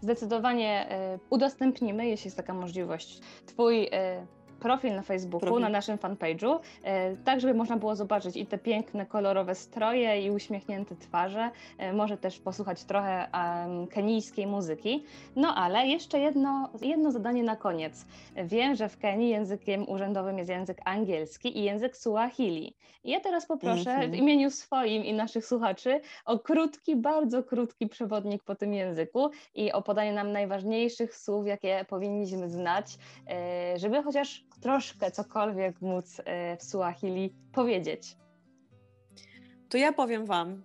Zdecydowanie 0.00 0.90
e, 0.90 1.18
udostępnimy, 1.30 2.06
jeśli 2.06 2.26
jest 2.26 2.36
taka 2.36 2.54
możliwość, 2.54 3.20
Twój 3.46 3.88
e, 3.92 4.26
profil 4.60 4.94
na 4.94 5.02
Facebooku, 5.02 5.46
profil. 5.46 5.62
na 5.62 5.68
naszym 5.68 5.98
fanpage'u, 5.98 6.58
e, 6.82 7.16
tak 7.16 7.40
żeby 7.40 7.54
można 7.54 7.76
było 7.76 7.96
zobaczyć 7.96 8.36
i 8.36 8.46
te 8.46 8.58
piękne, 8.58 9.06
kolorowe 9.06 9.54
stroje 9.54 10.22
i 10.22 10.30
uśmiechnięte 10.30 10.96
twarze. 10.96 11.50
E, 11.78 11.92
może 11.92 12.16
też 12.16 12.38
posłuchać 12.38 12.84
trochę 12.84 13.28
kenijskiej 13.90 14.46
muzyki. 14.46 15.04
No 15.36 15.54
ale 15.54 15.86
jeszcze 15.86 16.18
jedno, 16.18 16.68
jedno 16.82 17.10
zadanie 17.10 17.42
na 17.42 17.56
koniec. 17.56 18.06
Wiem, 18.44 18.74
że 18.74 18.88
w 18.88 18.98
Kenii 18.98 19.28
językiem 19.28 19.88
urzędowym 19.88 20.38
jest 20.38 20.50
język 20.50 20.78
angielski 20.84 21.58
i 21.58 21.62
język 21.62 21.96
Suahili. 21.96 22.76
Ja 23.04 23.20
teraz 23.20 23.46
poproszę 23.46 23.90
mm 23.90 24.10
-hmm. 24.10 24.12
w 24.12 24.14
imieniu 24.14 24.50
swoim 24.50 25.04
i 25.04 25.12
naszych 25.12 25.46
słuchaczy 25.46 26.00
o 26.24 26.38
krótki, 26.38 26.96
bardzo 26.96 27.42
krótki 27.42 27.86
przewodnik 27.88 28.44
po 28.44 28.54
tym 28.54 28.74
języku 28.74 29.30
i 29.54 29.72
o 29.72 29.82
podanie 29.82 30.12
nam 30.12 30.32
najważniejszych 30.32 31.16
słów, 31.16 31.46
jakie 31.46 31.84
powinniśmy 31.88 32.48
znać, 32.48 32.86
e, 33.28 33.78
żeby 33.78 34.02
chociaż 34.02 34.44
troszkę 34.60 35.10
cokolwiek 35.10 35.80
móc 35.80 36.20
e, 36.24 36.56
w 36.56 36.64
Suahili 36.64 37.34
powiedzieć? 37.52 38.16
To 39.68 39.78
ja 39.78 39.92
powiem 39.92 40.26
Wam, 40.26 40.62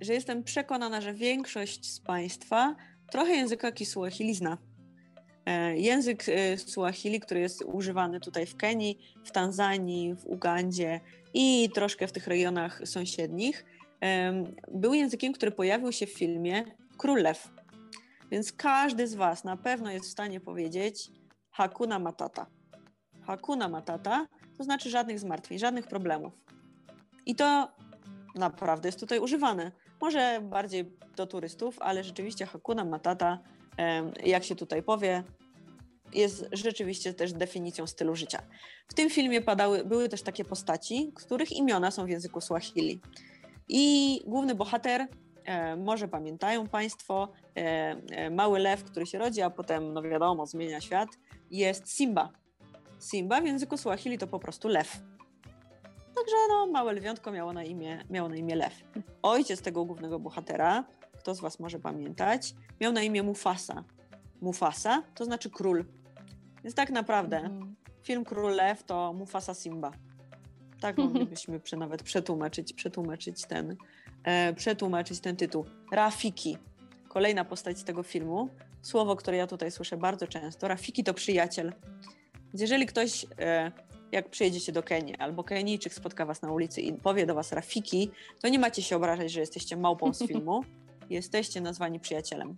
że 0.00 0.14
jestem 0.14 0.44
przekonana, 0.44 1.00
że 1.00 1.14
większość 1.14 1.92
z 1.92 2.00
Państwa 2.00 2.76
trochę 3.10 3.32
języka 3.32 3.72
Kiswahili 3.72 4.34
zna. 4.34 4.58
E, 5.46 5.78
język 5.78 6.24
e, 6.28 6.58
Suahili, 6.58 7.20
który 7.20 7.40
jest 7.40 7.64
używany 7.64 8.20
tutaj 8.20 8.46
w 8.46 8.56
Kenii, 8.56 8.98
w 9.24 9.30
Tanzanii, 9.30 10.14
w 10.14 10.26
Ugandzie 10.26 11.00
i 11.34 11.70
troszkę 11.74 12.06
w 12.06 12.12
tych 12.12 12.26
rejonach 12.26 12.80
sąsiednich, 12.84 13.64
był 14.74 14.94
językiem, 14.94 15.32
który 15.32 15.52
pojawił 15.52 15.92
się 15.92 16.06
w 16.06 16.12
filmie 16.12 16.64
Królew. 16.98 17.50
Więc 18.30 18.52
każdy 18.52 19.06
z 19.06 19.14
Was 19.14 19.44
na 19.44 19.56
pewno 19.56 19.90
jest 19.90 20.06
w 20.06 20.12
stanie 20.12 20.40
powiedzieć 20.40 21.10
Hakuna 21.50 21.98
Matata. 21.98 22.46
Hakuna 23.28 23.68
Matata 23.68 24.26
to 24.58 24.64
znaczy 24.64 24.90
żadnych 24.90 25.18
zmartwień, 25.18 25.58
żadnych 25.58 25.86
problemów. 25.86 26.32
I 27.26 27.34
to 27.34 27.68
naprawdę 28.34 28.88
jest 28.88 29.00
tutaj 29.00 29.18
używane. 29.18 29.72
Może 30.00 30.40
bardziej 30.42 30.92
do 31.16 31.26
turystów, 31.26 31.76
ale 31.80 32.04
rzeczywiście 32.04 32.46
Hakuna 32.46 32.84
Matata, 32.84 33.38
jak 34.24 34.44
się 34.44 34.56
tutaj 34.56 34.82
powie, 34.82 35.24
jest 36.12 36.46
rzeczywiście 36.52 37.14
też 37.14 37.32
definicją 37.32 37.86
stylu 37.86 38.16
życia. 38.16 38.42
W 38.88 38.94
tym 38.94 39.10
filmie 39.10 39.40
padały, 39.42 39.84
były 39.84 40.08
też 40.08 40.22
takie 40.22 40.44
postaci, 40.44 41.12
których 41.14 41.52
imiona 41.52 41.90
są 41.90 42.04
w 42.04 42.08
języku 42.08 42.40
Swahili. 42.40 43.00
I 43.68 44.20
główny 44.26 44.54
bohater, 44.54 45.06
e, 45.44 45.76
może 45.76 46.08
pamiętają 46.08 46.68
Państwo, 46.68 47.28
e, 47.56 47.60
e, 47.60 48.30
mały 48.30 48.58
lew, 48.58 48.84
który 48.84 49.06
się 49.06 49.18
rodzi, 49.18 49.42
a 49.42 49.50
potem, 49.50 49.92
no 49.92 50.02
wiadomo, 50.02 50.46
zmienia 50.46 50.80
świat, 50.80 51.08
jest 51.50 51.96
Simba. 51.96 52.32
Simba 52.98 53.40
w 53.40 53.46
języku 53.46 53.76
Swahili 53.76 54.18
to 54.18 54.26
po 54.26 54.38
prostu 54.38 54.68
lew. 54.68 55.00
Także 56.14 56.36
no, 56.48 56.66
małe 56.66 56.92
lwiątko 56.92 57.32
miało 57.32 57.52
na 57.52 57.64
imię, 57.64 58.04
miało 58.10 58.28
na 58.28 58.36
imię 58.36 58.56
lew. 58.56 58.84
Ojciec 59.22 59.62
tego 59.62 59.84
głównego 59.84 60.18
bohatera, 60.18 60.84
kto 61.18 61.34
z 61.34 61.40
Was 61.40 61.60
może 61.60 61.78
pamiętać, 61.78 62.54
miał 62.80 62.92
na 62.92 63.02
imię 63.02 63.22
Mufasa. 63.22 63.84
Mufasa 64.40 65.02
to 65.14 65.24
znaczy 65.24 65.50
król. 65.50 65.84
Więc 66.64 66.74
tak 66.74 66.90
naprawdę 66.90 67.36
mm. 67.36 67.76
film 68.02 68.24
Król 68.24 68.54
Lew 68.54 68.84
to 68.84 69.12
Mufasa 69.12 69.54
Simba. 69.54 69.90
Tak 70.80 70.98
moglibyśmy 71.04 71.60
nawet 71.76 72.02
przetłumaczyć, 72.02 72.72
przetłumaczyć 72.72 73.46
ten, 73.46 73.76
e, 74.24 74.54
przetłumaczyć 74.54 75.20
ten 75.20 75.36
tytuł. 75.36 75.64
Rafiki, 75.92 76.58
kolejna 77.08 77.44
postać 77.44 77.78
z 77.78 77.84
tego 77.84 78.02
filmu. 78.02 78.48
Słowo, 78.82 79.16
które 79.16 79.36
ja 79.36 79.46
tutaj 79.46 79.70
słyszę 79.70 79.96
bardzo 79.96 80.26
często. 80.26 80.68
Rafiki 80.68 81.04
to 81.04 81.14
przyjaciel. 81.14 81.72
Więc 82.52 82.60
jeżeli 82.60 82.86
ktoś, 82.86 83.26
e, 83.38 83.72
jak 84.12 84.30
przyjedziecie 84.30 84.72
do 84.72 84.82
Kenii, 84.82 85.16
albo 85.16 85.44
Kenijczyk 85.44 85.94
spotka 85.94 86.26
was 86.26 86.42
na 86.42 86.52
ulicy 86.52 86.80
i 86.80 86.92
powie 86.92 87.26
do 87.26 87.34
was 87.34 87.52
Rafiki, 87.52 88.10
to 88.42 88.48
nie 88.48 88.58
macie 88.58 88.82
się 88.82 88.96
obrażać, 88.96 89.32
że 89.32 89.40
jesteście 89.40 89.76
małpą 89.76 90.14
z 90.14 90.22
filmu. 90.28 90.64
jesteście 91.10 91.60
nazwani 91.60 92.00
przyjacielem. 92.00 92.56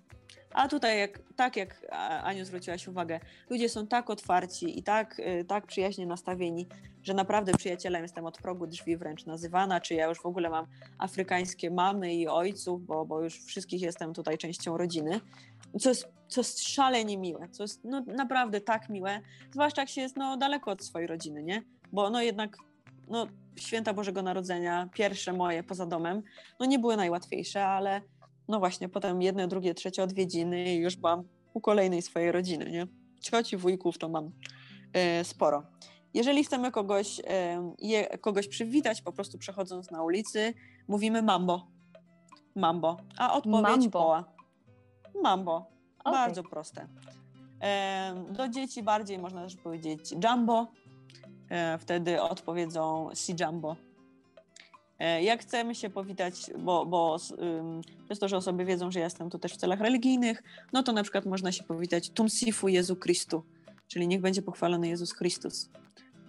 A 0.50 0.68
tutaj, 0.68 0.98
jak, 0.98 1.22
tak 1.36 1.56
jak 1.56 1.86
Aniu 2.22 2.44
zwróciłaś 2.44 2.88
uwagę, 2.88 3.20
ludzie 3.50 3.68
są 3.68 3.86
tak 3.86 4.10
otwarci 4.10 4.78
i 4.78 4.82
tak, 4.82 5.18
y, 5.18 5.44
tak 5.44 5.66
przyjaźnie 5.66 6.06
nastawieni, 6.06 6.66
że 7.02 7.14
naprawdę 7.14 7.52
przyjacielem 7.52 8.02
jestem 8.02 8.26
od 8.26 8.38
progu 8.38 8.66
drzwi 8.66 8.96
wręcz 8.96 9.26
nazywana, 9.26 9.80
czy 9.80 9.94
ja 9.94 10.06
już 10.06 10.20
w 10.20 10.26
ogóle 10.26 10.50
mam 10.50 10.66
afrykańskie 10.98 11.70
mamy 11.70 12.14
i 12.14 12.28
ojców, 12.28 12.86
bo, 12.86 13.06
bo 13.06 13.22
już 13.22 13.44
wszystkich 13.44 13.82
jestem 13.82 14.14
tutaj 14.14 14.38
częścią 14.38 14.76
rodziny, 14.76 15.20
co 15.80 15.88
jest, 15.88 16.08
co 16.28 16.40
jest 16.40 16.68
szalenie 16.68 17.18
miłe, 17.18 17.48
co 17.48 17.62
jest 17.62 17.84
no, 17.84 18.00
naprawdę 18.00 18.60
tak 18.60 18.88
miłe, 18.88 19.20
zwłaszcza 19.52 19.82
jak 19.82 19.88
się 19.88 20.00
jest 20.00 20.16
no, 20.16 20.36
daleko 20.36 20.70
od 20.70 20.84
swojej 20.84 21.06
rodziny, 21.06 21.42
nie? 21.42 21.62
Bo 21.92 22.10
no 22.10 22.22
jednak 22.22 22.56
no, 23.08 23.26
święta 23.56 23.94
Bożego 23.94 24.22
Narodzenia, 24.22 24.88
pierwsze 24.94 25.32
moje 25.32 25.62
poza 25.62 25.86
domem, 25.86 26.22
no 26.60 26.66
nie 26.66 26.78
były 26.78 26.96
najłatwiejsze, 26.96 27.66
ale 27.66 28.02
no 28.50 28.58
właśnie, 28.58 28.88
potem 28.88 29.22
jedne, 29.22 29.48
drugie, 29.48 29.74
trzecie 29.74 30.02
odwiedziny 30.02 30.74
i 30.74 30.76
już 30.76 30.96
byłam 30.96 31.24
u 31.54 31.60
kolejnej 31.60 32.02
swojej 32.02 32.32
rodziny, 32.32 32.70
nie? 32.70 32.86
Cioci, 33.20 33.56
wujków 33.56 33.98
to 33.98 34.08
mam 34.08 34.30
e, 34.92 35.24
sporo. 35.24 35.62
Jeżeli 36.14 36.44
chcemy 36.44 36.70
kogoś, 36.70 37.20
e, 37.20 37.72
je, 37.78 38.18
kogoś 38.18 38.48
przywitać, 38.48 39.02
po 39.02 39.12
prostu 39.12 39.38
przechodząc 39.38 39.90
na 39.90 40.02
ulicy, 40.02 40.54
mówimy 40.88 41.22
mambo. 41.22 41.66
Mambo. 42.56 42.96
A 43.18 43.32
odpowiedź 43.32 43.62
mambo. 43.62 43.90
poła. 43.90 44.24
Mambo. 45.22 45.66
Okay. 45.98 46.12
Bardzo 46.12 46.42
proste. 46.42 46.88
E, 47.62 48.24
do 48.30 48.48
dzieci 48.48 48.82
bardziej 48.82 49.18
można 49.18 49.42
też 49.42 49.56
powiedzieć 49.56 50.14
jumbo. 50.24 50.66
E, 51.50 51.78
wtedy 51.78 52.22
odpowiedzą 52.22 53.10
si 53.14 53.34
jumbo 53.40 53.76
jak 55.22 55.42
chcemy 55.42 55.74
się 55.74 55.90
powitać, 55.90 56.34
bo, 56.58 56.86
bo 56.86 57.16
przez 58.04 58.18
to, 58.18 58.28
że 58.28 58.36
osoby 58.36 58.64
wiedzą, 58.64 58.90
że 58.90 58.98
ja 58.98 59.04
jestem 59.04 59.30
tu 59.30 59.38
też 59.38 59.52
w 59.52 59.56
celach 59.56 59.80
religijnych, 59.80 60.42
no 60.72 60.82
to 60.82 60.92
na 60.92 61.02
przykład 61.02 61.26
można 61.26 61.52
się 61.52 61.64
powitać 61.64 62.10
Tum 62.10 62.28
Sifu 62.28 62.68
Jezu 62.68 62.96
Chrystu, 62.96 63.42
czyli 63.88 64.08
niech 64.08 64.20
będzie 64.20 64.42
pochwalony 64.42 64.88
Jezus 64.88 65.12
Chrystus. 65.12 65.70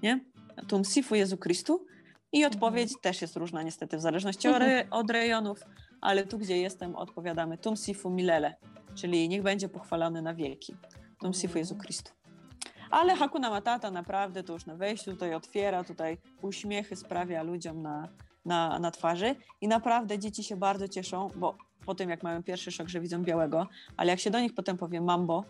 Nie? 0.04 0.20
Tum 0.68 0.84
Sifu 0.86 1.16
Jezu 1.16 1.38
Chrystu. 1.38 1.86
I 2.34 2.46
odpowiedź 2.46 2.90
mhm. 2.90 3.02
też 3.02 3.22
jest 3.22 3.36
różna 3.36 3.64
niestety 3.64 3.98
w 3.98 4.02
zależności 4.02 4.48
mhm. 4.48 4.88
od 4.92 5.10
rejonów, 5.10 5.60
ale 6.02 6.28
tu, 6.28 6.38
gdzie 6.38 6.58
jestem, 6.58 6.96
odpowiadamy 6.96 7.58
Tum 7.58 7.76
Sifu 7.76 8.10
Milele, 8.10 8.56
czyli 8.96 9.30
niech 9.30 9.42
będzie 9.42 9.70
pochwalony 9.70 10.22
na 10.22 10.34
wieki. 10.34 10.76
Tum 11.20 11.34
Sifu 11.34 11.58
Jezu 11.58 11.74
mhm. 11.74 11.86
Chrystu. 11.86 12.12
Ale 12.92 13.16
Hakuna 13.16 13.50
Matata 13.50 13.92
naprawdę 13.92 14.44
to 14.44 14.54
już 14.54 14.66
na 14.66 14.76
wejściu 14.76 15.12
tutaj 15.12 15.34
otwiera, 15.34 15.84
tutaj 15.84 16.18
uśmiechy 16.42 16.96
sprawia 16.96 17.44
ludziom 17.44 17.82
na, 17.82 18.08
na, 18.46 18.80
na 18.80 18.92
twarzy 18.92 19.36
i 19.62 19.68
naprawdę 19.68 20.20
dzieci 20.20 20.44
się 20.44 20.58
bardzo 20.58 20.88
cieszą, 20.88 21.30
bo 21.36 21.56
po 21.86 21.96
tym 21.96 22.10
jak 22.10 22.24
mają 22.24 22.44
pierwszy 22.44 22.72
szok, 22.72 22.88
że 22.88 23.00
widzą 23.00 23.24
białego, 23.24 23.68
ale 23.98 24.12
jak 24.12 24.20
się 24.20 24.30
do 24.30 24.40
nich 24.40 24.54
potem 24.54 24.78
powie 24.78 25.02
mambo, 25.02 25.44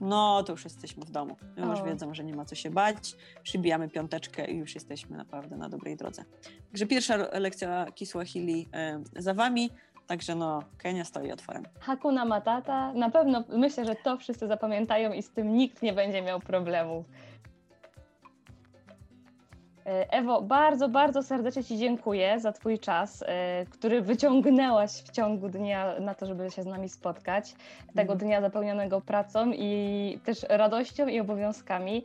no 0.00 0.42
to 0.42 0.52
już 0.52 0.64
jesteśmy 0.64 1.04
w 1.04 1.10
domu. 1.10 1.36
Już 1.56 1.82
wiedzą, 1.82 2.14
że 2.14 2.24
nie 2.24 2.34
ma 2.34 2.44
co 2.44 2.54
się 2.54 2.70
bać, 2.70 3.16
przybijamy 3.42 3.88
piąteczkę 3.88 4.50
i 4.50 4.56
już 4.56 4.74
jesteśmy 4.74 5.16
naprawdę 5.16 5.56
na 5.56 5.68
dobrej 5.68 5.96
drodze. 5.96 6.24
Także 6.68 6.86
pierwsza 6.86 7.16
lekcja 7.16 7.86
Kiswahili 7.94 8.68
y, 9.16 9.22
za 9.22 9.34
wami, 9.34 9.70
Także 10.06 10.34
no, 10.34 10.62
Kenia 10.78 11.04
stoi 11.04 11.32
otworem. 11.32 11.62
Hakuna 11.80 12.24
Matata, 12.24 12.92
na 12.92 13.10
pewno 13.10 13.44
myślę, 13.48 13.84
że 13.84 13.94
to 13.94 14.16
wszyscy 14.16 14.46
zapamiętają 14.46 15.12
i 15.12 15.22
z 15.22 15.30
tym 15.30 15.56
nikt 15.56 15.82
nie 15.82 15.92
będzie 15.92 16.22
miał 16.22 16.40
problemów. 16.40 17.06
E, 19.86 20.12
Ewo, 20.12 20.42
bardzo, 20.42 20.88
bardzo 20.88 21.22
serdecznie 21.22 21.64
Ci 21.64 21.78
dziękuję 21.78 22.40
za 22.40 22.52
Twój 22.52 22.78
czas, 22.78 23.24
e, 23.26 23.66
który 23.70 24.02
wyciągnęłaś 24.02 24.90
w 24.90 25.10
ciągu 25.10 25.48
dnia 25.48 26.00
na 26.00 26.14
to, 26.14 26.26
żeby 26.26 26.50
się 26.50 26.62
z 26.62 26.66
nami 26.66 26.88
spotkać. 26.88 27.54
Tego 27.94 28.12
mhm. 28.12 28.18
dnia 28.18 28.40
zapełnionego 28.40 29.00
pracą 29.00 29.52
i 29.52 30.18
też 30.24 30.46
radością 30.48 31.06
i 31.06 31.20
obowiązkami. 31.20 32.04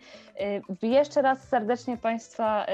E, 0.84 0.88
jeszcze 0.88 1.21
raz 1.21 1.43
serdecznie 1.43 1.97
Państwa 1.97 2.65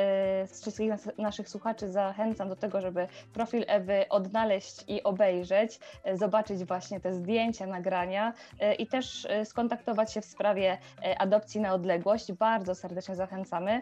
z 0.46 0.62
wszystkich 0.62 0.92
naszych 1.18 1.50
słuchaczy 1.50 1.92
zachęcam 1.92 2.50
do 2.50 2.56
tego, 2.56 2.82
żeby 2.82 3.08
profil 3.34 3.66
Ewy 3.68 4.06
odnaleźć 4.10 4.84
i 4.88 5.04
obejrzeć, 5.04 5.80
zobaczyć 6.14 6.66
właśnie 6.66 7.00
te 7.00 7.14
zdjęcia, 7.14 7.68
nagrania 7.68 8.34
i 8.80 8.88
też 8.88 9.28
skontaktować 9.44 10.14
się 10.14 10.22
w 10.22 10.26
sprawie 10.26 10.78
adopcji 11.18 11.62
na 11.62 11.74
odległość. 11.74 12.32
Bardzo 12.32 12.76
serdecznie 12.76 13.16
zachęcamy. 13.16 13.82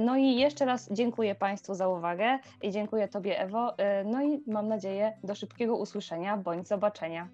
No 0.00 0.16
i 0.16 0.36
jeszcze 0.36 0.57
jeszcze 0.58 0.66
raz 0.66 0.88
dziękuję 0.92 1.34
Państwu 1.34 1.74
za 1.74 1.88
uwagę 1.88 2.38
i 2.62 2.70
dziękuję 2.70 3.08
Tobie, 3.08 3.40
Ewo. 3.40 3.72
Y, 3.72 4.04
no 4.04 4.22
i 4.22 4.42
mam 4.46 4.68
nadzieję 4.68 5.12
do 5.24 5.34
szybkiego 5.34 5.76
usłyszenia 5.76 6.36
bądź 6.36 6.68
zobaczenia. 6.68 7.28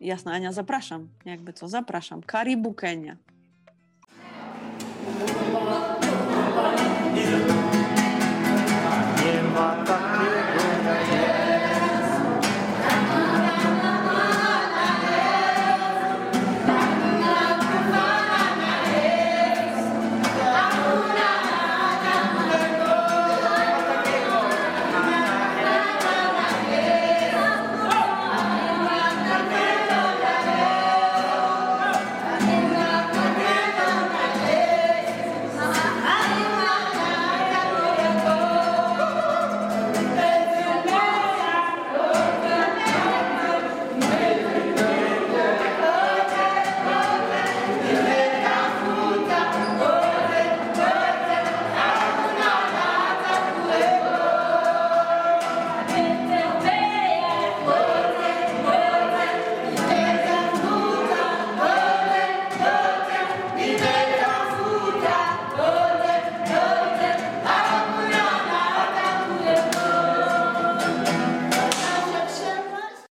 Jasna, 0.00 0.32
Ania, 0.32 0.52
zapraszam. 0.52 1.08
Jakby 1.24 1.52
co, 1.52 1.68
zapraszam. 1.68 2.22
Karibu 2.22 2.74
Kenia. 2.74 3.16